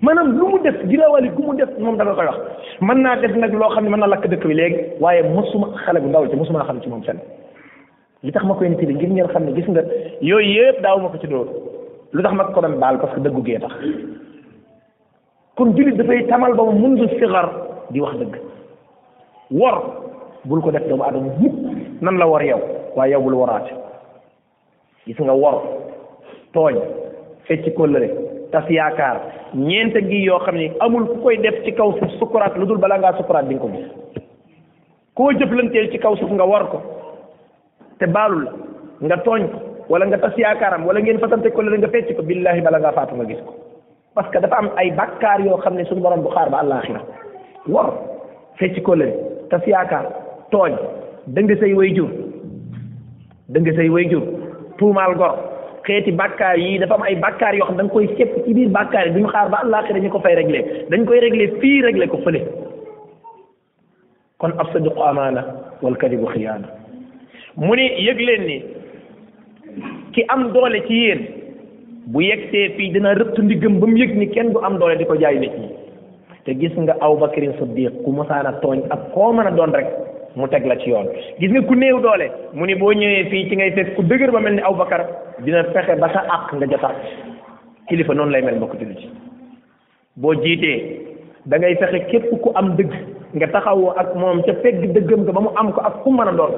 maanaam 0.01 0.37
lu 0.37 0.47
mu 0.47 0.59
def 0.59 0.75
girawali 0.89 1.29
gu 1.29 1.41
mu 1.41 1.55
def 1.55 1.69
moom 1.79 1.95
da 1.97 2.03
nga 2.03 2.13
koy 2.13 2.25
wax 2.25 2.37
mën 2.81 3.01
naa 3.01 3.15
des 3.15 3.33
nag 3.37 3.53
loo 3.53 3.69
xam 3.71 3.83
ne 3.83 3.89
mën 3.89 3.99
na 3.99 4.07
lakk 4.07 4.27
dëkk 4.27 4.45
bi 4.47 4.53
léegi 4.53 4.77
waaye 4.99 5.23
mosuma 5.23 5.67
xale 5.85 5.99
bu 6.01 6.07
ndaw 6.09 6.27
ci 6.27 6.35
mosuma 6.35 6.63
xam 6.65 6.81
ci 6.81 6.89
moom 6.89 7.03
fenn 7.03 7.17
yi 8.23 8.31
tax 8.31 8.43
ma 8.45 8.53
koy 8.55 8.67
nettali 8.69 8.93
ngir 8.97 9.09
ngeen 9.13 9.27
xam 9.31 9.45
ne 9.45 9.53
gis 9.55 9.67
nga 9.69 9.81
yooyu 10.21 10.49
yëpp 10.49 10.81
daaw 10.83 10.99
ma 10.99 11.07
ko 11.09 11.17
ci 11.21 11.27
dóor 11.27 11.47
lu 12.11 12.23
tax 12.23 12.33
ma 12.35 12.43
ko 12.51 12.61
doon 12.61 12.75
baal 12.79 12.99
parce 12.99 13.13
que 13.15 13.21
dëggu 13.23 13.43
gee 13.45 13.59
tax 13.59 13.71
kon 15.55 15.73
jullit 15.77 15.95
dafay 15.97 16.25
tamal 16.27 16.53
ba 16.55 16.63
mu 16.63 16.71
mundu 16.79 17.07
sigar 17.07 17.47
di 17.91 18.01
wax 18.01 18.15
dëgg 18.19 18.35
wor 19.49 19.79
bul 20.43 20.61
ko 20.61 20.71
def 20.71 20.83
doomu 20.89 21.03
adama 21.03 21.31
mukk 21.39 21.55
nan 22.01 22.17
la 22.19 22.25
war 22.27 22.43
yow 22.43 22.59
waaye 22.95 23.11
yow 23.13 23.21
bul 23.21 23.35
waraate 23.39 23.71
gis 25.07 25.17
nga 25.19 25.31
wor 25.33 25.63
tooñ 26.53 26.75
fecc 27.47 27.71
kóllëre 27.75 28.11
tas 28.51 28.67
yaakaar 28.69 29.21
ñeent 29.55 29.95
ngi 29.95 30.23
yoo 30.25 30.39
xam 30.39 30.55
ne 30.57 30.73
amul 30.81 31.07
ku 31.07 31.15
koy 31.23 31.37
def 31.39 31.63
ci 31.63 31.71
kaw 31.71 31.95
suuf 31.97 32.11
sukuraat 32.19 32.57
lu 32.57 32.65
dul 32.65 32.77
balaa 32.79 32.99
ngaa 32.99 33.17
sukuraat 33.17 33.47
di 33.47 33.55
nga 33.55 33.63
ko 33.63 33.69
gis 33.69 33.87
koo 35.15 35.31
jëflanteel 35.31 35.91
ci 35.91 35.97
kaw 35.99 36.15
suuf 36.17 36.31
nga 36.31 36.43
war 36.45 36.67
ko 36.69 36.98
te 37.99 38.07
baalul 38.07 38.47
nga 39.03 39.17
tooñ 39.27 39.43
ko 39.51 39.57
wala 39.91 40.07
nga 40.07 40.17
tas 40.23 40.35
yaakaaram 40.39 40.87
wala 40.87 40.99
ngeen 41.03 41.19
fasante 41.19 41.51
ko 41.51 41.61
la 41.61 41.75
nga 41.77 41.91
fecc 41.91 42.15
ko 42.15 42.23
billahi 42.23 42.63
bala 42.63 42.79
ngaa 42.79 42.95
faatu 42.95 43.15
nga 43.19 43.27
gis 43.27 43.41
ko 43.43 43.51
parce 44.15 44.31
que 44.31 44.39
dafa 44.39 44.55
am 44.59 44.69
ay 44.79 44.91
bakkaar 44.95 45.43
yoo 45.43 45.59
xam 45.59 45.75
ne 45.75 45.83
suñu 45.85 46.01
borom 46.01 46.23
bu 46.23 46.31
xaar 46.31 46.49
ba 46.49 46.63
àllaaxira 46.63 47.01
wor 47.67 47.89
fecc 48.59 48.79
ko 48.85 48.95
la 48.95 49.05
tas 49.51 49.63
yaakaar 49.67 50.05
tooñ 50.51 50.71
dëng 51.35 51.51
say 51.59 51.73
way 51.75 51.91
jur 51.95 52.09
dëng 53.51 53.67
say 53.75 53.89
way 53.91 54.07
jur 54.07 54.23
tuumaal 54.79 55.13
gor 55.19 55.35
xeeti 55.87 56.11
bakkaar 56.11 56.55
yi 56.57 56.79
dafa 56.79 56.95
am 56.95 57.03
ay 57.03 57.19
bakkaar 57.19 57.55
yoo 57.55 57.67
xam 57.67 57.75
da 57.77 57.83
koy 57.91 58.07
sepp 58.15 58.31
ci 58.45 58.53
biir 58.53 58.69
bakkaar 58.71 59.07
yi 59.11 59.13
duñu 59.17 59.27
xaar 59.27 59.49
ba 59.51 59.59
àllaaxira 59.63 59.99
ñu 59.99 60.09
ko 60.09 60.19
fay 60.23 60.35
réglé 60.39 60.87
dañ 60.89 61.03
koy 61.05 61.19
réglé 61.19 61.59
fii 61.59 61.81
réglé 61.83 62.07
ko 62.07 62.17
fële 62.23 62.45
kon 64.39 64.55
ab 64.57 64.71
sadiqu 64.71 65.01
amaana 65.03 65.43
wal 65.81 65.97
kadibu 65.99 66.27
xiyaana 66.31 66.78
mu 67.57 67.73
ni 67.75 67.85
yëg 68.05 68.19
leen 68.21 68.43
ni 68.45 68.57
ki 70.13 70.25
am 70.27 70.51
doole 70.53 70.83
ci 70.85 70.93
yéen 70.93 71.21
bu 72.05 72.21
yegsee 72.21 72.75
fii 72.77 72.89
dina 72.93 73.13
rëtt 73.15 73.37
ndiggam 73.41 73.79
ba 73.79 73.87
mu 73.87 73.95
yëg 73.97 74.13
ni 74.17 74.27
kenn 74.29 74.51
du 74.53 74.59
am 74.59 74.77
doole 74.77 74.97
di 74.97 75.05
ko 75.05 75.15
jaay 75.17 75.39
nit 75.39 75.51
ñi 75.57 75.69
te 76.45 76.53
gis 76.55 76.75
nga 76.77 76.95
aw 77.01 77.15
bakarin 77.17 77.53
siddiq 77.59 78.03
ku 78.03 78.11
mosaan 78.11 78.45
a 78.45 78.53
tooñ 78.61 78.83
ak 78.89 79.11
koo 79.13 79.33
mën 79.33 79.47
a 79.47 79.51
doon 79.51 79.73
rek 79.73 79.87
mu 80.35 80.47
teg 80.47 80.65
la 80.65 80.75
ci 80.77 80.89
yoon 80.89 81.07
gis 81.39 81.49
nga 81.49 81.61
ku 81.61 81.75
néew 81.75 81.99
doole 81.99 82.29
mu 82.53 82.65
ni 82.65 82.75
boo 82.75 82.91
ñëwee 82.93 83.29
fii 83.29 83.49
ci 83.49 83.55
ngay 83.55 83.71
fekk 83.71 83.95
ku 83.95 84.03
dëgër 84.03 84.31
ba 84.31 84.39
mel 84.39 84.53
ni 84.53 84.61
aw 84.61 84.73
bakar 84.75 85.05
dina 85.43 85.63
fexe 85.63 85.97
ba 85.99 86.09
sa 86.13 86.21
àq 86.29 86.53
nga 86.55 86.65
jotaat 86.67 86.95
kilifa 87.87 88.13
noonu 88.13 88.31
lay 88.31 88.41
mel 88.41 88.55
mbokk 88.57 88.77
julli 88.79 88.95
ci 88.95 89.09
boo 90.15 90.35
jiitee 90.35 91.01
dangay 91.45 91.73
ngay 91.75 91.79
fexe 91.81 92.05
képp 92.11 92.29
ku 92.41 92.51
am 92.55 92.75
dëgg 92.75 92.93
nga 93.33 93.47
taxawoo 93.47 93.93
ak 93.97 94.15
moom 94.15 94.41
ca 94.43 94.53
pegg 94.53 94.93
dëggam 94.93 95.25
ba 95.25 95.41
mu 95.41 95.49
am 95.55 95.71
ko 95.73 95.81
ak 95.81 96.01
ku 96.03 96.11
mën 96.13 96.27
a 96.27 96.31
doon 96.31 96.53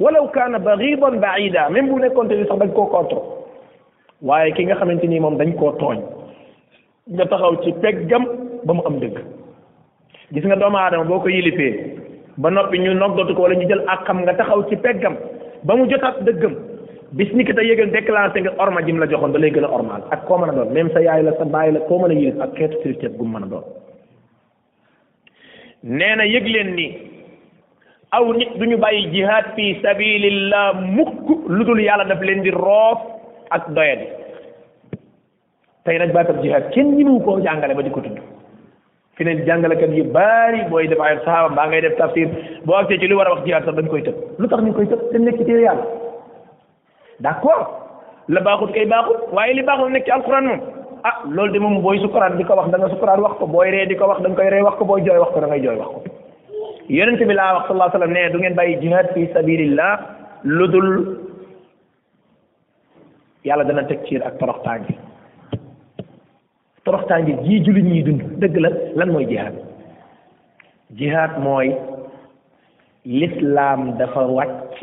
walaw 0.00 0.26
kaana 0.36 0.58
baridan 0.66 1.16
baida 1.24 1.62
même 1.70 1.88
bu 1.90 1.98
nekkoonte 2.04 2.34
ni 2.36 2.44
sax 2.48 2.58
dañ 2.62 2.72
koo 2.78 2.86
contre 2.94 3.20
waaye 4.28 4.52
ki 4.56 4.66
nga 4.66 4.76
xamante 4.80 5.06
ni 5.08 5.20
moom 5.20 5.36
dañ 5.40 5.54
koo 5.60 5.72
tooñ 5.80 5.98
nga 7.14 7.24
taxaw 7.30 7.54
ci 7.64 7.70
peggam 7.82 8.24
ba 8.66 8.74
mu 8.74 8.82
am 8.86 8.96
dëgg 9.02 9.16
gis 10.32 10.44
nga 10.46 10.56
doomu 10.60 10.76
aadama 10.78 11.04
boo 11.10 11.20
ko 11.24 11.28
yilifee 11.28 11.74
ba 12.36 12.50
noppi 12.50 12.78
ñu 12.80 12.94
noggatu 12.94 13.34
ko 13.34 13.42
wala 13.42 13.54
ñu 13.56 13.66
jël 13.68 13.82
ak 13.92 14.04
xam 14.06 14.18
nga 14.22 14.34
taxaw 14.34 14.60
ci 14.68 14.76
peggam 14.76 15.16
ba 15.66 15.72
mu 15.76 15.86
jotaat 15.90 16.16
dëggam 16.26 16.54
bis 17.12 17.30
ni 17.32 17.44
ki 17.44 17.54
te 17.54 17.62
yëgal 17.68 17.90
déclenché 17.96 18.40
nga 18.40 18.52
orma 18.58 18.82
jim 18.84 18.98
la 18.98 19.06
joxoon 19.10 19.32
da 19.32 19.38
lay 19.38 19.50
gën 19.54 19.64
a 19.64 19.70
ormaal 19.78 20.02
ak 20.10 20.20
koo 20.26 20.38
mën 20.38 20.50
a 20.50 20.54
doon 20.56 20.70
même 20.76 20.92
sa 20.92 21.00
yaay 21.00 21.22
la 21.22 21.32
sa 21.38 21.44
baay 21.44 21.72
la 21.72 21.80
koo 21.88 21.98
mën 21.98 22.10
a 22.10 22.14
yilif 22.20 22.40
ak 22.40 22.50
xeetu 22.56 22.80
kilifteef 22.82 23.12
gu 23.18 23.24
mu 23.24 23.32
mën 23.38 23.44
a 23.46 23.48
doon 23.52 23.64
nee 25.98 26.16
na 26.16 26.24
yëg 26.34 26.46
leen 26.54 26.70
ni 26.78 26.86
aw 28.10 28.24
nit 28.32 28.50
du 28.58 28.66
ñu 28.66 28.76
bàyyi 28.78 29.10
jihaad 29.12 29.44
fi 29.56 29.76
sabilillah 29.82 30.72
mukk 30.96 31.24
lu 31.48 31.64
dul 31.64 31.80
yàlla 31.80 32.04
daf 32.04 32.20
leen 32.22 32.42
di 32.42 32.50
roof 32.50 32.98
ak 33.50 33.66
doyadi 33.74 34.06
tey 35.84 35.98
nag 35.98 36.12
baatab 36.14 36.42
jihaad 36.42 36.70
kenn 36.74 36.94
ñimu 36.96 37.20
koo 37.24 37.38
jàngale 37.42 37.74
ba 37.74 37.82
di 37.82 37.90
ko 37.90 38.00
tudd 38.00 38.18
fi 39.16 39.24
ne 39.24 39.34
jàngalekat 39.46 39.90
yu 39.98 40.04
baari 40.16 40.60
booy 40.70 40.86
def 40.88 41.00
ay 41.00 41.16
saxaaba 41.16 41.48
mbaa 41.52 41.66
ngay 41.66 41.80
def 41.80 41.96
tafsir 41.98 42.28
boo 42.64 42.76
agsee 42.76 42.98
ci 43.00 43.06
lu 43.08 43.16
war 43.16 43.26
a 43.26 43.30
wax 43.34 43.42
jihaad 43.44 43.64
sax 43.64 43.74
dañ 43.76 43.88
koy 43.88 44.02
tëb 44.02 44.14
lu 44.38 44.48
tax 44.48 44.60
ñu 44.62 44.72
koy 44.74 44.86
tëb 44.86 45.00
te 45.12 45.16
nekk 45.18 45.38
ci 45.38 45.44
téere 45.44 45.62
yàlla 45.62 45.84
d'accord 47.20 47.66
la 48.28 48.40
baaxut 48.40 48.70
kay 48.72 48.86
baaxut 48.86 49.20
waaye 49.32 49.54
li 49.54 49.62
baaxut 49.62 49.90
nekk 49.90 50.04
ci 50.04 50.10
alquran 50.10 50.44
moom 50.48 50.60
ah 51.04 51.16
loolu 51.34 51.52
de 51.52 51.58
moom 51.58 51.82
booy 51.82 51.98
sukuraat 51.98 52.36
di 52.36 52.44
ko 52.44 52.54
wax 52.56 52.68
da 52.70 52.78
nga 52.78 52.88
sukuraat 52.88 53.20
ko 53.38 53.46
booy 53.46 53.70
ree 53.70 53.86
di 53.86 53.94
ko 53.96 54.06
wax 54.08 54.20
da 54.22 54.28
nga 54.28 54.36
koy 54.42 54.48
ree 54.50 54.62
wax 54.66 54.74
ko 54.78 54.84
booy 54.84 55.00
jooy 55.06 55.18
wax 55.22 55.30
ko 55.34 55.40
da 55.40 55.46
ngay 55.48 55.62
jooy 55.64 55.80
yonent 56.88 57.18
bi 57.18 57.34
laa 57.34 57.54
wax 57.56 57.62
sallallahu 57.66 57.88
alayhi 57.90 57.98
wa 57.98 57.98
sallam 57.98 58.14
ne 58.14 58.32
du 58.32 58.38
ngeen 58.38 58.54
bàyyi 58.56 58.76
jihad 58.80 59.06
fi 59.14 59.26
sabilillah 59.34 59.92
lu 60.44 60.66
dul 60.68 61.18
yàlla 63.44 63.64
dana 63.64 63.82
teg 63.90 64.04
ciir 64.06 64.22
ak 64.22 64.38
toroxtaange 64.38 64.94
toroxtaange 66.84 67.32
jii 67.44 67.64
jullit 67.64 67.84
ñuy 67.86 68.02
dund 68.06 68.22
dëgg 68.40 68.56
la 68.62 68.70
lan 68.96 69.10
mooy 69.14 69.26
jihad 69.26 69.54
jihad 70.94 71.38
mooy 71.42 71.74
lislaam 73.04 73.98
dafa 73.98 74.20
wàcc 74.38 74.78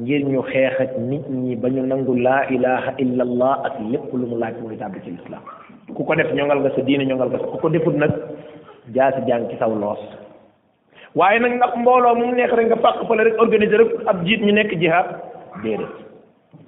ngir 0.00 0.24
ñu 0.28 0.42
xeex 0.52 0.76
ak 0.84 0.92
nit 1.08 1.24
ñi 1.28 1.56
ba 1.56 1.68
ñu 1.70 1.86
nangu 1.88 2.14
laa 2.14 2.44
ilaha 2.50 2.92
illa 2.98 3.22
allah 3.28 3.52
ak 3.64 3.74
lépp 3.90 4.12
lu 4.12 4.26
mu 4.26 4.36
laaj 4.36 4.54
mooy 4.62 4.76
tàbbi 4.76 5.00
ci 5.04 5.10
lislaam 5.16 5.40
ku 5.96 6.04
ko 6.04 6.14
def 6.14 6.32
ñongal 6.34 6.60
nga 6.60 6.70
sa 6.70 6.82
diine 6.84 7.04
ñongal 7.08 7.28
nga 7.28 7.38
sa 7.38 7.46
ku 7.48 7.56
ko 7.58 7.68
defut 7.72 7.96
nag 7.96 8.10
jaasi 8.94 9.24
jàng 9.28 9.48
ci 9.48 9.56
saw 9.56 9.72
loos 9.74 10.00
waaye 11.16 11.38
nag 11.38 11.52
ndax 11.56 11.76
mbooloo 11.76 12.14
mu 12.16 12.26
nekk 12.36 12.52
rek 12.52 12.66
nga 12.68 12.76
fàq 12.76 12.98
fële 13.08 13.22
rek 13.24 13.40
organiser 13.40 13.78
rek 13.78 13.92
ab 14.06 14.24
jiit 14.26 14.40
ñu 14.44 14.52
nekk 14.52 14.72
jihaad 14.80 15.06
déedéet 15.64 15.92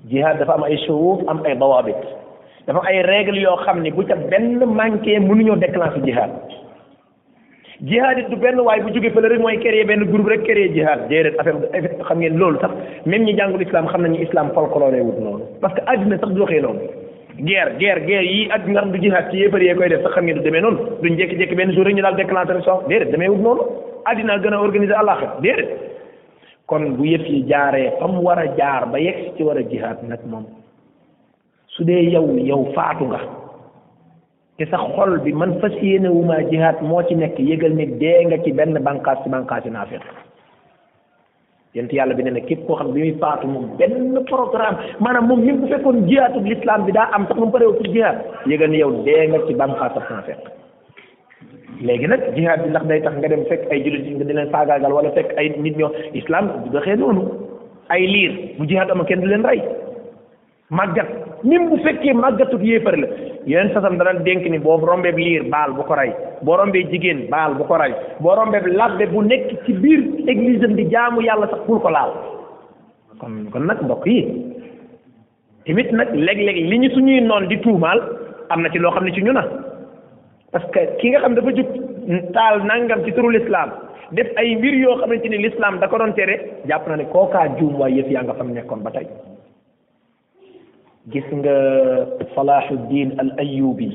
jihaad 0.08 0.38
dafa 0.38 0.54
am 0.54 0.62
ay 0.64 0.76
shuruut 0.86 1.28
am 1.28 1.42
ay 1.44 1.54
dawaabit 1.56 2.00
dafa 2.66 2.78
am 2.80 2.86
ay 2.86 3.02
règle 3.02 3.40
yoo 3.40 3.56
xam 3.64 3.80
ni 3.82 3.90
bu 3.90 4.04
ca 4.06 4.14
benn 4.16 4.56
manqué 4.64 5.18
mënuñoo 5.20 5.56
déclencher 5.56 6.02
jihaad 6.04 6.30
jihaad 7.84 8.18
it 8.18 8.30
du 8.30 8.36
benn 8.36 8.60
waaye 8.60 8.80
bu 8.82 8.90
jógee 8.94 9.10
fële 9.10 9.28
rek 9.28 9.40
mooy 9.40 9.58
créer 9.58 9.86
benn 9.86 10.04
groupe 10.10 10.28
rek 10.28 10.42
créer 10.44 10.72
jihaad 10.72 11.08
déedéet 11.08 11.38
affaire 11.38 11.98
xam 12.08 12.18
ngeen 12.18 12.38
loolu 12.38 12.58
sax 12.60 12.70
même 13.06 13.22
ñi 13.24 13.36
jàngul 13.36 13.60
islam 13.62 13.88
xam 13.88 14.02
nañu 14.02 14.20
islam 14.22 14.50
folklore 14.54 15.00
wut 15.02 15.20
noonu 15.20 15.44
parce 15.60 15.74
que 15.74 15.84
àddina 15.86 16.16
sax 16.18 16.30
du 16.32 16.40
waxee 16.40 16.62
noonu 16.62 16.80
guerre 17.40 17.76
guerre 17.78 18.00
guerre 18.06 18.24
yi 18.24 18.48
ak 18.50 18.66
nga 18.66 18.80
xam 18.80 18.90
du 18.90 19.00
jihaad 19.00 19.30
ci 19.30 19.48
àddina 24.08 24.36
gën 24.42 24.52
a 24.56 24.60
organiser 24.64 24.96
àllaaxira 25.00 25.40
déedéet 25.40 25.80
kon 26.70 26.84
bu 26.96 27.04
yëf 27.06 27.24
yi 27.28 27.40
jaaree 27.50 27.90
fa 27.98 28.06
mu 28.08 28.20
war 28.26 28.38
a 28.38 28.46
jaar 28.58 28.82
ba 28.92 28.98
yegg 29.00 29.18
ci 29.36 29.42
war 29.44 29.56
a 29.58 29.64
jihaat 29.72 30.02
nag 30.08 30.20
moom 30.30 30.46
su 31.74 31.84
dee 31.84 32.02
yow 32.14 32.26
yow 32.50 32.62
faatu 32.74 33.04
nga 33.10 33.20
te 34.56 34.64
sa 34.70 34.76
xol 34.78 35.18
bi 35.24 35.32
man 35.32 35.52
fas 35.60 35.74
yéenewumaa 35.82 36.42
jihaat 36.50 36.82
moo 36.82 37.02
ci 37.08 37.14
nekk 37.16 37.38
yëgal 37.38 37.72
ni 37.74 37.86
dee 38.00 38.24
nga 38.26 38.36
ci 38.44 38.52
benn 38.52 38.78
bànqaas 38.84 39.22
ci 39.22 39.28
bànqaas 39.30 39.64
yi 39.64 39.70
naafiq 39.70 40.02
yent 41.74 41.92
yàlla 41.92 42.14
bi 42.14 42.22
ne 42.24 42.30
na 42.30 42.40
képp 42.40 42.66
koo 42.66 42.76
xam 42.76 42.92
bi 42.92 43.00
muy 43.04 43.14
faatu 43.20 43.46
moom 43.46 43.76
benn 43.78 44.24
programme 44.24 44.78
maanaam 45.00 45.26
moom 45.28 45.40
même 45.44 45.60
bu 45.60 45.66
fekkoon 45.68 46.06
jihaatu 46.08 46.40
l'islam 46.40 46.84
bi 46.86 46.92
daa 46.92 47.08
am 47.16 47.26
sax 47.28 47.36
mu 47.38 47.50
pareewu 47.52 47.74
pour 47.74 47.86
jihaat 47.94 48.16
yëgal 48.46 48.70
ni 48.70 48.78
yow 48.78 48.90
dee 49.06 49.26
nga 49.28 49.38
ci 49.46 49.54
bànqaas 49.54 49.94
ak 49.98 50.10
naafiq 50.10 50.40
léegi 51.86 52.08
nag 52.12 52.20
jihaad 52.36 52.62
bi 52.66 52.70
ndax 52.72 52.84
day 52.90 53.00
tax 53.06 53.14
nga 53.20 53.28
dem 53.32 53.44
fekk 53.50 53.62
ay 53.72 53.80
jullit 53.84 54.06
nga 54.18 54.24
di 54.24 54.32
leen 54.38 54.50
faagaagal 54.54 54.92
wala 54.96 55.10
fekk 55.16 55.30
ay 55.40 55.46
nit 55.64 55.76
ñoo 55.80 55.90
islam 56.20 56.44
du 56.64 56.70
doxee 56.76 56.96
noonu 57.00 57.22
ay 57.94 58.02
liir 58.12 58.32
bu 58.58 58.66
jihaad 58.70 58.90
ama 58.94 59.04
kenn 59.10 59.20
di 59.20 59.26
leen 59.30 59.44
rey 59.50 59.60
màggat 60.78 61.08
même 61.50 61.68
bu 61.70 61.76
fekkee 61.84 62.12
màggatut 62.22 62.62
yéefar 62.70 62.96
la 63.02 63.06
yeneen 63.52 63.72
sasam 63.74 63.96
dana 63.98 64.20
dénk 64.26 64.44
ni 64.52 64.58
boo 64.58 64.76
rombeeb 64.78 65.16
liir 65.18 65.42
baal 65.54 65.72
bu 65.78 65.82
ko 65.88 65.94
rey 66.00 66.10
boo 66.42 66.56
rombee 66.60 66.84
jigéen 66.92 67.24
baal 67.32 67.54
bu 67.58 67.64
ko 67.64 67.76
rey 67.82 67.92
boo 68.20 68.34
rombeeb 68.34 68.66
labbe 68.78 69.06
bu 69.12 69.24
nekk 69.30 69.56
ci 69.66 69.72
biir 69.72 70.00
église 70.30 70.64
am 70.64 70.74
di 70.76 70.84
jaamu 70.92 71.22
yàlla 71.26 71.48
sax 71.54 71.60
bul 71.66 71.80
ko 71.80 71.90
laal 71.90 72.12
kon 73.20 73.46
kon 73.52 73.60
nag 73.66 73.82
mbokk 73.88 74.06
yi 74.06 74.20
tamit 75.66 75.90
nag 75.92 76.08
léeg-léeg 76.14 76.56
li 76.70 76.78
ñu 76.82 76.88
suñuy 76.90 77.20
noon 77.20 77.48
di 77.48 77.56
tuumaal 77.60 78.00
am 78.50 78.60
na 78.62 78.68
ci 78.70 78.78
loo 78.78 78.90
xam 78.92 79.04
ne 79.04 79.12
ci 79.12 79.22
ñu 79.22 79.32
na 79.32 79.44
parce 80.52 80.66
que 80.74 80.80
ki 81.00 81.10
nga 81.10 81.20
xam 81.22 81.34
dafa 81.38 81.52
jub 81.56 81.68
taal 82.34 82.62
nangam 82.68 83.04
ci 83.06 83.12
turu 83.16 83.30
l'islam 83.34 83.70
def 84.18 84.26
ay 84.42 84.56
mbir 84.58 84.74
yoo 84.82 84.96
xamante 85.00 85.28
ni 85.30 85.38
lislaam 85.44 85.78
da 85.78 85.88
ko 85.88 85.98
doon 85.98 86.12
tere 86.14 86.36
jàpp 86.66 86.88
na 86.88 86.96
ne 86.96 87.04
kookaa 87.12 87.44
juum 87.58 87.76
waaye 87.78 88.00
yëf 88.02 88.10
yaa 88.14 88.24
nga 88.26 88.34
fam 88.40 88.50
nekkoon 88.54 88.82
ba 88.82 88.90
tey 88.90 89.06
gis 91.14 91.28
nga 91.32 91.54
Salahuddin 92.34 93.14
al 93.18 93.30
Ayyubi 93.38 93.90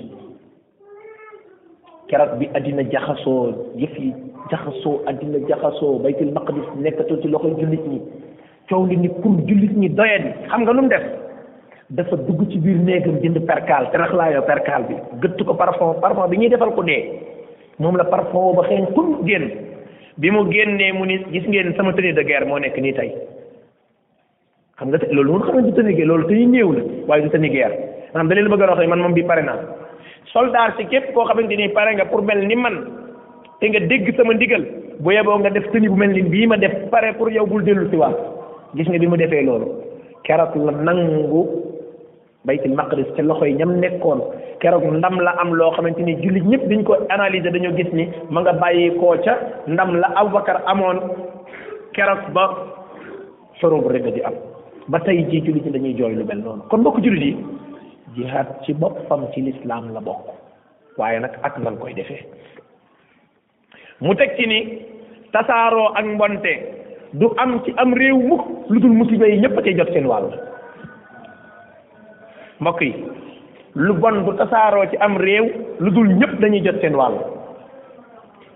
keroog 2.10 2.38
bi 2.40 2.50
àddina 2.56 2.88
jaxasoo 2.90 3.76
yëf 3.84 4.00
yi 4.00 4.14
jaxasoo 4.52 5.02
addina 5.12 5.44
jaxasoo 5.50 6.00
baytul 6.04 6.32
maqdis 6.32 6.68
nekkatoo 6.78 7.22
ci 7.22 7.28
loxo 7.28 7.50
jullit 7.60 7.84
ñi 7.92 8.02
coow 8.70 8.86
li 8.86 8.96
ni 8.98 9.10
pour 9.10 9.36
jullit 9.48 9.76
ñi 9.78 9.90
doyadi 9.90 10.32
xam 10.50 10.62
nga 10.64 10.74
nu 10.74 10.82
mu 10.84 10.88
def 10.90 11.04
dafa 11.92 12.16
dugg 12.18 12.50
ci 12.50 12.58
biir 12.58 12.78
néegam 12.82 13.20
jënd 13.22 13.38
percal 13.46 13.90
te 13.92 13.98
rax 13.98 14.12
laa 14.14 14.32
yoo 14.34 14.42
percal 14.48 14.84
bi 14.88 14.96
gëtt 15.22 15.44
ko 15.46 15.54
parfum 15.54 16.00
parfum 16.02 16.30
bi 16.30 16.38
ñuy 16.38 16.50
defal 16.50 16.72
ko 16.74 16.82
dee 16.84 17.22
moom 17.78 17.96
la 17.98 18.04
parfum 18.06 18.56
ba 18.56 18.64
xëy 18.66 18.88
kun 18.96 19.20
génn 19.28 19.52
bi 20.18 20.32
mu 20.32 20.46
génnee 20.52 20.92
mu 20.94 21.06
ni 21.06 21.20
gis 21.32 21.46
ngeen 21.48 21.76
sama 21.76 21.94
tenue 21.94 22.14
de 22.14 22.24
guerre 22.24 22.46
moo 22.46 22.58
nekk 22.58 22.76
nii 22.78 22.94
tey 22.94 23.14
xam 24.80 24.88
nga 24.90 24.98
te 24.98 25.14
loolu 25.14 25.32
mun 25.32 25.42
xam 25.42 25.56
ne 25.56 25.62
du 25.62 25.74
tenue 25.78 25.94
guerre 25.94 26.08
loolu 26.08 26.28
tenue 26.28 26.48
néew 26.48 26.72
la 26.74 26.82
waaye 27.08 27.22
du 27.22 27.30
tenue 27.30 27.50
guerre 27.54 27.78
maanaam 28.14 28.28
da 28.30 28.36
leen 28.36 28.50
bëgg 28.50 28.62
a 28.64 28.66
wax 28.74 28.88
man 28.88 29.00
moom 29.06 29.14
bi 29.14 29.24
pare 29.24 29.44
naa 29.46 29.60
soldat 30.34 30.74
si 30.78 30.86
képp 30.88 31.14
koo 31.14 31.26
xamante 31.26 31.54
ni 31.56 31.70
pare 31.70 31.94
nga 31.94 32.06
pour 32.06 32.22
mel 32.24 32.42
ni 32.48 32.56
man 32.56 32.82
te 33.60 33.70
nga 33.70 33.80
dégg 33.80 34.10
sama 34.18 34.34
ndigal 34.34 34.66
bu 35.00 35.12
yeboo 35.12 35.38
nga 35.40 35.50
def 35.54 35.70
tenue 35.72 35.90
bu 35.90 35.96
mel 35.98 36.10
ni 36.10 36.24
bii 36.24 36.48
ma 36.48 36.58
def 36.58 36.90
pare 36.90 37.14
pour 37.14 37.30
yow 37.30 37.46
dellu 37.62 37.90
si 37.90 37.98
gis 38.74 38.88
nga 38.90 38.98
bi 38.98 39.08
mu 39.08 39.16
defee 39.18 39.44
loolu 39.46 39.70
baytul 42.46 42.76
maqdis 42.80 43.08
ca 43.18 43.22
loxo 43.26 43.46
yi 43.50 43.56
ñam 43.60 43.72
nekkoon 43.82 44.20
keroog 44.62 44.86
ndam 45.02 45.20
la 45.26 45.32
am 45.42 45.52
loo 45.58 45.72
xamante 45.76 46.00
ni 46.06 46.16
jullit 46.24 46.46
ñëpp 46.52 46.64
dañ 46.70 46.84
ko 46.84 46.94
analyser 47.10 47.52
dañoo 47.52 47.76
gis 47.78 47.92
ni 47.94 48.06
ma 48.30 48.42
nga 48.42 48.54
bàyyi 48.62 48.90
koo 49.00 49.16
ca 49.26 49.34
ndam 49.68 49.96
la 50.02 50.08
Abubakar 50.16 50.62
amoon 50.72 50.98
keroog 51.96 52.22
ba 52.36 52.44
xurub 53.60 53.88
rek 53.94 54.06
di 54.14 54.22
am 54.22 54.34
ba 54.88 55.00
tey 55.00 55.26
jii 55.30 55.42
jullit 55.46 55.66
ñi 55.66 55.72
dañuy 55.74 55.94
jooy 55.98 56.14
lu 56.16 56.26
mel 56.26 56.42
noonu 56.44 56.62
kon 56.70 56.78
mbokk 56.80 57.02
jullit 57.04 57.36
yi 57.36 57.46
jihaad 58.16 58.48
ci 58.64 58.74
boppam 58.74 59.26
ci 59.34 59.42
lislaam 59.42 59.94
la 59.94 60.00
bokk 60.02 60.28
waaye 60.98 61.20
nag 61.20 61.32
ak 61.44 61.58
nan 61.60 61.78
koy 61.78 61.94
defee 61.94 62.24
mu 64.02 64.14
teg 64.16 64.36
ci 64.38 64.46
ni 64.48 64.60
tasaaroo 65.34 65.92
ak 65.98 66.06
mbonte 66.06 66.54
du 67.14 67.32
am 67.38 67.60
ci 67.66 67.74
am 67.78 67.94
réew 67.94 68.18
mu 68.22 68.38
lu 68.70 68.80
dul 68.80 68.92
musiba 68.94 69.28
yi 69.28 69.42
ñëpp 69.42 69.58
a 69.58 69.62
cay 69.62 69.76
jot 69.76 69.90
seen 69.94 70.06
wàll 70.06 70.30
mbokk 72.62 72.82
yi 72.82 72.92
lu 73.76 73.94
bon 74.00 74.24
bu 74.24 74.34
tasaaroo 74.40 74.88
ci 74.92 74.98
am 74.98 75.16
réew 75.18 75.46
lu 75.80 75.92
dul 75.92 76.10
ñëpp 76.16 76.40
dañuy 76.42 76.62
jot 76.64 76.80
seen 76.82 76.96
wàll 76.96 77.16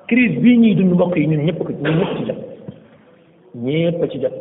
crise 0.08 0.40
bii 0.40 0.58
ñuy 0.58 0.76
dund 0.76 0.94
mbokk 0.94 1.16
yi 1.16 1.26
ñun 1.28 1.46
ñëpp 1.46 1.58
ko 1.60 1.72
ñun 1.74 1.96
ñëpp 1.96 2.16
ci 2.16 2.24
jot 2.28 2.40
ñëpp 3.66 4.04
a 4.04 4.08
ci 4.08 4.22
jot 4.22 4.34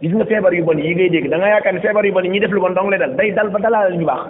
gis 0.00 0.12
nga 0.14 0.24
feebar 0.24 0.54
yu 0.54 0.64
bon 0.64 0.78
yi 0.78 0.94
ngay 0.94 1.10
dégg 1.10 1.28
da 1.30 1.36
nga 1.36 1.48
yaakaar 1.48 1.74
ne 1.74 1.80
feebar 1.80 2.04
yu 2.06 2.12
bon 2.12 2.24
yi 2.24 2.28
ñuy 2.30 2.40
def 2.40 2.50
lu 2.50 2.60
bon 2.60 2.74
dong 2.74 2.88
lay 2.90 2.98
dal 2.98 3.16
day 3.16 3.30
dal 3.32 3.50
ba 3.50 3.58
dalal 3.60 3.92
ñu 3.96 4.06
baax 4.06 4.22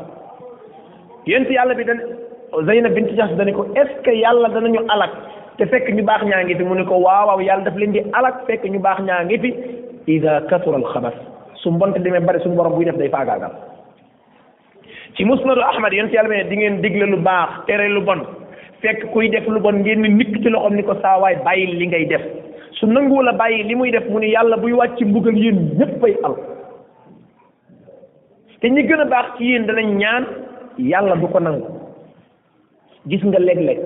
yéen 1.26 1.46
ci 1.46 1.52
yàlla 1.52 1.74
bi 1.74 1.84
dañ 1.84 1.98
Zeynab 2.66 2.94
bint 2.94 3.10
Jahsh 3.14 3.34
dañ 3.38 3.52
ko 3.52 3.64
est 3.74 3.86
yàlla 3.86 4.02
que 4.02 4.10
yàlla 4.18 4.48
danañu 4.48 4.80
alak 4.88 5.10
te 5.58 5.64
fekk 5.66 5.90
ñu 5.94 6.02
baax 6.04 6.22
ñaa 6.24 6.42
ngi 6.44 6.54
fi 6.54 6.64
mu 6.64 6.74
ne 6.74 6.82
ko 6.84 6.94
waawaaw 6.96 7.40
yàlla 7.40 7.64
daf 7.64 7.76
leen 7.76 7.92
di 7.92 8.00
alak 8.12 8.34
fekk 8.48 8.64
ñu 8.64 8.78
baax 8.80 8.98
ñaa 9.06 9.24
ngi 9.24 9.38
fi 9.38 9.54
ida 10.06 10.40
katura 10.48 10.78
al 10.78 10.84
xabas 10.92 11.12
su 11.54 11.70
mbonte 11.70 12.00
demee 12.02 12.20
bari 12.26 12.40
suñu 12.42 12.56
borom 12.56 12.74
buy 12.76 12.84
def 12.84 12.96
day 12.98 13.08
faagaagal 13.08 13.50
ci 15.16 15.24
musnadu 15.24 15.60
ahmad 15.72 15.92
yonent 15.96 16.12
yàlla 16.12 16.28
bi 16.28 16.36
ne 16.36 16.44
di 16.50 16.56
ngeen 16.56 16.80
digle 16.84 17.06
lu 17.10 17.18
baax 17.26 17.64
tere 17.66 17.88
lu 17.88 18.02
bon 18.08 18.20
fekk 18.80 19.00
kuy 19.12 19.28
def 19.32 19.46
lu 19.48 19.60
bon 19.64 19.80
ngeen 19.82 20.04
nikk 20.18 20.34
ci 20.44 20.48
loxoom 20.52 20.76
ni 20.76 20.82
ko 20.88 20.94
saa 21.02 21.18
waay 21.20 21.36
bàyyil 21.44 21.72
li 21.80 21.86
ngay 21.88 22.04
def 22.10 22.24
su 22.78 22.86
nanguwu 22.86 23.22
la 23.24 23.32
bàyyi 23.40 23.62
li 23.68 23.74
muy 23.74 23.90
def 23.90 24.04
mu 24.12 24.18
ni 24.20 24.30
yàlla 24.34 24.56
buy 24.62 24.72
wàcc 24.80 25.00
mbugal 25.06 25.38
yéen 25.44 25.58
ñéppay 25.78 26.14
al 26.26 26.34
te 28.60 28.68
ñi 28.68 28.82
gën 28.88 29.00
a 29.04 29.10
baax 29.14 29.26
ci 29.38 29.44
yéen 29.52 29.66
danañ 29.66 29.96
ñaan 30.02 30.24
yàlla 30.92 31.16
bu 31.16 31.28
ko 31.32 31.40
nangu 31.40 31.66
gis 33.08 33.24
nga 33.24 33.38
léeg-léeg 33.40 33.80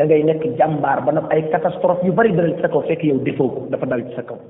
dangay 0.00 0.22
nekk 0.24 0.44
jàmbaar 0.58 0.98
ba 1.04 1.12
nag 1.12 1.26
ay 1.30 1.44
catastrophe 1.52 2.06
yu 2.06 2.12
bari 2.12 2.32
dal 2.32 2.52
ci 2.56 2.60
sa 2.62 2.68
kaw 2.72 2.82
fekk 2.88 3.02
yow 3.04 3.18
defoo 3.26 3.48
ko 3.54 3.60
dafa 3.70 3.86
dal 3.86 4.02
ci 4.08 4.14
sa 4.16 4.22
kaw 4.22 4.40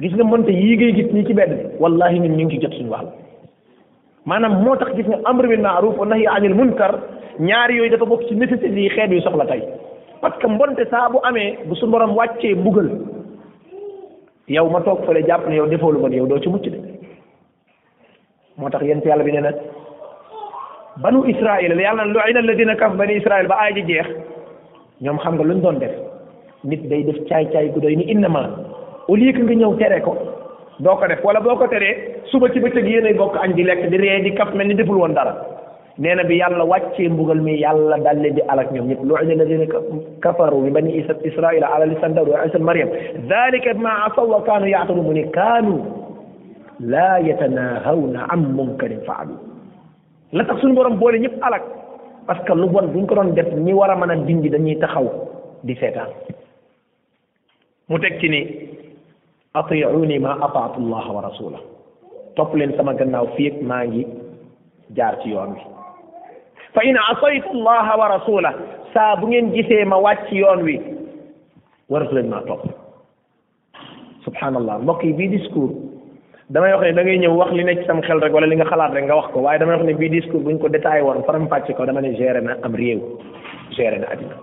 gis 0.00 0.12
nga 0.14 0.24
mënta 0.24 0.50
yii 0.52 0.76
ngay 0.76 0.92
gis 0.98 1.08
nii 1.12 1.26
ci 1.26 1.34
bedd 1.40 1.52
bi 1.56 1.64
wallahi 1.82 2.18
ñun 2.20 2.36
ñu 2.36 2.44
ngi 2.44 2.52
ci 2.56 2.62
jot 2.62 2.72
suñu 2.74 2.90
wàll 2.90 3.08
maanaam 4.28 4.56
moo 4.64 4.74
tax 4.80 4.90
gis 4.96 5.06
nga 5.08 5.18
amr 5.30 5.46
bil 5.52 5.60
maaruf 5.64 5.96
wa 5.98 6.06
nahi 6.06 6.26
anil 6.26 6.54
munkar 6.54 6.92
ñaar 7.40 7.70
yooyu 7.70 7.90
dafa 7.90 8.06
bokk 8.06 8.28
ci 8.28 8.34
nécessité 8.36 8.74
yi 8.80 8.88
xeet 8.90 9.10
yu 9.12 9.20
soxla 9.22 9.46
tey 9.46 9.60
parce 10.20 10.36
que 10.38 10.46
mbonte 10.46 10.84
saa 10.90 11.08
bu 11.08 11.18
amee 11.24 11.56
bu 11.64 11.74
su 11.76 11.86
borom 11.86 12.14
wàccee 12.16 12.54
mbugal 12.54 12.90
yow 14.48 14.68
ma 14.70 14.80
toog 14.82 15.04
fële 15.06 15.26
jàpp 15.26 15.46
ne 15.48 15.56
yow 15.56 15.66
defoo 15.66 15.92
lu 15.92 16.00
bon 16.00 16.12
yow 16.12 16.26
doo 16.26 16.38
ci 16.42 16.48
mucc 16.50 16.62
de 16.68 16.76
moo 18.58 18.68
tax 18.68 18.82
yent 18.84 19.04
yàlla 19.06 19.24
bi 19.24 19.32
nee 19.32 19.40
na 19.40 19.50
banu 20.98 21.24
israil 21.24 21.74
la 21.76 21.82
yàlla 21.82 22.04
lu'ina 22.04 22.54
dina 22.56 22.76
kaf 22.76 22.92
bani 22.96 23.14
israil 23.16 23.46
ba 23.48 23.56
aay 23.60 23.72
ji 23.74 23.82
jeex 23.86 24.06
ñoom 25.00 25.18
xam 25.18 25.34
nga 25.34 25.42
luñ 25.44 25.60
doon 25.62 25.78
def 25.78 25.94
nit 26.64 26.82
day 26.90 27.02
def 27.04 27.24
caay-caay 27.28 27.72
gu 27.72 27.80
doy 27.80 27.96
ni 27.96 28.04
innama 28.12 28.50
au 29.08 29.14
lieu 29.16 29.32
que 29.32 29.42
nga 29.42 29.54
ñëw 29.54 29.76
tere 29.78 30.00
ko 30.02 30.14
doo 30.80 30.96
ko 30.96 31.04
def 31.06 31.20
wala 31.22 31.40
boo 31.44 31.56
ko 31.60 31.68
teree 31.68 32.24
suba 32.32 32.48
ci 32.52 32.60
bëccëg 32.60 32.86
yéenay 32.88 33.14
bokk 33.14 33.36
añ 33.36 33.52
di 33.52 33.62
lekk 33.64 33.86
di 33.92 33.96
ree 34.00 34.20
di 34.24 34.32
kaf 34.32 34.52
mel 34.56 34.66
ni 34.68 34.74
deful 34.74 34.96
woon 34.96 35.12
dara 35.12 35.36
nee 35.98 36.14
na 36.14 36.24
bi 36.24 36.40
yàlla 36.40 36.64
wàccee 36.64 37.08
mbugal 37.08 37.40
mi 37.40 37.58
yàlla 37.60 37.98
daal 38.00 38.18
leen 38.20 38.34
di 38.34 38.40
alak 38.48 38.72
ñoom 38.72 38.88
ñëpp 38.88 39.04
lu'ina 39.04 39.32
alladina 39.44 39.66
kafaru 40.24 40.62
bi 40.64 40.70
bani 40.70 40.96
israila 41.24 41.68
ala 41.76 41.84
lisan 41.86 42.14
dawud 42.16 42.28
wa 42.32 42.46
isa 42.48 42.58
maryam 42.58 42.88
dalika 43.28 43.74
bima 43.74 44.08
asaw 44.08 44.26
wa 44.26 44.40
kaanu 44.42 44.66
yaatadu 44.72 45.02
mu 45.02 45.12
ne 45.12 45.24
kaanu 45.30 45.76
laa 46.80 47.20
yatanahawna 47.20 48.24
an 48.32 48.40
munkarin 48.56 49.04
faalu 49.06 49.36
la 50.32 50.44
tax 50.44 50.60
suñu 50.60 50.74
borom 50.74 50.96
boole 50.98 51.20
ñëpp 51.20 51.36
alak 51.44 51.62
parce 52.26 52.40
que 52.44 52.52
lu 52.52 52.68
bon 52.68 52.86
buñ 52.88 53.04
ko 53.06 53.14
doon 53.16 53.34
def 53.36 53.52
ñi 53.52 53.72
war 53.72 53.90
a 53.90 53.96
mën 53.96 54.10
a 54.12 54.16
dindi 54.16 54.48
dañuy 54.48 54.78
taxaw 54.80 55.06
di 55.62 55.74
seetaan 55.76 56.08
mu 57.90 57.98
teg 58.00 58.16
ci 58.20 58.28
ni 58.28 58.40
atiuni 59.54 60.18
ma 60.22 60.38
ataatu 60.38 60.78
allah 60.86 61.04
wa 61.10 61.20
rasula 61.26 61.58
topp 62.38 62.54
leen 62.54 62.74
sama 62.78 62.94
gannaaw 62.94 63.26
fii 63.34 63.50
ak 63.50 63.56
maa 63.66 63.82
ngi 63.86 64.02
jaar 64.94 65.14
ci 65.22 65.30
yoon 65.34 65.54
wi 65.58 65.62
fa 66.74 66.80
in 66.86 66.94
asaytu 67.10 67.50
allah 67.58 67.90
wa 67.98 68.06
rasula 68.14 68.54
saa 68.94 69.16
bu 69.18 69.26
ngeen 69.26 69.50
gisee 69.50 69.82
ma 69.84 69.98
wàcc 69.98 70.30
yoon 70.30 70.62
wi 70.62 70.76
waratu 71.90 72.14
leen 72.14 72.28
maa 72.30 72.42
topp 72.46 72.62
subhanallah 74.24 74.78
mbokk 74.86 75.02
yi 75.04 75.12
bii 75.18 75.28
discours 75.34 75.74
damay 76.54 76.70
wax 76.72 76.82
ne 76.86 76.92
da 76.94 77.02
ngay 77.02 77.18
ñëw 77.18 77.34
wax 77.34 77.50
li 77.52 77.64
nekk 77.66 77.82
sam 77.90 77.98
xel 78.06 78.20
rek 78.22 78.30
wala 78.32 78.46
li 78.46 78.54
nga 78.56 78.64
xalaat 78.70 78.92
rek 78.94 79.02
nga 79.04 79.16
wax 79.18 79.28
ko 79.34 79.42
waaye 79.42 79.58
damay 79.58 79.74
wax 79.74 79.84
ne 79.86 79.94
bii 79.98 80.08
discours 80.14 80.42
buñ 80.46 80.58
ko 80.62 80.68
détaillé 80.70 81.02
woon 81.02 81.24
faram 81.26 81.48
fàcce 81.50 81.74
ko 81.74 81.86
dama 81.86 82.00
ne 82.06 82.14
géré 82.14 82.38
na 82.40 82.54
am 82.62 82.74
réew 82.78 83.00
géré 83.74 83.98
na 83.98 84.06
addina 84.14 84.38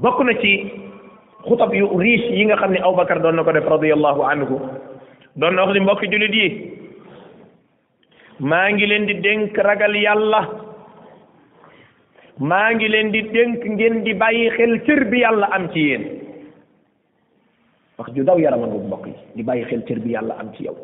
bokk 0.00 0.24
na 0.24 0.32
ci 0.40 0.52
xutab 1.48 1.70
yu 1.72 1.86
riche 1.98 2.34
yi 2.34 2.44
nga 2.46 2.56
xam 2.56 2.72
ne 2.74 2.80
Aboubacar 2.82 3.22
doon 3.22 3.36
na 3.38 3.44
ko 3.46 3.52
def 3.54 3.64
radiyallahu 3.64 4.20
anhu 4.26 4.56
doon 5.38 5.54
na 5.54 5.62
wax 5.62 5.70
ni 5.74 5.80
mbokki 5.80 6.06
jule 6.10 6.26
yi 6.34 6.46
maa 8.50 8.68
ngi 8.72 8.86
leen 8.86 9.06
di 9.06 9.14
dénk 9.14 9.54
ragal 9.66 9.94
yàlla 9.94 10.42
maa 12.38 12.70
ngi 12.74 12.88
leen 12.88 13.10
di 13.10 13.22
dénk 13.22 13.62
ngeen 13.74 14.02
di 14.04 14.12
bàyyi 14.14 14.50
xel 14.50 14.74
cër 14.86 15.04
bi 15.10 15.18
yàlla 15.22 15.46
am 15.56 15.70
ci 15.72 15.80
yéen 15.88 16.04
wax 17.98 18.10
ju 18.14 18.22
daw 18.26 18.38
yaramam 18.38 18.70
bu 18.70 18.80
mbokk 18.90 19.06
yi 19.06 19.14
di 19.36 19.42
bàyyi 19.42 19.64
xel 19.70 19.82
cër 19.86 19.98
bi 20.02 20.10
yàlla 20.12 20.34
am 20.42 20.50
ci 20.56 20.64
yow 20.66 20.76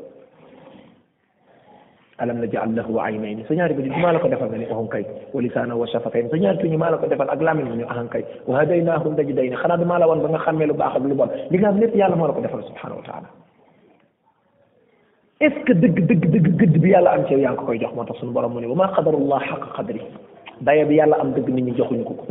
alam 2.21 2.37
naj'al 2.45 2.69
lahu 2.77 3.01
aynayn 3.01 3.41
sa 3.49 3.55
ñaari 3.57 3.75
bëj 3.77 3.87
ñu 3.89 4.01
la 4.03 4.19
ko 4.21 4.29
defal 4.29 4.49
ni 4.53 4.59
ne 4.69 4.89
kay 4.91 5.05
wa 5.33 5.41
lisaanan 5.41 5.79
wa 5.79 5.87
shafatayn 5.87 6.29
sa 6.29 6.37
ñaari 6.37 6.59
tuñu 6.59 6.77
maa 6.77 6.91
la 6.91 6.99
ko 6.99 7.07
defal 7.07 7.31
ak 7.31 7.41
lamin 7.41 7.65
ni 7.73 7.77
ne 7.79 7.85
kay 8.11 8.25
wa 8.47 8.59
hadaynahu 8.61 9.17
dajdayn 9.17 9.57
xanaa 9.57 9.77
du 9.79 9.85
maa 9.85 9.99
la 9.99 10.07
woon 10.09 10.21
ba 10.21 10.29
nga 10.29 10.39
xamé 10.45 10.67
lu 10.67 10.75
baax 10.75 10.97
ak 10.97 11.03
lu 11.05 11.15
bon 11.15 11.31
li 11.51 11.59
nga 11.59 11.69
am 11.69 11.79
lépp 11.81 11.97
yàlla 11.97 12.17
moo 12.17 12.27
la 12.27 12.33
ko 12.35 12.41
defal 12.41 12.63
subhanahu 12.63 13.01
wa 13.01 13.05
taala 13.07 13.29
est 15.41 15.55
ce 15.57 15.65
que 15.65 15.73
deug 15.73 15.95
deug 16.05 16.21
dëgg 16.29 16.53
gëdd 16.61 16.79
bi 16.81 16.91
yàlla 16.91 17.11
am 17.13 17.27
ci 17.27 17.35
yaa 17.41 17.55
koy 17.55 17.79
jox 17.81 17.95
moo 17.95 18.05
tax 18.05 18.19
suñu 18.21 18.33
borom 18.33 18.53
mu 18.53 18.61
ne 18.61 18.67
wa 18.67 18.75
maa 18.77 18.93
qadarullah 18.95 19.41
haqq 19.41 19.73
qadri 19.77 20.01
daye 20.61 20.85
bi 20.85 20.95
yàlla 20.97 21.17
am 21.21 21.33
deug 21.33 21.49
nit 21.49 21.65
ñi 21.65 21.73
joxuñu 21.77 22.05
ko 22.05 22.15
ko 22.15 22.27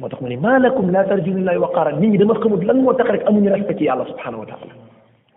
moo 0.00 0.08
tax 0.08 0.20
mu 0.20 0.28
ne 0.28 0.36
la 0.36 0.58
lakum 0.58 0.90
laa 0.90 1.58
wa 1.58 1.68
qara 1.74 1.92
nit 1.92 2.08
ñi 2.10 2.18
dama 2.18 2.34
xamut 2.40 2.64
lan 2.64 2.80
mo 2.82 2.94
tax 2.94 3.08
rek 3.10 3.22
amuñu 3.26 3.50
respect 3.52 3.78
ci 3.78 3.84
yàlla 3.84 4.06
subhanahu 4.06 4.40
wa 4.40 4.46
taala 4.46 4.72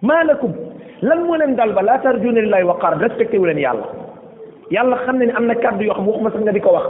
maa 0.01 0.23
lakum 0.23 0.53
lan 1.01 1.19
moo 1.25 1.35
leen 1.37 1.55
dal 1.57 1.73
ba 1.73 1.81
laa 1.81 1.97
tarjuuna 2.03 2.41
lillaahi 2.45 2.63
waqaar 2.69 2.97
respecté 3.01 3.37
wu 3.41 3.45
leen 3.45 3.57
yàlla 3.57 3.85
yàlla 4.71 4.97
xam 5.05 5.17
ne 5.17 5.25
ne 5.25 5.33
am 5.33 5.47
na 5.47 5.55
kàddu 5.55 5.83
yoo 5.85 5.95
xam 5.95 6.07
waxuma 6.07 6.29
nga 6.41 6.51
di 6.51 6.59
ko 6.61 6.71
wax 6.73 6.85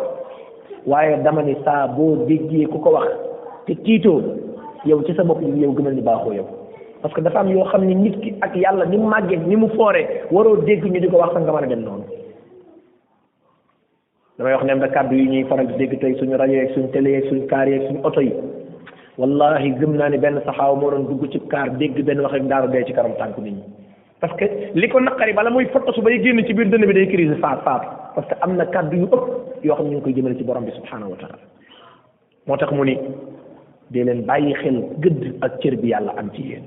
waaye 0.86 1.16
dama 1.24 1.42
ni 1.44 1.56
saa 1.64 1.88
boo 1.88 2.16
déggee 2.28 2.68
ku 2.68 2.78
ko 2.80 2.92
wax 2.92 3.08
te 3.68 3.74
tiitoo 3.74 4.20
yow 4.86 5.00
ci 5.08 5.14
sa 5.16 5.24
bopp 5.24 5.42
yi 5.42 5.64
yow 5.64 5.72
gëmal 5.72 5.96
ni 5.96 6.02
baaxoo 6.02 6.34
yow 6.34 6.46
parce 7.02 7.14
que 7.16 7.22
dafa 7.22 7.40
am 7.40 7.48
yoo 7.52 7.64
xam 7.72 7.86
ne 7.86 7.94
nit 7.96 8.20
ki 8.20 8.36
ak 8.42 8.56
yàlla 8.56 8.86
ni 8.86 8.98
mu 8.98 9.08
màggee 9.08 9.40
ni 9.48 9.56
mu 9.56 9.68
fooree 9.76 10.24
waroo 10.32 10.56
dégg 10.58 10.84
ñu 10.84 11.00
di 11.00 11.08
ko 11.08 11.18
wax 11.18 11.32
sax 11.34 11.42
nga 11.46 11.52
mën 11.54 11.64
a 11.64 11.68
dem 11.68 11.82
noonu 11.84 12.04
damay 14.38 14.54
wax 14.54 14.64
ne 14.66 14.72
am 14.72 14.80
na 14.80 14.88
kàddu 14.90 15.16
yi 15.16 15.28
ñuy 15.30 15.44
faral 15.48 15.68
di 15.68 15.74
dégg 15.74 16.00
tey 16.02 16.14
suñu 16.20 16.36
rajo 16.38 16.52
yeeg 16.52 16.74
suñu 16.76 16.92
télé 16.92 17.12
yeeg 17.12 17.30
suñu 17.30 17.48
kaar 17.48 17.68
yi 17.70 17.80
suñu 17.88 18.02
oto 18.04 18.20
yi 18.20 18.34
wallahi 19.18 19.72
gëm 19.80 19.96
naa 19.96 20.10
ni 20.10 20.18
benn 20.18 20.42
saxaaw 20.46 20.76
moo 20.76 20.92
doon 20.92 21.08
dugg 21.08 21.32
ci 21.32 21.40
kaar 21.48 21.70
dégg 21.80 22.04
benn 22.04 22.20
wax 22.22 22.34
rek 22.34 22.44
daaru 22.48 22.84
ci 22.86 22.94
karam 22.94 23.14
tànk 23.18 23.38
nit 23.38 23.54
ñi 23.56 23.64
parce 24.22 24.38
que 24.38 24.46
li 24.78 24.88
ko 24.88 25.02
naqari 25.02 25.34
bala 25.34 25.50
muy 25.50 25.66
foto 25.74 25.92
su 25.94 26.02
bay 26.06 26.22
génn 26.24 26.46
ci 26.46 26.54
biir 26.54 26.70
dënn 26.70 26.86
bi 26.86 26.94
day 26.94 27.08
crise 27.10 27.34
faat 27.42 27.60
faatu 27.66 27.90
parce 28.16 28.28
que 28.30 28.36
am 28.46 28.56
na 28.56 28.66
kàddu 28.66 28.98
yu 28.98 29.08
ëpp 29.10 29.26
yoo 29.66 29.76
xam 29.76 29.86
ne 29.88 29.90
ñu 29.92 29.98
ngi 29.98 30.04
koy 30.06 30.14
jëmale 30.14 30.38
ci 30.38 30.44
borom 30.44 30.64
bi 30.66 30.72
subhanahu 30.72 31.10
wa 31.12 31.18
taala 31.18 31.38
moo 32.48 32.58
tax 32.58 32.72
mu 32.72 32.84
ni 32.86 32.96
dee 33.90 34.04
leen 34.04 34.22
bàyyi 34.26 34.54
xel 34.62 34.78
gëdd 35.02 35.22
ak 35.42 35.58
cër 35.62 35.76
bi 35.82 35.90
yàlla 35.90 36.14
am 36.22 36.30
ci 36.36 36.44
yéen 36.54 36.66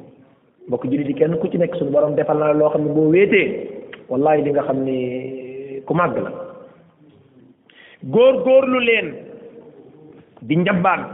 mbokk 0.69 0.83
jullit 0.91 1.07
yi 1.09 1.15
kenn 1.15 1.39
ku 1.39 1.49
ci 1.49 1.59
nekk 1.59 1.77
suñu 1.79 1.93
borom 1.95 2.17
defal 2.17 2.39
na 2.39 2.51
la 2.51 2.59
loo 2.59 2.71
xam 2.71 2.85
ne 2.89 2.93
boo 2.95 3.09
wéetee 3.11 3.71
wallahi 4.09 4.43
li 4.43 4.51
nga 4.51 4.65
xam 4.67 4.83
ne 4.85 4.97
ku 5.87 5.95
màgg 5.95 6.19
la 6.19 6.33
góor 8.03 8.43
góorlu 8.43 8.81
leen 8.83 9.09
di 10.43 10.57
njabbaan 10.57 11.07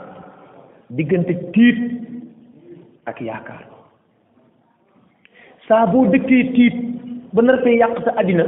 diggante 0.90 1.36
tiit 1.52 1.80
ak 3.04 3.20
yaakaar 3.20 3.69
saa 5.70 5.86
boo 5.86 6.02
dëkkee 6.12 6.46
tiit 6.54 6.76
ba 7.38 7.42
nar 7.46 7.60
fee 7.64 7.76
yàq 7.80 7.98
sa 8.04 8.10
àddina 8.20 8.44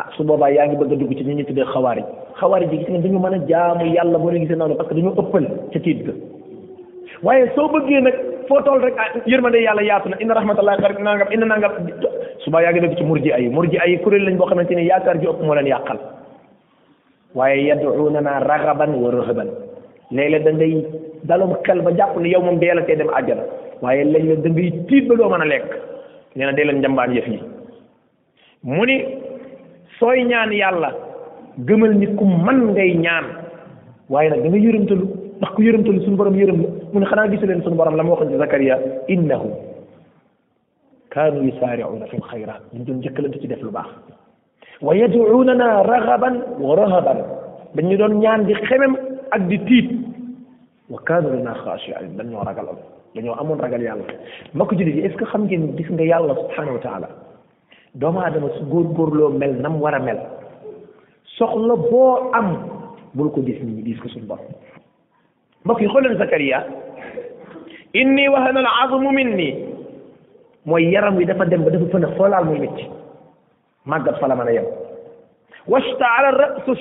ah 0.00 0.06
su 0.16 0.24
boobaa 0.28 0.48
yaa 0.54 0.64
ngi 0.70 0.78
bëgg 0.80 0.92
a 0.92 0.96
dugg 1.02 1.12
ci 1.18 1.24
ñu 1.28 1.34
ñu 1.36 1.44
tuddee 1.50 1.66
xawaarij 1.72 2.06
xawaarij 2.40 2.72
yi 2.72 2.78
gis 2.80 2.88
nga 2.94 3.00
dañu 3.04 3.18
mën 3.24 3.34
a 3.38 3.46
jaamu 3.50 3.84
yàlla 3.96 4.18
boo 4.22 4.30
leen 4.32 4.44
gisee 4.46 4.56
noonu 4.56 4.74
parce 4.76 4.88
que 4.88 4.94
dañoo 4.94 5.12
ëppal 5.20 5.46
ca 5.72 5.78
tiit 5.84 6.00
ga 6.06 6.12
waaye 7.24 7.44
soo 7.54 7.68
bëggee 7.72 8.00
nag 8.04 8.16
foo 8.48 8.60
tool 8.64 8.80
rek 8.86 8.94
ah 9.02 9.06
yërmande 9.26 9.60
yàlla 9.66 9.82
yaatu 9.90 10.08
na 10.08 10.16
inna 10.22 10.34
rahmatallahi 10.40 10.80
qarib 10.82 10.98
nangam 11.04 11.28
inna 11.36 11.46
nangam 11.46 11.72
subaa 12.44 12.62
yaa 12.62 12.72
ngi 12.72 12.80
dëgg 12.80 12.96
ci 12.98 13.04
murji 13.04 13.30
ay 13.32 13.44
murji 13.56 13.78
ay 13.78 13.98
kuréel 14.02 14.24
lañ 14.26 14.36
boo 14.38 14.48
xamante 14.48 14.74
ni 14.74 14.88
yaakaar 14.88 15.20
ji 15.20 15.28
ëpp 15.28 15.44
moo 15.44 15.54
leen 15.54 15.68
yàqal 15.74 15.98
waaye 17.34 17.64
yaduunana 17.68 18.38
ragaban 18.48 18.92
wa 19.02 19.10
rahaban 19.10 19.50
léeg-léeg 20.10 20.44
da 20.44 20.52
ngay 20.52 20.74
dalum 21.24 21.52
xel 21.64 21.80
ba 21.82 21.90
jàpp 21.98 22.16
yow 22.32 22.40
moom 22.44 22.58
dee 22.62 22.74
tee 22.86 22.96
dem 22.96 23.10
àjjana 23.18 23.44
waaye 23.82 24.04
léeg-léeg 24.04 24.42
da 24.44 24.80
tiit 24.88 25.04
ba 25.08 25.14
loo 25.20 25.28
mën 25.28 25.40
a 25.46 25.48
lekk 25.52 25.70
nee 26.36 26.46
na 26.46 26.52
dee 26.56 26.64
leen 26.66 26.78
njambaan 26.82 27.14
yëf 27.14 27.26
yi 27.30 27.38
mu 28.62 28.84
ni 28.84 28.96
sooy 29.98 30.24
ñaan 30.24 30.50
yàlla 30.52 30.90
gëmal 31.66 31.94
nit 31.94 32.14
ku 32.16 32.24
man 32.24 32.72
ngay 32.72 32.94
ñaan 32.98 33.24
waaye 34.08 34.30
nag 34.30 34.42
da 34.42 34.48
nga 34.48 34.58
yërëmtalu 34.58 35.04
ndax 35.38 35.50
ku 35.54 35.62
yërëmtalu 35.62 36.00
suñu 36.02 36.16
borom 36.16 36.34
yërëm 36.36 36.60
la 36.62 36.68
mu 36.92 37.00
ne 37.00 37.06
xanaa 37.06 37.28
gisu 37.30 37.46
suñu 37.62 37.76
borom 37.76 37.96
la 37.96 38.02
ma 38.02 38.10
waxoon 38.10 38.30
ci 38.30 38.36
Zakaria 38.38 38.78
innahu 39.08 39.48
kaanu 41.10 41.42
yusaaricuuna 41.46 42.06
fi 42.06 42.16
lxayraat 42.16 42.62
dañ 42.72 42.82
doon 42.84 42.98
njëkkalante 42.98 43.38
ci 43.40 43.46
def 43.48 43.60
lu 43.62 43.70
baax 43.70 43.88
wa 44.82 44.94
yadcuunana 44.96 45.82
ragaban 45.82 46.34
wa 46.58 46.74
rahaban 46.76 47.18
dañ 47.74 47.84
ñu 47.86 47.96
doon 47.96 48.18
ñaan 48.20 48.44
di 48.46 48.54
xemem 48.54 48.96
ak 49.30 49.46
di 49.48 49.58
tiit 49.64 49.88
wa 50.90 50.98
kaanu 51.04 51.28
lana 51.30 51.54
xaashiin 51.62 52.16
dañ 52.18 52.26
ñoo 52.30 52.42
ragal 52.44 52.68
dañoo 53.14 53.34
amoon 53.38 53.58
ragal 53.62 53.82
yàlla 53.86 54.04
mbokk 54.54 54.72
jullit 54.76 54.96
yi 54.96 55.06
est-ce 55.06 55.16
que 55.16 55.24
xam 55.32 55.44
ngeen 55.46 55.64
gis 55.76 55.88
nga 55.90 56.02
yàlla 56.04 56.34
subhanahu 56.34 56.78
wa 56.84 57.08
doomu 57.94 58.18
aadama 58.20 58.48
su 58.58 58.64
góorgóorloo 58.64 59.32
mel 59.38 59.54
nam 59.62 59.80
war 59.80 59.94
a 59.94 60.00
mel 60.00 60.18
soxla 61.38 61.74
boo 61.76 62.30
am 62.32 62.54
bul 63.14 63.30
ko 63.30 63.40
gis 63.46 63.58
nit 63.62 63.76
ñi 63.76 63.84
gis 63.92 64.00
ko 64.00 64.08
suñu 64.08 64.24
mbokk 65.64 65.80
yi 65.80 65.88
xoolal 65.88 66.18
Zakariya 66.18 66.64
inni 67.94 68.28
wahana 68.28 68.60
al 68.60 68.68
azmu 68.88 69.10
minni 69.12 69.48
mooy 70.66 70.90
yaram 70.92 71.16
wi 71.16 71.24
dafa 71.26 71.44
dem 71.46 71.62
ba 71.64 71.70
dafa 71.70 71.84
fën 71.86 72.04
a 72.04 72.14
xoolaal 72.16 72.44
muy 72.46 72.58
métti 72.58 72.84
màggat 73.86 74.18
fa 74.18 74.26
la 74.26 74.34
mën 74.34 74.48
a 74.48 74.52
yem 74.52 74.64
washtaala 75.68 76.30
rasu 76.30 76.74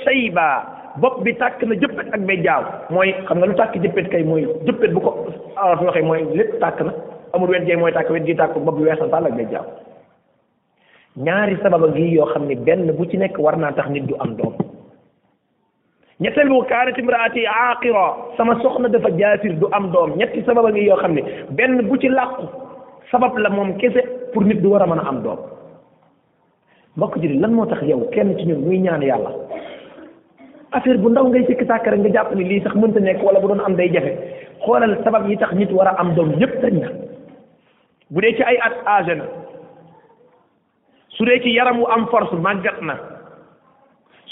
bopp 1.01 1.23
bi 1.25 1.33
tàkk 1.39 1.63
na 1.63 1.75
jëppet 1.75 2.07
ak 2.13 2.21
bay 2.27 2.41
mooy 2.89 3.13
xam 3.27 3.37
nga 3.39 3.45
lu 3.47 3.55
tàkk 3.55 3.79
jëppet 3.83 4.09
kay 4.11 4.23
mooy 4.23 4.45
jëppet 4.65 4.93
bu 4.93 4.99
ko 5.01 5.27
awaat 5.57 5.81
waxee 5.81 6.03
mooy 6.03 6.21
lépp 6.37 6.59
tàkk 6.61 6.81
na 6.81 6.91
amul 7.33 7.49
wet 7.49 7.65
gee 7.65 7.75
mooy 7.75 7.91
wet 8.09 8.25
gi 8.25 8.35
tàkk 8.35 8.57
bopp 8.59 8.75
bi 8.77 8.83
weesan 8.83 9.09
tàll 9.09 9.25
ak 9.25 9.33
bay 9.35 9.47
jaaw 9.51 9.63
ñaari 11.15 11.57
sababa 11.63 11.87
yoo 11.97 12.25
xam 12.33 12.45
ne 12.47 12.55
benn 12.55 12.91
bu 12.93 13.05
ci 13.05 13.17
nekk 13.17 13.39
war 13.39 13.57
naa 13.57 13.71
tax 13.71 13.89
nit 13.89 14.01
du 14.05 14.13
am 14.19 14.35
doom 14.35 14.53
ñetteel 16.21 16.47
bu 16.49 16.63
kaanat 16.65 16.97
imraati 16.97 17.43
sama 18.37 18.59
soxna 18.61 18.89
dafa 18.89 19.09
jaasir 19.17 19.57
du 19.59 19.65
am 19.71 19.89
doom 19.91 20.13
ñetti 20.17 20.43
sababa 20.45 20.69
ngi 20.71 20.85
yoo 20.85 20.97
xam 20.97 21.13
ne 21.13 21.21
benn 21.49 21.81
bu 21.87 21.97
ci 21.97 22.07
làqu 22.09 22.43
sabab 23.11 23.35
la 23.37 23.49
moom 23.49 23.77
kese 23.77 24.29
pour 24.33 24.43
nit 24.43 24.61
du 24.61 24.67
war 24.71 24.81
a 24.83 24.87
mën 24.87 24.99
a 24.99 25.09
am 25.09 25.23
doom 25.23 25.37
mbokk 26.97 27.17
ji 27.19 27.39
lan 27.39 27.51
moo 27.51 27.65
tax 27.65 27.81
yow 27.81 28.09
kenn 28.11 28.35
ci 28.37 28.45
ñun 28.45 28.61
muy 28.65 28.77
ñaan 28.79 29.01
yàlla 29.01 29.29
affaire 30.73 30.97
bu 31.01 31.09
ndaw 31.13 31.25
ngay 31.29 31.45
sikk 31.47 31.61
sàkk 31.69 31.87
rek 31.93 31.99
nga 32.03 32.11
jàpp 32.15 32.33
ni 32.35 32.43
lii 32.49 32.61
sax 32.65 32.73
mënta 32.75 32.99
nekk 32.99 33.21
wala 33.23 33.39
bu 33.39 33.47
doon 33.47 33.61
am 33.65 33.75
day 33.77 33.89
jafe 33.93 34.11
xoolal 34.65 34.95
sabab 35.05 35.29
yi 35.29 35.37
tax 35.37 35.53
nit 35.53 35.71
war 35.71 35.87
a 35.87 35.93
am 36.01 36.13
doom 36.15 36.33
yépp 36.41 36.53
dañ 36.61 36.77
na 36.81 36.89
dee 38.09 38.33
ci 38.37 38.43
ay 38.43 38.57
at 38.65 38.75
âgé 38.95 39.15
na 39.17 39.25
su 41.15 41.25
dee 41.25 41.39
ci 41.43 41.53
yaram 41.55 41.79
wu 41.79 41.85
am 41.95 42.07
force 42.07 42.33
màggat 42.47 42.81
na 42.81 42.97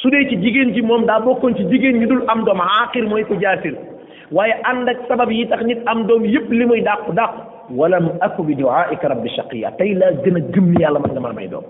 su 0.01 0.09
dee 0.09 0.27
ci 0.29 0.35
jigéen 0.43 0.73
ji 0.73 0.81
moom 0.81 1.05
daa 1.05 1.19
bokkoon 1.19 1.55
ci 1.57 1.63
jigéen 1.71 1.99
ñu 2.01 2.07
dul 2.07 2.23
am 2.27 2.43
doom 2.43 2.59
aaxir 2.61 3.05
mooy 3.07 3.23
ko 3.23 3.37
jaasir 3.45 3.75
waaye 4.31 4.55
ànd 4.69 4.89
ak 4.89 5.05
sabab 5.07 5.31
yi 5.31 5.47
tax 5.47 5.61
nit 5.63 5.79
am 5.85 6.05
doom 6.07 6.25
yépp 6.25 6.51
li 6.51 6.65
muy 6.65 6.81
dàqu 6.81 7.13
dàqu 7.13 7.37
wala 7.77 7.99
mu 7.99 8.11
akku 8.19 8.43
bi 8.43 8.55
duaika 8.55 9.07
rabbi 9.09 9.29
shaqiya 9.35 9.71
tey 9.77 9.93
laa 9.93 10.11
gën 10.23 10.37
a 10.37 10.41
gëm 10.53 10.73
ni 10.73 10.81
yàlla 10.81 10.99
mën 10.99 11.13
na 11.13 11.19
maa 11.21 11.33
may 11.37 11.47
doom 11.47 11.63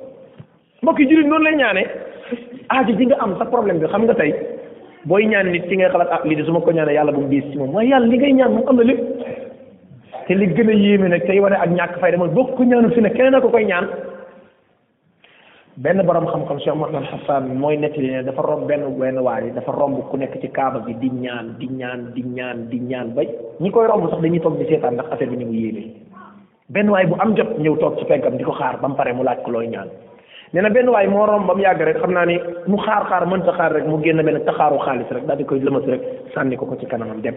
mbokk 0.82 1.00
yi 1.00 1.06
jullit 1.10 1.28
noonu 1.28 1.44
lay 1.44 1.56
ñaane 1.56 1.84
aajo 2.70 2.96
ji 2.98 3.06
nga 3.06 3.18
am 3.20 3.36
sa 3.38 3.46
problème 3.46 3.80
bi 3.80 3.88
xam 3.92 4.04
nga 4.06 4.14
tey 4.16 4.51
booy 5.06 5.26
ñaan 5.26 5.50
nit 5.52 5.64
ci 5.70 5.78
ngay 5.78 5.90
xalaat 5.92 6.10
ah 6.14 6.22
lii 6.26 6.44
su 6.46 6.52
ma 6.54 6.60
ko 6.62 6.72
ñaanee 6.72 6.94
yàlla 6.94 7.12
bu 7.12 7.22
mu 7.22 7.28
diis 7.30 7.46
ci 7.52 7.58
moom 7.58 7.74
waaye 7.74 7.90
yàlla 7.90 8.08
li 8.08 8.18
ngay 8.18 8.34
ñaan 8.34 8.52
moom 8.54 8.68
am 8.70 8.78
na 8.78 8.84
lépp 8.84 9.02
te 10.28 10.34
li 10.34 10.48
gën 10.48 10.70
a 10.70 10.74
yéeme 10.74 11.08
nag 11.10 11.26
tey 11.28 11.40
wane 11.40 11.54
ak 11.56 11.70
ñàkk 11.70 12.00
fayda 12.00 12.18
dama 12.18 12.30
bokk 12.30 12.56
ko 12.56 12.64
ñaanul 12.64 12.92
fi 12.92 13.02
ne 13.02 13.10
keneen 13.10 13.36
a 13.36 13.42
ko 13.42 13.50
koy 13.50 13.66
ñaan 13.66 13.88
benn 15.78 16.04
borom 16.06 16.26
xam-xam 16.26 16.60
Cheikh 16.60 16.76
Mouhamed 16.76 17.06
Hassan 17.12 17.56
mooy 17.58 17.78
nettali 17.78 18.24
dafa 18.24 18.42
romb 18.42 18.68
benn 18.68 18.84
benn 19.00 19.18
waa 19.20 19.42
yi 19.42 19.52
dafa 19.56 19.72
romb 19.72 20.02
ku 20.12 20.18
nekk 20.18 20.38
ci 20.42 20.48
kaaba 20.52 20.80
bi 20.86 20.94
di 21.00 21.10
ñaan 21.10 21.58
di 21.58 21.68
ñaan 21.68 22.14
di 22.14 22.22
ñaan 22.22 22.68
di 22.70 22.80
ñaan 22.80 23.14
ba 23.16 23.22
ñi 23.60 23.70
koy 23.72 23.88
romb 23.88 24.10
sax 24.10 24.22
dañuy 24.22 24.40
toog 24.40 24.58
di 24.60 24.66
seetaan 24.70 24.94
ndax 24.94 25.06
affaire 25.12 25.32
bi 25.32 25.38
ni 25.38 25.46
mu 25.46 25.54
yéeme 25.54 25.84
benn 26.70 26.90
waay 26.90 27.06
bu 27.08 27.16
am 27.20 27.34
jot 27.36 27.58
ñëw 27.58 27.78
toog 27.78 27.98
ci 27.98 28.06
peggam 28.06 28.38
di 28.38 28.44
ko 28.44 28.52
xaar 28.52 28.78
ba 28.82 28.90
pare 28.98 29.14
mu 29.14 29.24
laaj 29.24 29.40
ko 29.44 29.52
looy 29.52 29.68
ñaan. 29.68 29.90
nee 30.54 30.68
benn 30.70 30.90
waay 30.92 31.08
moo 31.08 31.24
romb 31.26 31.48
ba 31.48 31.54
mu 31.56 31.64
yàgg 31.64 31.80
rek 31.80 31.98
xam 32.00 32.12
naa 32.14 32.26
ni 32.28 32.36
mu 32.68 32.78
xaar 32.78 33.08
xaar 33.08 33.24
mën 33.26 33.42
sa 33.46 33.54
xaar 33.58 33.72
rek 33.74 33.88
mu 33.88 34.00
génn 34.04 34.20
benn 34.22 34.44
taxaaru 34.46 34.80
xaalis 34.86 35.08
rek 35.12 35.24
daal 35.28 35.38
di 35.38 35.44
koy 35.44 35.60
lëmas 35.60 35.86
rek 35.88 36.02
sànni 36.36 36.58
ko 36.58 36.66
ko 36.66 36.76
ci 36.76 36.86
kanamam 36.86 37.22
dem 37.22 37.36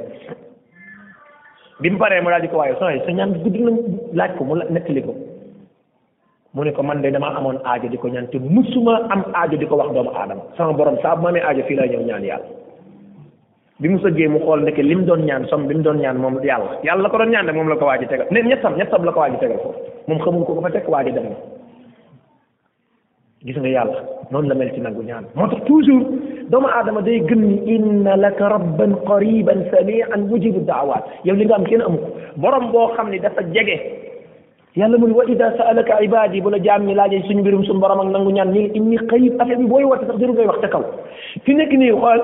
bi 1.80 1.90
mu 1.90 1.98
paree 1.98 2.20
mu 2.20 2.30
daal 2.30 2.42
di 2.42 2.48
ko 2.48 2.56
waaye 2.58 2.74
sooy 2.78 2.98
sa 3.06 3.12
ñaan 3.12 3.34
gudd 3.38 3.56
na 3.60 3.70
laaj 4.12 4.36
ko 4.36 4.44
mu 4.44 4.54
nettali 4.68 5.02
ko 5.02 5.14
mu 6.54 6.64
ne 6.64 6.72
man 6.82 7.02
de 7.02 7.10
damaa 7.10 7.36
amoon 7.38 7.60
aajo 7.64 7.86
di 7.88 7.96
ko 7.98 8.08
ñaan 8.08 8.26
te 8.32 8.38
musuma 8.38 9.06
am 9.10 9.22
aajo 9.34 9.56
di 9.56 9.66
ko 9.66 9.76
wax 9.76 9.94
doomu 9.94 10.10
aadama 10.10 10.42
sama 10.56 10.72
borom 10.72 10.98
saa 11.02 11.14
bu 11.14 11.22
ma 11.22 11.28
amee 11.28 11.42
aajo 11.46 11.62
fii 11.70 11.74
lay 11.76 11.88
ñëw 11.94 12.02
ñaan 12.02 12.24
yàlla 12.24 12.50
bi 13.78 13.88
mu 13.88 13.98
sëggee 13.98 14.26
mu 14.28 14.38
xool 14.42 14.60
ndeke 14.62 14.82
li 14.82 14.94
mu 14.96 15.04
doon 15.06 15.22
ñaan 15.22 15.46
som 15.46 15.66
bi 15.68 15.74
mu 15.74 15.82
doon 15.86 16.00
ñaan 16.02 16.16
moom 16.18 16.42
yàlla 16.42 16.82
yàlla 16.82 17.02
la 17.02 17.08
ko 17.08 17.18
doon 17.18 17.30
ñaan 17.30 17.46
de 17.46 17.52
moom 17.52 17.68
la 17.68 17.76
ko 17.76 17.84
waaj 17.86 18.02
a 18.02 18.06
tegal 18.06 18.26
ne 18.30 18.42
ñett 18.42 18.58
sam 18.62 18.74
ñett 18.74 18.90
sam 18.90 19.04
la 19.04 19.12
ko 19.12 19.20
a 19.20 19.30
tegal 19.30 19.58
foofu 19.62 19.78
moom 20.08 20.18
xamul 20.18 20.44
ko 20.44 20.54
ko 20.54 20.94
a 20.96 21.02
dem 21.04 21.30
gis 23.44 23.56
nga 23.60 23.68
yàlla 23.68 24.00
noonu 24.32 24.48
la 24.48 24.54
mel 24.56 24.70
ci 24.74 24.80
nangu 24.80 25.02
ñaan 25.04 25.24
moo 25.36 25.46
tax 25.46 25.60
toujours 25.68 26.04
doomu 26.50 26.68
aadama 26.68 27.00
day 27.02 27.20
gën 27.28 27.40
ni 27.46 27.60
inna 27.74 28.16
laka 28.16 28.48
rabban 28.48 28.92
qariban 29.06 29.68
samian 29.70 30.22
mujibu 30.30 30.60
daawat 30.64 31.04
yow 31.26 31.34
li 31.36 31.44
nga 31.44 31.54
am 31.56 31.64
kenn 31.64 31.82
amu 31.82 31.98
ko 31.98 32.08
borom 32.36 32.72
boo 32.72 32.88
xam 32.96 33.10
ni 33.10 33.18
dafa 33.20 33.42
jege 33.54 33.76
yàlla 34.74 34.96
mu 34.98 35.06
ne 35.08 35.12
wa 35.14 35.28
ida 35.28 35.52
saalaka 35.58 36.00
ibadi 36.02 36.40
bu 36.40 36.48
la 36.50 36.58
jaam 36.62 36.86
ñi 36.86 36.94
laajee 36.94 37.22
suñu 37.26 37.40
mbirum 37.42 37.64
suñu 37.64 37.80
borom 37.80 38.00
ak 38.00 38.08
nangu 38.12 38.32
ñaan 38.32 38.50
ni 38.52 38.64
inni 38.78 38.96
qarib 39.10 39.34
affaire 39.38 39.58
bi 39.58 39.66
booy 39.68 39.84
woote 39.84 40.06
sax 40.06 40.18
jarul 40.18 40.34
ngay 40.34 40.46
wax 40.46 40.60
ca 40.62 40.68
kaw 40.68 40.82
fi 41.44 41.54
nekk 41.54 41.72
nii 41.72 41.92
xool 41.92 42.22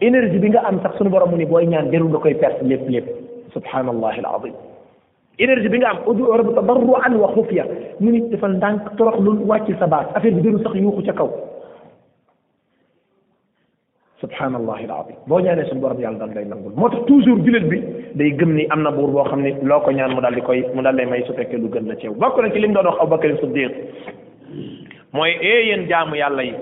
énergie 0.00 0.38
bi 0.40 0.48
nga 0.48 0.60
am 0.64 0.80
sax 0.82 0.96
suñu 0.96 1.10
borom 1.10 1.30
mu 1.30 1.36
ni 1.36 1.44
booy 1.44 1.66
ñaan 1.66 1.90
jarul 1.92 2.08
nga 2.08 2.18
koy 2.20 2.34
perte 2.34 2.62
lépp 2.64 2.88
lépp 2.88 3.06
subhanallah 3.52 4.16
alazim 4.16 4.54
énergie 5.38 5.68
bi 5.68 5.78
nga 5.78 5.90
am 5.90 5.98
audio 6.08 6.36
rabu 6.36 6.90
wa 6.90 7.32
xufiya 7.34 7.64
mu 8.00 8.10
nit 8.10 8.28
defal 8.30 8.52
ndànk 8.58 8.96
torox 8.98 9.20
lu 9.20 9.36
wàccil 9.46 9.76
sa 9.78 9.86
baat 9.86 10.10
affaire 10.16 10.34
bi 10.36 10.42
dëru 10.42 10.62
sax 10.64 10.74
yuuxu 10.74 11.02
ca 11.06 11.12
kaw 11.12 11.28
subhanallahi 14.20 14.84
alazim 14.90 15.16
boo 15.28 15.38
ñaanee 15.40 15.64
suñu 15.68 15.80
borom 15.80 16.00
yàlla 16.00 16.26
day 16.34 16.44
nangul 16.44 16.72
moo 16.76 16.88
tax 16.88 17.06
toujours 17.06 17.40
bi 17.40 17.52
day 18.14 18.30
gëm 18.32 18.54
ni 18.54 18.66
am 18.70 18.82
na 18.82 18.90
buur 18.90 19.10
boo 19.10 19.24
xam 19.24 19.42
ni 19.42 19.54
loo 19.62 19.80
ko 19.80 19.90
ñaan 19.92 20.10
mu 20.14 20.20
daal 20.20 20.34
di 20.34 20.40
koy 20.42 20.64
mu 20.74 20.82
daal 20.82 20.96
lay 20.96 21.06
may 21.06 21.22
su 21.26 21.32
fekkee 21.32 21.56
lu 21.56 21.68
gën 21.68 21.86
la 21.86 21.94
ceew 21.96 22.14
bokk 22.14 22.38
na 22.42 22.50
ci 22.50 22.58
li 22.58 22.68
mu 22.68 22.74
doon 22.74 22.98
wax 22.98 23.38
mooy 25.12 25.30
ee 25.40 25.86
jaamu 25.88 26.16
yàlla 26.16 26.42
yi 26.42 26.52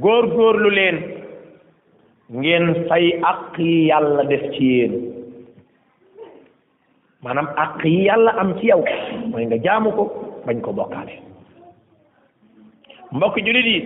góor 0.00 0.26
góorlu 0.28 0.70
leen 0.70 0.98
ngeen 2.30 2.84
fay 2.88 3.12
aq 3.24 3.58
yi 3.58 3.90
def 4.28 4.50
ci 4.52 4.64
yéen 4.74 5.17
maanaam 7.22 7.48
àq 7.62 7.80
yi 7.84 8.02
yàlla 8.08 8.34
am 8.40 8.50
ci 8.60 8.68
yow 8.70 8.82
mooy 9.30 9.44
nga 9.46 9.56
jaamu 9.64 9.90
ko 9.98 10.04
bañ 10.46 10.60
ko 10.60 10.72
bokkaale 10.78 11.14
mbokk 13.16 13.36
jullit 13.46 13.66
yi 13.72 13.78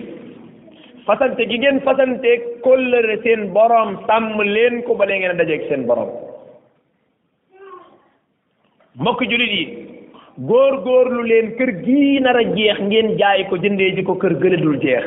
fasante 1.06 1.46
gi 1.50 1.56
ngeen 1.58 1.80
fasante 1.86 2.30
kóllëre 2.64 3.16
seen 3.22 3.46
borom 3.56 3.90
sàmm 4.06 4.36
leen 4.54 4.82
ko 4.84 4.94
balee 4.94 5.18
ngeen 5.18 5.30
a 5.34 5.38
dajeeg 5.40 5.64
seen 5.68 5.86
borom 5.86 6.10
mbokk 9.00 9.20
jullit 9.30 9.52
yi 9.58 9.64
góor 10.48 11.06
lu 11.14 11.22
leen 11.30 11.54
kër 11.56 11.70
gii 11.84 12.20
nara 12.20 12.42
jeex 12.56 12.78
ngeen 12.88 13.16
jaay 13.20 13.48
ko 13.48 13.56
jëndee 13.62 13.94
ji 13.96 14.02
ko 14.02 14.14
kër 14.22 14.34
gële 14.42 14.60
dul 14.64 14.76
jeex 14.84 15.06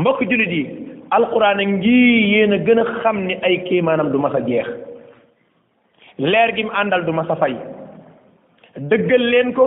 mbokk 0.00 0.20
jullit 0.30 0.50
yi 0.58 0.64
alquran 1.16 1.60
a 1.62 1.64
ngi 1.64 1.98
yéen 2.32 2.52
a 2.52 2.58
gën 2.66 2.78
a 2.82 2.84
xam 3.00 3.24
ni 3.26 3.34
ay 3.46 3.62
kéemaanam 3.68 4.10
du 4.12 4.18
mas 4.18 4.34
a 4.34 4.40
jeex 4.48 4.87
leer 6.18 6.52
gi 6.54 6.62
mu 6.64 6.70
àndal 6.74 7.04
duma 7.06 7.22
ma 7.22 7.26
sa 7.28 7.34
fay 7.36 7.54
dëggal 8.74 9.22
leen 9.30 9.52
ko 9.54 9.66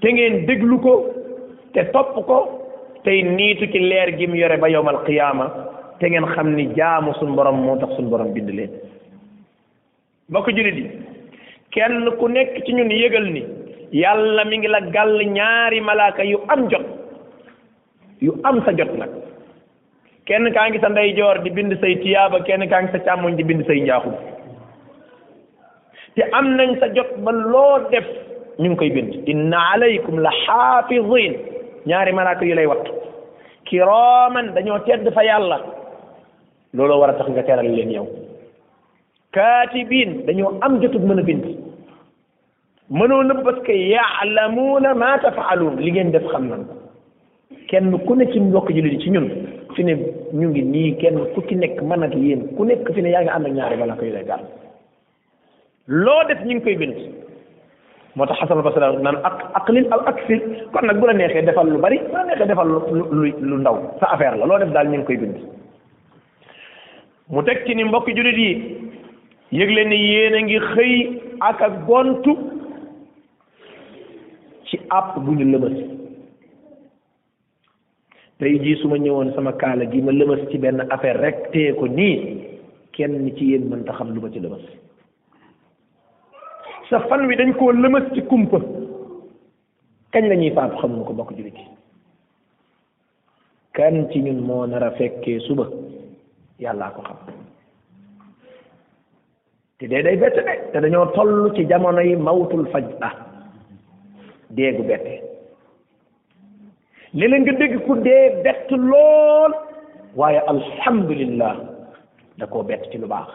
te 0.00 0.12
ngeen 0.12 0.44
déglu 0.46 0.78
ko 0.82 0.94
te 1.72 1.84
topp 1.92 2.12
ko 2.26 2.38
tey 3.04 3.22
niitu 3.22 3.66
ci 3.72 3.78
leer 3.78 4.12
gi 4.18 4.26
mu 4.26 4.34
yore 4.36 4.58
ba 4.58 4.68
yowmal 4.68 5.00
qiyaama 5.06 5.46
te 5.98 6.06
ngeen 6.08 6.28
xam 6.34 6.54
ni 6.56 6.66
jaamu 6.76 7.14
suñ 7.14 7.34
borom 7.34 7.56
moo 7.64 7.76
tax 7.78 7.96
suñ 7.96 8.08
borom 8.10 8.32
bind 8.34 8.50
leen 8.50 8.70
mbokk 10.28 10.50
jullit 10.52 10.76
yi 10.76 10.90
kenn 11.72 12.04
ku 12.18 12.28
nekk 12.28 12.62
ci 12.66 12.72
ñun 12.72 12.90
yëgal 12.90 13.32
ni 13.32 13.42
yàlla 13.92 14.44
mi 14.44 14.58
ngi 14.58 14.68
la 14.68 14.80
gàll 14.92 15.22
ñaari 15.24 15.80
malaaka 15.80 16.22
yu 16.24 16.38
am 16.48 16.68
jot 16.68 16.84
yu 18.20 18.36
am 18.42 18.60
sa 18.64 18.72
jot 18.76 18.92
nag 18.92 19.08
kenn 20.26 20.52
kaa 20.52 20.68
ngi 20.68 20.78
sa 20.80 20.88
ndeyjoor 20.92 21.40
di 21.42 21.50
bind 21.50 21.72
say 21.80 21.96
tiyaaba 21.96 22.44
kenn 22.44 22.68
kaa 22.68 22.82
ngi 22.82 22.92
sa 22.92 22.98
càmmoñ 22.98 23.36
di 23.36 23.44
bind 23.44 23.64
say 23.66 23.80
njaaxum 23.80 24.12
te 26.16 26.22
am 26.32 26.48
nañ 26.56 26.70
sa 26.80 26.86
jot 26.96 27.10
ba 27.24 27.30
loo 27.32 27.76
def 27.90 28.06
ñu 28.58 28.68
ngi 28.70 28.76
koy 28.80 28.90
bind 28.96 29.12
inna 29.30 29.58
alaykum 29.74 30.16
la 30.24 30.30
xaafidin 30.44 31.34
ñaari 31.86 32.12
malaaka 32.16 32.42
yu 32.46 32.54
lay 32.56 32.66
wattu 32.72 32.90
kiraaman 33.68 34.46
dañoo 34.54 34.80
tedd 34.88 35.06
fa 35.16 35.22
yàlla 35.28 35.58
looloo 36.74 37.00
war 37.00 37.10
a 37.10 37.22
nga 37.30 37.42
teral 37.46 37.68
leen 37.76 37.90
yow 37.96 38.06
kaatibiin 39.34 40.12
dañoo 40.26 40.56
am 40.64 40.72
jotug 40.80 41.04
mën 41.06 41.18
a 41.20 41.26
bind 41.28 41.44
mënoo 42.98 43.22
nëbb 43.24 43.40
parce 43.46 43.60
que 43.66 43.72
yaalamuuna 43.94 44.90
ma 45.00 45.18
tafaaluun 45.22 45.76
li 45.84 45.90
ngeen 45.92 46.12
def 46.14 46.24
xam 46.32 46.44
nan 46.50 46.64
kenn 47.68 47.92
ku 48.06 48.12
ne 48.16 48.24
ci 48.32 48.38
mbokk 48.40 48.68
jullit 48.76 49.00
ci 49.02 49.08
ñun 49.14 49.28
fi 49.76 49.82
ne 49.84 49.92
ñu 50.38 50.46
ngi 50.48 50.62
nii 50.74 50.90
kenn 51.00 51.16
ku 51.34 51.40
ki 51.48 51.54
nekk 51.56 51.76
man 51.88 52.04
ak 52.04 52.14
yéen 52.26 52.42
ku 52.56 52.62
nekk 52.64 52.86
fi 52.94 53.00
ne 53.02 53.10
yaa 53.12 53.22
ngi 53.22 53.30
ànd 53.36 53.46
ak 53.48 53.52
ñaari 53.56 53.76
malaaka 53.80 54.04
yu 54.06 54.12
lay 54.16 54.24
gàll 54.30 54.44
loo 55.88 56.22
def 56.28 56.40
ñu 56.44 56.54
ngi 56.54 56.64
koy 56.64 56.76
bind 56.76 56.94
moo 58.16 58.26
tax 58.26 58.38
xasanul 58.40 58.62
basra 58.64 58.92
naan 58.98 59.16
ak 59.22 59.50
aqlil 59.54 59.86
aw 59.92 60.00
aksir 60.06 60.40
kon 60.72 60.86
nag 60.86 60.98
bu 61.00 61.06
la 61.06 61.12
neexee 61.12 61.42
defal 61.46 61.66
lu 61.70 61.78
bari 61.78 61.98
bu 61.98 62.12
la 62.12 62.24
neexee 62.24 62.46
defal 62.46 62.66
lu 62.68 63.32
lu 63.40 63.56
ndaw 63.58 63.76
sa 64.00 64.06
affaire 64.14 64.36
la 64.36 64.46
loo 64.46 64.58
def 64.58 64.72
daal 64.72 64.86
ñu 64.88 64.98
ngi 64.98 65.06
koy 65.06 65.16
bind 65.16 65.36
mu 67.30 67.42
teg 67.42 67.64
ci 67.66 67.74
ni 67.74 67.84
mbokki 67.84 68.12
jullit 68.16 68.38
yi 68.38 68.50
yëg 69.52 69.70
leen 69.70 69.88
ni 69.88 69.96
yéen 69.96 70.34
a 70.34 70.40
ngi 70.40 70.58
xëy 70.58 70.94
ak 71.40 71.62
a 71.62 71.68
gontu 71.86 72.32
ci 74.66 74.80
àpp 74.90 75.20
bu 75.24 75.32
ñu 75.38 75.44
lëmës 75.44 75.78
tey 78.38 78.58
jii 78.58 78.76
su 78.82 78.88
ma 78.88 78.96
ñëwoon 78.98 79.32
sama 79.34 79.52
kaala 79.52 79.84
gi 79.86 80.02
ma 80.02 80.10
lëmës 80.12 80.48
ci 80.50 80.58
benn 80.58 80.82
affaire 80.90 81.20
rek 81.22 81.52
téye 81.52 81.72
ko 81.78 81.86
nii 81.86 82.42
kenn 82.92 83.30
ci 83.36 83.52
yéen 83.52 83.68
mënta 83.70 83.92
xam 83.92 84.12
lu 84.14 84.20
ma 84.20 84.28
ci 84.32 84.40
lëmës 84.40 84.82
sa 86.88 87.00
fan 87.08 87.26
wi 87.28 87.36
dañ 87.38 87.52
koo 87.58 87.72
lëmas 87.82 88.04
ci 88.14 88.20
kumpa 88.30 88.58
kañ 90.12 90.24
la 90.28 90.34
ñuy 90.36 90.52
faatu 90.56 90.78
xamuñu 90.80 91.04
ko 91.06 91.12
bokk 91.18 91.30
jullit 91.36 91.56
kan 93.76 93.94
ci 94.12 94.20
ñun 94.22 94.40
moo 94.48 94.66
nar 94.66 94.82
a 94.84 94.90
fekkee 94.98 95.40
suba 95.46 95.64
yàllaa 96.62 96.90
ko 96.94 97.00
xam 97.06 97.16
te 99.78 99.84
dee 99.90 100.02
day 100.04 100.16
bette 100.22 100.40
de 100.48 100.54
te 100.72 100.76
dañoo 100.82 101.06
toll 101.14 101.34
ci 101.54 101.62
jamono 101.70 102.00
yi 102.08 102.16
mawtul 102.16 102.66
faj 102.72 102.84
ah 103.08 103.12
déegu 104.56 104.82
bette 104.90 105.14
léeg-léeg 107.18 107.42
nga 107.42 107.52
dégg 107.60 107.74
ku 107.86 107.92
dee 108.06 108.24
bett 108.44 108.68
lool 108.90 109.52
waaye 110.18 110.40
alhamdulillah 110.52 111.54
da 112.38 112.44
koo 112.52 112.62
bett 112.68 112.82
ci 112.92 112.98
lu 112.98 113.08
baax 113.14 113.30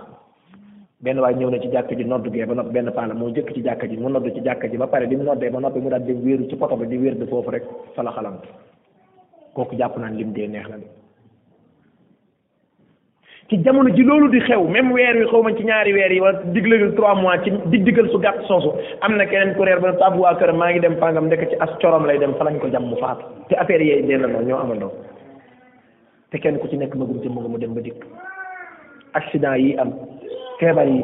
benn 1.01 1.17
waay 1.19 1.33
ñëw 1.35 1.49
na 1.49 1.59
ci 1.59 1.69
jàkk 1.73 1.93
ji 1.97 2.03
noddu 2.05 2.31
gee 2.31 2.45
ba 2.45 2.53
noppi 2.53 2.73
benn 2.73 2.91
paala 2.93 3.13
moo 3.15 3.29
jëkk 3.33 3.51
ci 3.55 3.61
jàkk 3.65 3.85
ji 3.89 3.97
mu 3.97 4.09
noddu 4.09 4.29
ci 4.35 4.41
jàkk 4.45 4.69
ji 4.69 4.77
ba 4.77 4.87
pare 4.87 5.07
bi 5.07 5.15
mu 5.15 5.23
noddee 5.23 5.49
ba 5.49 5.59
noppi 5.59 5.79
mu 5.79 5.89
daal 5.89 6.03
di 6.05 6.11
wéeru 6.13 6.45
ci 6.47 6.55
poto 6.55 6.75
bi 6.77 6.85
di 6.87 6.97
wéer 6.97 7.15
de 7.17 7.25
foofu 7.25 7.49
rek 7.49 7.63
fa 7.95 8.03
la 8.03 8.11
xalam 8.11 8.35
kooku 9.53 9.75
jàpp 9.77 9.97
naan 9.97 10.15
lim 10.15 10.31
dee 10.31 10.47
neex 10.47 10.67
na 10.69 10.77
de 10.77 10.87
jamono 13.63 13.89
ji 13.89 14.03
loolu 14.03 14.29
di 14.29 14.39
xew 14.41 14.67
même 14.69 14.91
weer 14.91 15.15
wi 15.17 15.25
xaw 15.27 15.41
ma 15.41 15.55
ci 15.55 15.63
ñaari 15.63 15.93
weer 15.93 16.11
yi 16.11 16.19
wala 16.19 16.39
diglagal 16.53 16.93
trois 16.93 17.15
mois 17.17 17.41
ci 17.43 17.51
dig 17.65 17.83
digal 17.83 18.09
su 18.11 18.19
gàtt 18.19 18.45
soosu 18.45 18.71
am 19.01 19.15
na 19.17 19.25
keneen 19.25 19.55
ku 19.55 19.63
réer 19.63 19.79
ba 19.79 19.93
tabu 19.97 20.19
waa 20.21 20.35
kër 20.37 20.53
maa 20.53 20.69
ngi 20.69 20.79
dem 20.81 20.95
pangam 20.99 21.25
ndekk 21.25 21.49
ci 21.49 21.55
as 21.59 21.69
corom 21.81 22.05
lay 22.05 22.17
dem 22.19 22.35
fa 22.35 22.43
lañ 22.45 22.57
ko 22.61 22.69
jam 22.69 22.85
mu 22.85 22.95
faatu 22.97 23.25
te 23.49 23.55
affaire 23.55 23.81
yooyu 23.83 24.05
dee 24.05 24.17
na 24.17 24.27
noonu 24.27 24.45
ñoo 24.47 24.59
amandoo 24.61 24.91
te 26.29 26.37
kenn 26.37 26.57
ku 26.59 26.67
ci 26.67 26.77
nekk 26.77 26.95
magum 26.95 27.19
jëmm 27.21 27.39
nga 27.39 27.47
mu 27.49 27.57
dem 27.57 27.73
ba 27.73 27.81
dikk 27.81 28.05
accident 29.13 29.57
yi 29.57 29.75
am 29.75 29.91
feebar 30.61 30.85
yi 30.93 31.01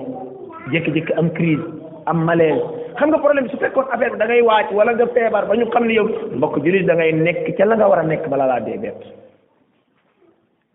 jékki-jékki 0.71 1.13
am 1.21 1.29
crise 1.37 1.67
am 2.13 2.21
malaise 2.29 2.65
xam 2.97 3.09
nga 3.11 3.19
problème 3.23 3.45
bi 3.47 3.51
su 3.53 3.59
fekkoon 3.63 3.91
affaire 3.95 4.11
bi 4.13 4.19
da 4.21 4.25
ngay 4.29 4.41
wàcc 4.49 4.73
wala 4.77 4.93
nga 4.95 5.07
feebar 5.17 5.43
ba 5.49 5.57
ñu 5.57 5.65
xam 5.73 5.85
ne 5.89 5.97
yow 5.99 6.05
mbokk 6.37 6.55
jullit 6.65 6.85
da 6.89 6.93
nekk 7.01 7.43
ca 7.57 7.65
la 7.65 7.75
nga 7.75 7.89
war 7.91 7.99
a 7.99 8.05
nekk 8.11 8.29
bala 8.31 8.45
laa 8.51 8.59
dee 8.67 8.77
bett 8.83 9.01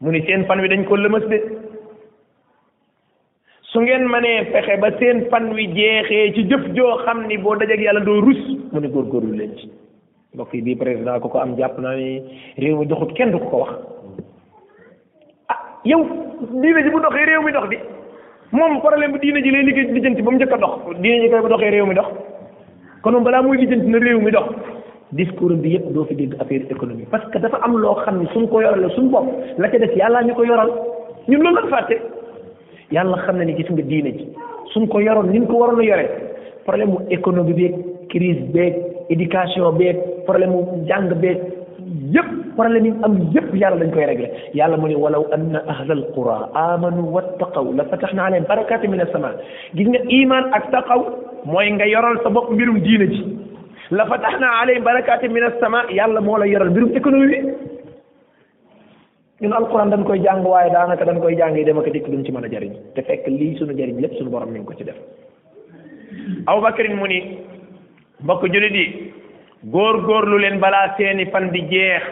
mu 0.01 0.11
ni 0.11 0.21
seen 0.27 0.45
fan 0.49 0.59
wi 0.63 0.69
dañ 0.71 0.85
ko 0.89 0.97
lëmas 0.97 1.27
de 1.33 1.39
su 3.71 3.79
ngeen 3.81 4.05
mënee 4.13 4.51
fexe 4.53 4.77
ba 4.83 4.89
seen 4.99 5.25
fan 5.31 5.47
wi 5.57 5.65
jeexee 5.79 6.33
ci 6.35 6.43
jëf 6.51 6.65
joo 6.75 6.99
xam 7.05 7.23
ni 7.31 7.39
boo 7.39 7.55
dajeeg 7.57 7.81
yàlla 7.87 8.03
doo 8.07 8.21
rus 8.27 8.43
mu 8.73 8.79
ni 8.81 8.89
góorgóorlu 8.95 9.37
leen 9.39 9.55
ci 9.61 9.71
mbokk 10.35 10.55
yi 10.55 10.63
bii 10.67 10.79
président 10.83 11.21
ku 11.23 11.29
ko 11.29 11.39
am 11.39 11.55
jàpp 11.59 11.79
naa 11.79 11.95
ni 11.95 12.09
réew 12.59 12.79
mi 12.83 12.87
doxut 12.87 13.15
kenn 13.17 13.31
du 13.31 13.39
ko 13.39 13.47
ko 13.47 13.57
wax 13.63 13.75
ah 15.53 15.61
yow 15.91 16.03
diine 16.65 16.83
ji 16.83 16.91
bu 16.91 17.01
doxee 17.05 17.27
réew 17.31 17.43
mi 17.47 17.53
dox 17.53 17.69
di 17.71 17.79
moom 18.53 18.81
problème 18.81 19.13
bi 19.13 19.19
diine 19.19 19.43
ji 19.43 19.51
lay 19.51 19.63
liggéey 19.65 19.91
lijjanti 19.97 20.23
ba 20.23 20.31
mu 20.31 20.37
njëkk 20.39 20.53
a 20.55 20.59
dox 20.59 20.79
diine 21.01 21.23
ji 21.25 21.29
kay 21.33 21.41
bu 21.41 21.49
doxee 21.49 21.71
réew 21.73 21.87
mi 21.89 21.95
dox 21.95 22.09
kon 23.03 23.13
moom 23.13 23.25
balaa 23.25 23.43
muy 23.43 23.57
lijjanti 23.57 23.89
na 23.89 23.99
réew 23.99 24.21
mi 24.21 24.31
dox 24.31 24.45
discours 25.13 25.57
bi 25.61 25.73
yëpp 25.75 25.93
doo 25.93 26.05
fi 26.05 26.15
dégg 26.15 26.37
affaire 26.39 26.69
économie 26.71 27.07
parce 27.11 27.25
que 27.33 27.39
dafa 27.39 27.57
am 27.65 27.79
loo 27.79 27.95
xam 28.05 28.21
ne 28.21 28.27
suñ 28.29 28.47
ko 28.49 28.61
yoral 28.61 28.81
la 28.81 28.89
suñ 28.91 29.09
bopp 29.11 29.25
la 29.57 29.69
ca 29.69 29.79
des 29.79 29.95
yàllaa 29.97 30.23
ñu 30.25 30.35
ko 30.35 30.45
yoral 30.45 30.69
ñun 31.29 31.43
loolu 31.43 31.61
lañ 31.63 31.69
fàtte 31.71 31.97
yàlla 32.91 33.17
xam 33.25 33.37
na 33.39 33.45
ne 33.45 33.57
gis 33.57 33.71
nga 33.71 33.83
diine 33.83 34.13
ji 34.19 34.29
suñ 34.75 34.87
ko 34.89 35.01
yoroon 35.01 35.31
ni 35.33 35.47
ko 35.47 35.55
waroon 35.57 35.81
a 35.81 35.85
yore 35.85 36.09
problème 36.67 36.91
mu 36.93 37.01
économie 37.09 37.55
beeg 37.55 37.75
crise 38.11 38.43
beeg 38.53 38.75
éducation 39.09 39.73
beeg 39.73 39.97
problème 40.27 40.51
mu 40.51 40.85
jàng 40.87 41.09
beeg 41.19 41.39
yëpp 42.15 42.31
problème 42.57 42.87
yi 42.87 42.93
am 43.09 43.15
yàlla 43.63 43.79
dañ 43.83 43.91
koy 43.93 44.05
réglé 44.07 44.29
yàlla 44.55 44.77
mu 44.77 44.87
ne 44.89 44.97
walaw 45.05 45.23
anna 45.37 45.59
ahlal 45.73 46.03
qura 46.15 46.37
amanu 46.69 47.03
wattaqaw 47.15 47.67
la 47.77 47.83
fataxna 47.91 48.23
alayhim 48.27 48.47
barakaati 48.53 48.89
min 48.93 49.01
assamaa 49.05 49.33
gis 49.77 49.89
nga 49.93 50.01
iman 50.21 50.45
ak 50.57 50.65
taqaw 50.75 51.01
mooy 51.53 51.69
nga 51.75 51.87
yoral 51.95 52.17
sa 52.23 52.29
bopp 52.35 52.51
mbirum 52.53 52.79
diina 52.87 53.07
ji 53.13 53.21
la 53.97 54.05
fataxna 54.11 54.47
alayhim 54.63 54.83
barakaati 54.91 55.29
min 55.37 55.43
assamaa 55.51 55.89
yàlla 55.99 56.21
moo 56.27 56.37
la 56.39 56.47
yoral 56.53 56.71
mbirum 56.71 56.91
économie 56.99 57.41
ñun 59.43 59.53
alquran 59.61 59.91
dañ 59.93 60.03
koy 60.09 60.21
jàng 60.25 60.45
waaye 60.53 60.71
daanaka 60.77 61.05
dañ 61.09 61.19
koy 61.23 61.35
jàng 61.39 61.57
yi 61.59 61.65
dem 61.65 61.79
ak 61.79 61.89
dikk 61.95 62.09
duñ 62.13 62.23
ci 62.25 62.33
mën 62.33 62.45
a 62.47 62.49
jariñ 62.53 62.73
te 62.95 63.01
fekk 63.07 63.25
lii 63.39 63.57
suñu 63.59 63.73
jariñ 63.81 63.97
lépp 64.01 64.15
suñu 64.19 64.31
borom 64.35 64.51
mi 64.53 64.65
ko 64.69 64.75
ci 64.79 64.85
def 64.85 64.97
Abubakar 66.47 66.87
mu 67.01 67.07
ni 67.09 67.19
mbokk 68.23 68.43
jullit 68.53 68.75
yi 68.81 68.87
góor-góorlu 69.71 70.39
leen 70.43 70.59
balaa 70.61 70.95
seeni 70.99 71.27
fan 71.31 71.55
di 71.55 71.63
jeex 71.71 72.03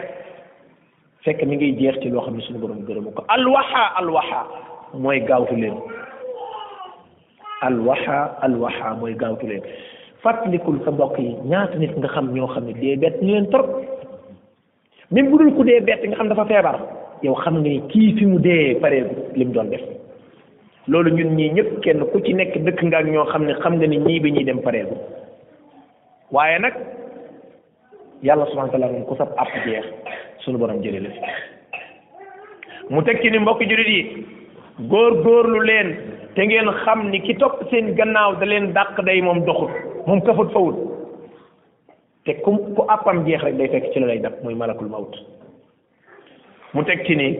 fekk 1.27 1.43
mi 1.45 1.57
ngi 1.59 1.71
jeex 1.77 1.99
ci 2.01 2.07
loo 2.09 2.23
xam 2.23 2.37
ne 2.37 2.43
suñu 2.47 2.59
borom 2.63 2.85
gërëmu 2.87 3.11
ko 3.13 3.25
alwaxa 3.27 3.83
alwaxa 3.99 4.47
mooy 4.93 5.19
gaawtu 5.19 5.55
leen 5.59 5.75
alwaxa 7.67 8.39
alwaxa 8.47 8.93
mooy 8.99 9.13
gaawtu 9.19 9.47
leen 9.47 9.61
fàttalikul 10.23 10.79
sa 10.85 10.91
mbokk 10.91 11.19
yi 11.19 11.35
ñaata 11.43 11.75
nit 11.75 11.91
nga 11.99 12.07
xam 12.07 12.31
ñoo 12.33 12.47
xam 12.47 12.65
ne 12.65 12.73
dee 12.79 12.95
bett 12.95 13.19
ñu 13.21 13.31
leen 13.35 13.49
trop 13.51 13.67
même 15.11 15.29
bu 15.29 15.37
dul 15.37 15.51
ku 15.53 15.63
dee 15.67 15.81
bett 15.83 15.99
nga 16.07 16.15
xam 16.15 16.29
dafa 16.31 16.45
feebar 16.47 16.79
yow 17.21 17.35
xam 17.43 17.53
nga 17.59 17.67
ni 17.67 17.81
kii 17.91 18.15
fi 18.17 18.25
mu 18.31 18.39
dee 18.39 18.75
pareegu 18.79 19.27
li 19.35 19.45
mu 19.45 19.51
doon 19.51 19.69
def 19.75 19.81
loolu 20.87 21.11
ñun 21.15 21.35
ñii 21.35 21.51
ñëpp 21.59 21.83
kenn 21.83 21.99
ku 22.05 22.19
ci 22.23 22.31
nekk 22.33 22.55
dëkk 22.63 22.79
nga 22.83 22.97
ak 22.97 23.05
ñoo 23.11 23.25
xam 23.27 23.43
ne 23.45 23.53
xam 23.59 23.73
nga 23.75 23.87
ni 23.87 23.97
ñii 23.97 24.19
bi 24.19 24.31
ñuy 24.31 24.43
dem 24.47 24.61
pareegu 24.63 24.95
waaye 26.31 26.55
nag 26.63 26.75
yàlla 28.23 28.45
subhanahu 28.49 28.69
wa 28.69 28.77
taala 28.77 28.91
moom 28.93 29.05
ku 29.05 29.15
sab 29.17 29.33
app 29.37 29.49
jeex 29.65 29.85
sunu 30.45 30.57
borom 30.57 30.81
jëlee 30.81 31.01
la 31.01 31.09
fi 31.09 31.21
mu 32.93 33.01
tekki 33.03 33.29
ni 33.31 33.39
mbokk 33.39 33.61
jurit 33.69 33.87
yi 33.89 34.25
góor 34.91 35.15
góorlu 35.23 35.59
leen 35.65 35.89
te 36.35 36.45
ngeen 36.45 36.69
xam 36.85 37.07
ni 37.09 37.19
ki 37.21 37.35
topp 37.41 37.57
seen 37.71 37.93
gannaaw 37.97 38.35
da 38.39 38.45
leen 38.45 38.73
dàq 38.73 39.01
day 39.05 39.21
moom 39.21 39.41
doxut 39.45 39.73
moom 40.07 40.21
kafut 40.21 40.49
fawut 40.53 40.77
te 42.25 42.31
ku 42.43 42.51
ku 42.77 42.81
appam 42.87 43.25
jeex 43.25 43.41
rek 43.43 43.57
day 43.57 43.67
fekk 43.67 43.91
ci 43.93 43.99
la 43.99 44.07
lay 44.07 44.19
dab 44.19 44.35
mooy 44.43 44.53
malakul 44.53 44.87
maut 44.87 45.13
mu 46.73 46.83
teg 46.83 47.03
ci 47.07 47.15
ni 47.15 47.31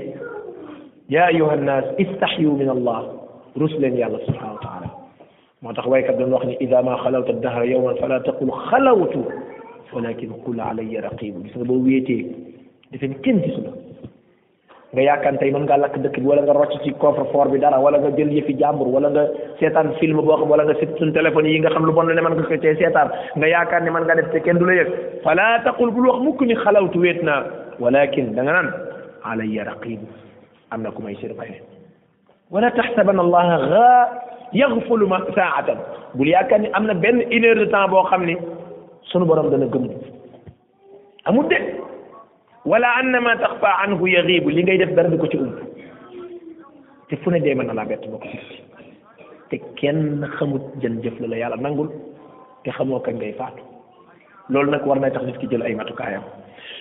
yaa 1.10 1.28
ayuha 1.30 1.56
nnaas 1.56 1.86
istaxyu 2.04 2.52
min 2.62 2.70
allah 2.70 3.02
rus 3.60 3.74
leen 3.80 3.98
yàlla 4.02 4.18
subhanahu 4.26 4.58
wa 4.58 4.62
taala 4.66 4.90
moo 5.62 5.74
tax 5.74 5.86
waykat 5.88 6.18
doon 6.18 6.34
wax 6.34 6.46
ni 6.46 6.58
ida 6.60 6.82
ma 6.84 6.98
xalawta 7.04 7.34
dahra 7.42 7.66
yowman 7.70 7.98
fala 8.02 8.20
taqul 8.26 8.50
xalawtu 8.70 9.22
ولكن 9.94 10.34
قل 10.48 10.62
علي 10.62 11.00
رقيب 11.00 11.34
بو 11.70 11.76
ويتي 11.86 12.18
ديفن 12.92 13.14
كين 13.24 13.42
تي 13.42 13.50
سولا 13.56 13.72
غا 14.96 15.02
ياكان 15.02 15.40
تاي 15.40 15.52
ولا 16.24 16.42
غا 16.48 16.66
كوفر 17.02 17.24
فور 17.34 17.48
بي 17.52 17.58
ولا 17.60 17.98
غا 18.04 18.10
جيل 18.18 18.30
يفي 18.40 18.54
جامبر 18.54 18.88
ولا 18.96 19.08
غا 19.16 19.24
سيطان 19.60 19.88
فيلم 20.00 20.20
بو 20.28 20.34
خم 20.40 20.50
ولا 20.52 20.64
غا 20.68 20.74
سيت 20.80 20.92
سون 21.00 21.14
تليفون 21.14 21.46
ييغا 21.46 21.70
خم 21.76 21.84
لو 21.86 21.92
فلا 25.26 25.48
تقول 25.68 25.90
بول 25.96 26.06
وخ 26.08 26.16
موك 26.22 26.42
ولكن 27.84 28.26
دا 28.36 28.42
نان 28.42 28.68
علي 29.30 29.58
رقيب 29.72 30.00
امنا 30.74 30.90
كوما 30.90 31.12
يسير 31.12 31.34
باي 31.40 31.48
ولا 32.52 32.70
تحسبن 32.70 33.20
الله 33.20 33.48
غا 33.72 33.94
يغفل 34.54 35.00
ما 35.12 35.20
ساعه 35.38 35.68
بول 36.18 36.28
ياكان 36.28 36.62
امنا 36.78 36.94
بن 36.94 37.22
انير 37.36 37.56
دو 37.64 37.70
تان 37.72 37.86
بو 37.92 38.00
sunu 39.10 39.26
borom 39.26 39.50
dana 39.50 39.66
gëm 39.74 39.86
amul 41.30 41.46
de 41.50 41.58
wala 42.72 42.88
annama 43.02 43.34
taxfa 43.42 43.70
anhu 43.88 44.06
yaxiibu 44.14 44.50
li 44.50 44.64
ngay 44.64 44.78
def 44.78 44.94
dara 44.96 45.10
di 45.10 45.18
ko 45.18 45.28
ci 45.28 45.38
umb 45.38 45.56
te 47.10 47.16
fu 47.18 47.30
ne 47.32 47.40
dee 47.42 47.54
mën 47.56 47.66
na 47.66 47.74
laa 47.74 47.86
bett 47.90 48.06
boo 48.10 48.20
ko 48.20 48.28
te 49.50 49.58
kenn 49.82 50.28
xamut 50.38 50.62
jën 50.82 51.02
jëf 51.04 51.18
la 51.20 51.28
la 51.28 51.38
yàlla 51.38 51.56
nangul 51.58 51.90
te 52.64 52.72
xamoo 52.72 53.00
kañ 53.02 53.16
ngay 53.18 53.34
faatu 53.34 53.64
loolu 54.50 54.72
nag 54.72 54.86
war 54.86 55.00
na 55.00 55.10
tax 55.10 55.26
nit 55.26 55.38
ki 55.40 55.48
jël 55.50 55.64
ay 55.64 55.74
matukaayam 55.76 56.22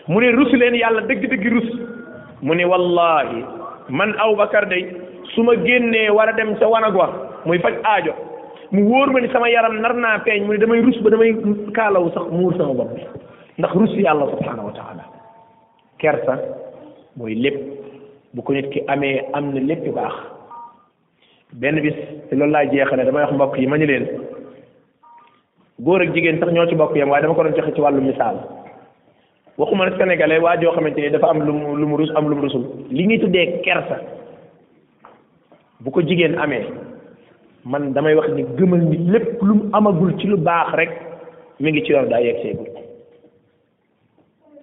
mu 0.09 0.21
ne 0.21 0.31
rus 0.33 0.53
leen 0.53 0.75
yàlla 0.75 1.01
dëgg-dëgg 1.09 1.45
rus 1.49 1.69
mu 2.43 2.53
ne 2.55 2.65
wallahi 2.65 3.45
man 3.89 4.13
aw 4.19 4.29
Abubakar 4.33 4.69
day 4.69 4.85
su 5.35 5.43
ma 5.43 5.55
génnee 5.57 6.11
war 6.11 6.29
a 6.29 6.33
dem 6.33 6.57
sa 6.59 6.69
wanag 6.69 6.95
wa 6.97 7.09
muy 7.45 7.59
faj 7.59 7.75
aajo 7.85 8.30
mu 8.73 8.83
wóor 8.89 9.11
ma 9.13 9.21
ni 9.21 9.29
sama 9.31 9.49
yaram 9.51 9.81
nar 9.81 9.95
naa 9.95 10.19
feeñ 10.25 10.47
mu 10.47 10.53
ne 10.53 10.59
damay 10.59 10.81
rus 10.81 10.97
ba 11.03 11.11
damay 11.11 11.31
kaalawu 11.75 12.11
sax 12.15 12.27
muur 12.31 12.53
sama 12.57 12.75
bopp 12.75 12.95
ndax 13.59 13.73
rus 13.75 13.91
yàlla 13.97 14.27
subhanahu 14.31 14.67
wa 14.67 14.73
taala 14.73 15.03
kersa 15.99 16.39
mooy 17.17 17.35
lépp 17.35 17.59
bu 18.35 18.43
ko 18.43 18.53
nit 18.53 18.71
ki 18.71 18.83
amee 18.87 19.27
am 19.33 19.51
na 19.55 19.61
lépp 19.61 19.89
baax 19.95 20.13
benn 21.55 21.81
bis 21.81 21.95
te 22.31 22.37
loolu 22.37 22.53
laa 22.53 22.65
jeexale 22.71 23.05
damay 23.05 23.25
wax 23.25 23.33
mbokk 23.35 23.59
yi 23.59 23.67
ma 23.67 23.77
ñu 23.79 23.87
leen 23.87 24.07
góor 25.81 26.03
ak 26.03 26.15
jigéen 26.15 26.39
sax 26.41 26.53
ñoo 26.53 26.67
ci 26.69 26.75
bopp 26.77 26.95
yam 26.97 27.11
waaye 27.11 27.23
dama 27.23 27.35
ko 27.35 27.43
doon 27.43 27.55
joxe 27.57 27.75
ci 27.75 27.81
wàllu 27.81 28.01
misaal 28.03 28.37
waxuma 29.59 29.91
ne 29.91 29.97
sénégalais 29.99 30.39
waa 30.43 30.57
joo 30.61 30.73
xamante 30.73 30.99
ni 31.03 31.11
dafa 31.11 31.29
am 31.31 31.43
lu 31.43 31.53
mu 31.53 31.77
lu 31.77 31.87
mu 31.89 31.97
rus 31.97 32.11
am 32.15 32.29
lu 32.29 32.37
mu 32.37 32.43
rusul 32.43 32.65
li 32.91 33.07
ñuy 33.07 33.19
tuddee 33.19 33.61
kersa 33.65 33.99
bu 35.81 35.91
ko 35.91 36.03
jigéen 36.03 36.39
amee 36.39 36.67
man 37.67 37.93
damay 37.93 38.15
wax 38.17 38.33
ni 38.33 38.45
gëmal 38.57 38.81
ni 38.83 38.97
lépp 39.11 39.43
lu 39.43 39.55
mu 39.55 39.65
amagul 39.73 40.17
ci 40.19 40.27
lu 40.27 40.37
baax 40.39 40.73
rek 40.75 40.91
mu 41.61 41.69
ngi 41.71 41.83
ci 41.85 41.93
yoon 41.93 42.09
daa 42.09 42.21
yegg 42.21 42.39
seegul 42.43 42.69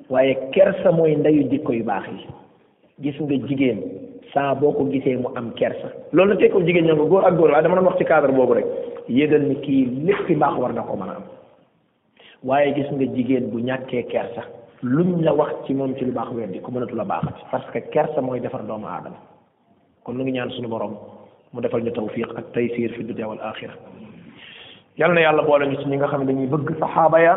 waaye 0.10 0.34
kersa 0.54 0.92
mooy 0.92 1.16
ndeyu 1.16 1.44
dikko 1.50 1.74
yu 1.74 1.84
baax 1.84 2.08
yi 2.10 2.26
gis 3.02 3.20
nga 3.22 3.38
jigéen 3.48 3.80
saa 4.34 4.56
boo 4.56 4.72
ko 4.72 4.84
gisee 4.90 5.16
mu 5.18 5.30
am 5.36 5.52
kersa 5.54 5.94
loolu 6.12 6.32
la 6.34 6.38
tekkoo 6.40 6.62
jigéen 6.66 6.86
ñoo 6.86 6.96
ko 6.98 7.06
góor 7.06 7.26
ak 7.28 7.36
góor 7.38 7.52
waaye 7.52 7.64
dama 7.64 7.76
doon 7.76 7.86
wax 7.86 7.98
ci 7.98 8.04
cadre 8.06 8.32
boobu 8.34 8.54
rek 8.54 8.66
yégal 9.10 9.42
ni 9.46 9.56
kii 9.62 9.86
lépp 10.06 10.32
baax 10.40 10.58
war 10.58 10.74
na 10.74 10.82
ko 10.82 10.98
mën 10.98 11.10
a 11.10 11.16
am 11.18 11.24
waaye 12.44 12.74
gis 12.74 12.90
nga 12.92 13.06
jigéen 13.16 13.50
bu 13.50 13.60
ñàkkee 13.62 14.04
kersa 14.10 14.42
luñ 14.82 15.22
la 15.22 15.34
wax 15.34 15.54
ci 15.68 15.74
moom 15.74 15.94
ci 15.98 16.06
lu 16.06 16.12
baax 16.12 16.34
weddi 16.34 16.60
ko 16.60 16.72
mënatu 16.72 16.96
la 16.96 17.06
baaxati 17.06 17.46
parce 17.52 17.70
que 17.72 17.80
kersa 17.92 18.22
mooy 18.22 18.40
defar 18.40 18.64
doomu 18.66 18.88
aadama 18.88 19.18
kon 20.04 20.14
mu 20.18 20.24
ngi 20.24 20.32
ñaan 20.32 20.50
suñu 20.50 20.68
borom 20.68 20.96
mu 21.54 21.62
defal 21.62 21.82
ñu 21.84 21.92
tawfiq 21.92 22.28
ak 22.38 22.52
taysir 22.54 22.92
fi 22.94 23.04
dunya 23.04 23.28
wal 23.28 23.40
akhirah 23.42 23.76
yal 24.98 25.14
na 25.14 25.22
yàlla 25.22 25.44
boole 25.44 25.68
ñu 25.68 25.76
ci 25.78 25.86
ñi 25.90 25.98
nga 25.98 26.08
xam 26.08 26.22
ne 26.22 26.26
dañuy 26.28 26.48
bëgg 26.48 26.80
saxaaba 26.80 27.20
ya 27.22 27.36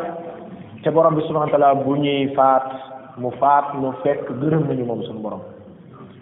te 0.82 0.90
borom 0.90 1.14
bi 1.14 1.22
subhanahu 1.28 1.50
wa 1.52 1.58
taala 1.58 1.74
bu 1.74 1.96
ñuy 1.96 2.28
faat 2.34 2.64
mu 3.18 3.30
faat 3.38 3.74
nu 3.78 3.92
fekk 4.02 4.30
gërëm 4.42 4.66
nañu 4.68 4.84
moom 4.84 5.02
suñu 5.02 5.20
borom 5.22 5.40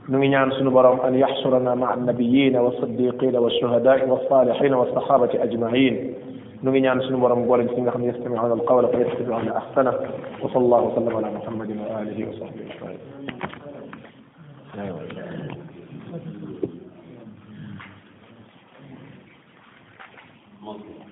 nu 0.09 0.18
ngi 0.18 0.28
ñaan 0.28 0.51
suñu 0.53 0.70
borom 0.70 1.01
an 1.05 1.14
yaxsurana 1.16 1.74
maa 1.74 1.93
annabiyina 1.97 2.62
wa 2.62 2.72
saddiqina 2.80 3.41
wa 3.41 3.51
shuhadaai 3.51 4.05
wa 4.09 4.20
salihina 4.28 4.76
wa 4.76 4.86
sahabati 4.93 5.39
ajmain 5.39 6.14
nu 6.62 6.70
ngi 6.70 6.80
ñaan 6.80 7.01
suñu 7.03 7.18
borom 7.20 7.47
boole 7.47 7.68
ci 7.74 7.80
nga 7.80 7.91
xam 7.91 8.01
ne 8.03 8.09
yastamiuna 8.09 8.53
alqawla 8.53 8.89
fa 8.89 8.99
yattabiuna 8.99 9.55
ahsana 9.57 9.93
wa 10.43 10.51
sallallahu 10.53 10.86
wa 10.93 10.97
sallam 10.97 11.16
ala 11.16 11.30
muhammadin 11.30 11.80
wa 11.80 11.97
alihi 12.05 12.24
wa 12.24 12.32
sahbihi 12.36 12.72
ajmain 12.72 12.97
Okay. 20.68 21.07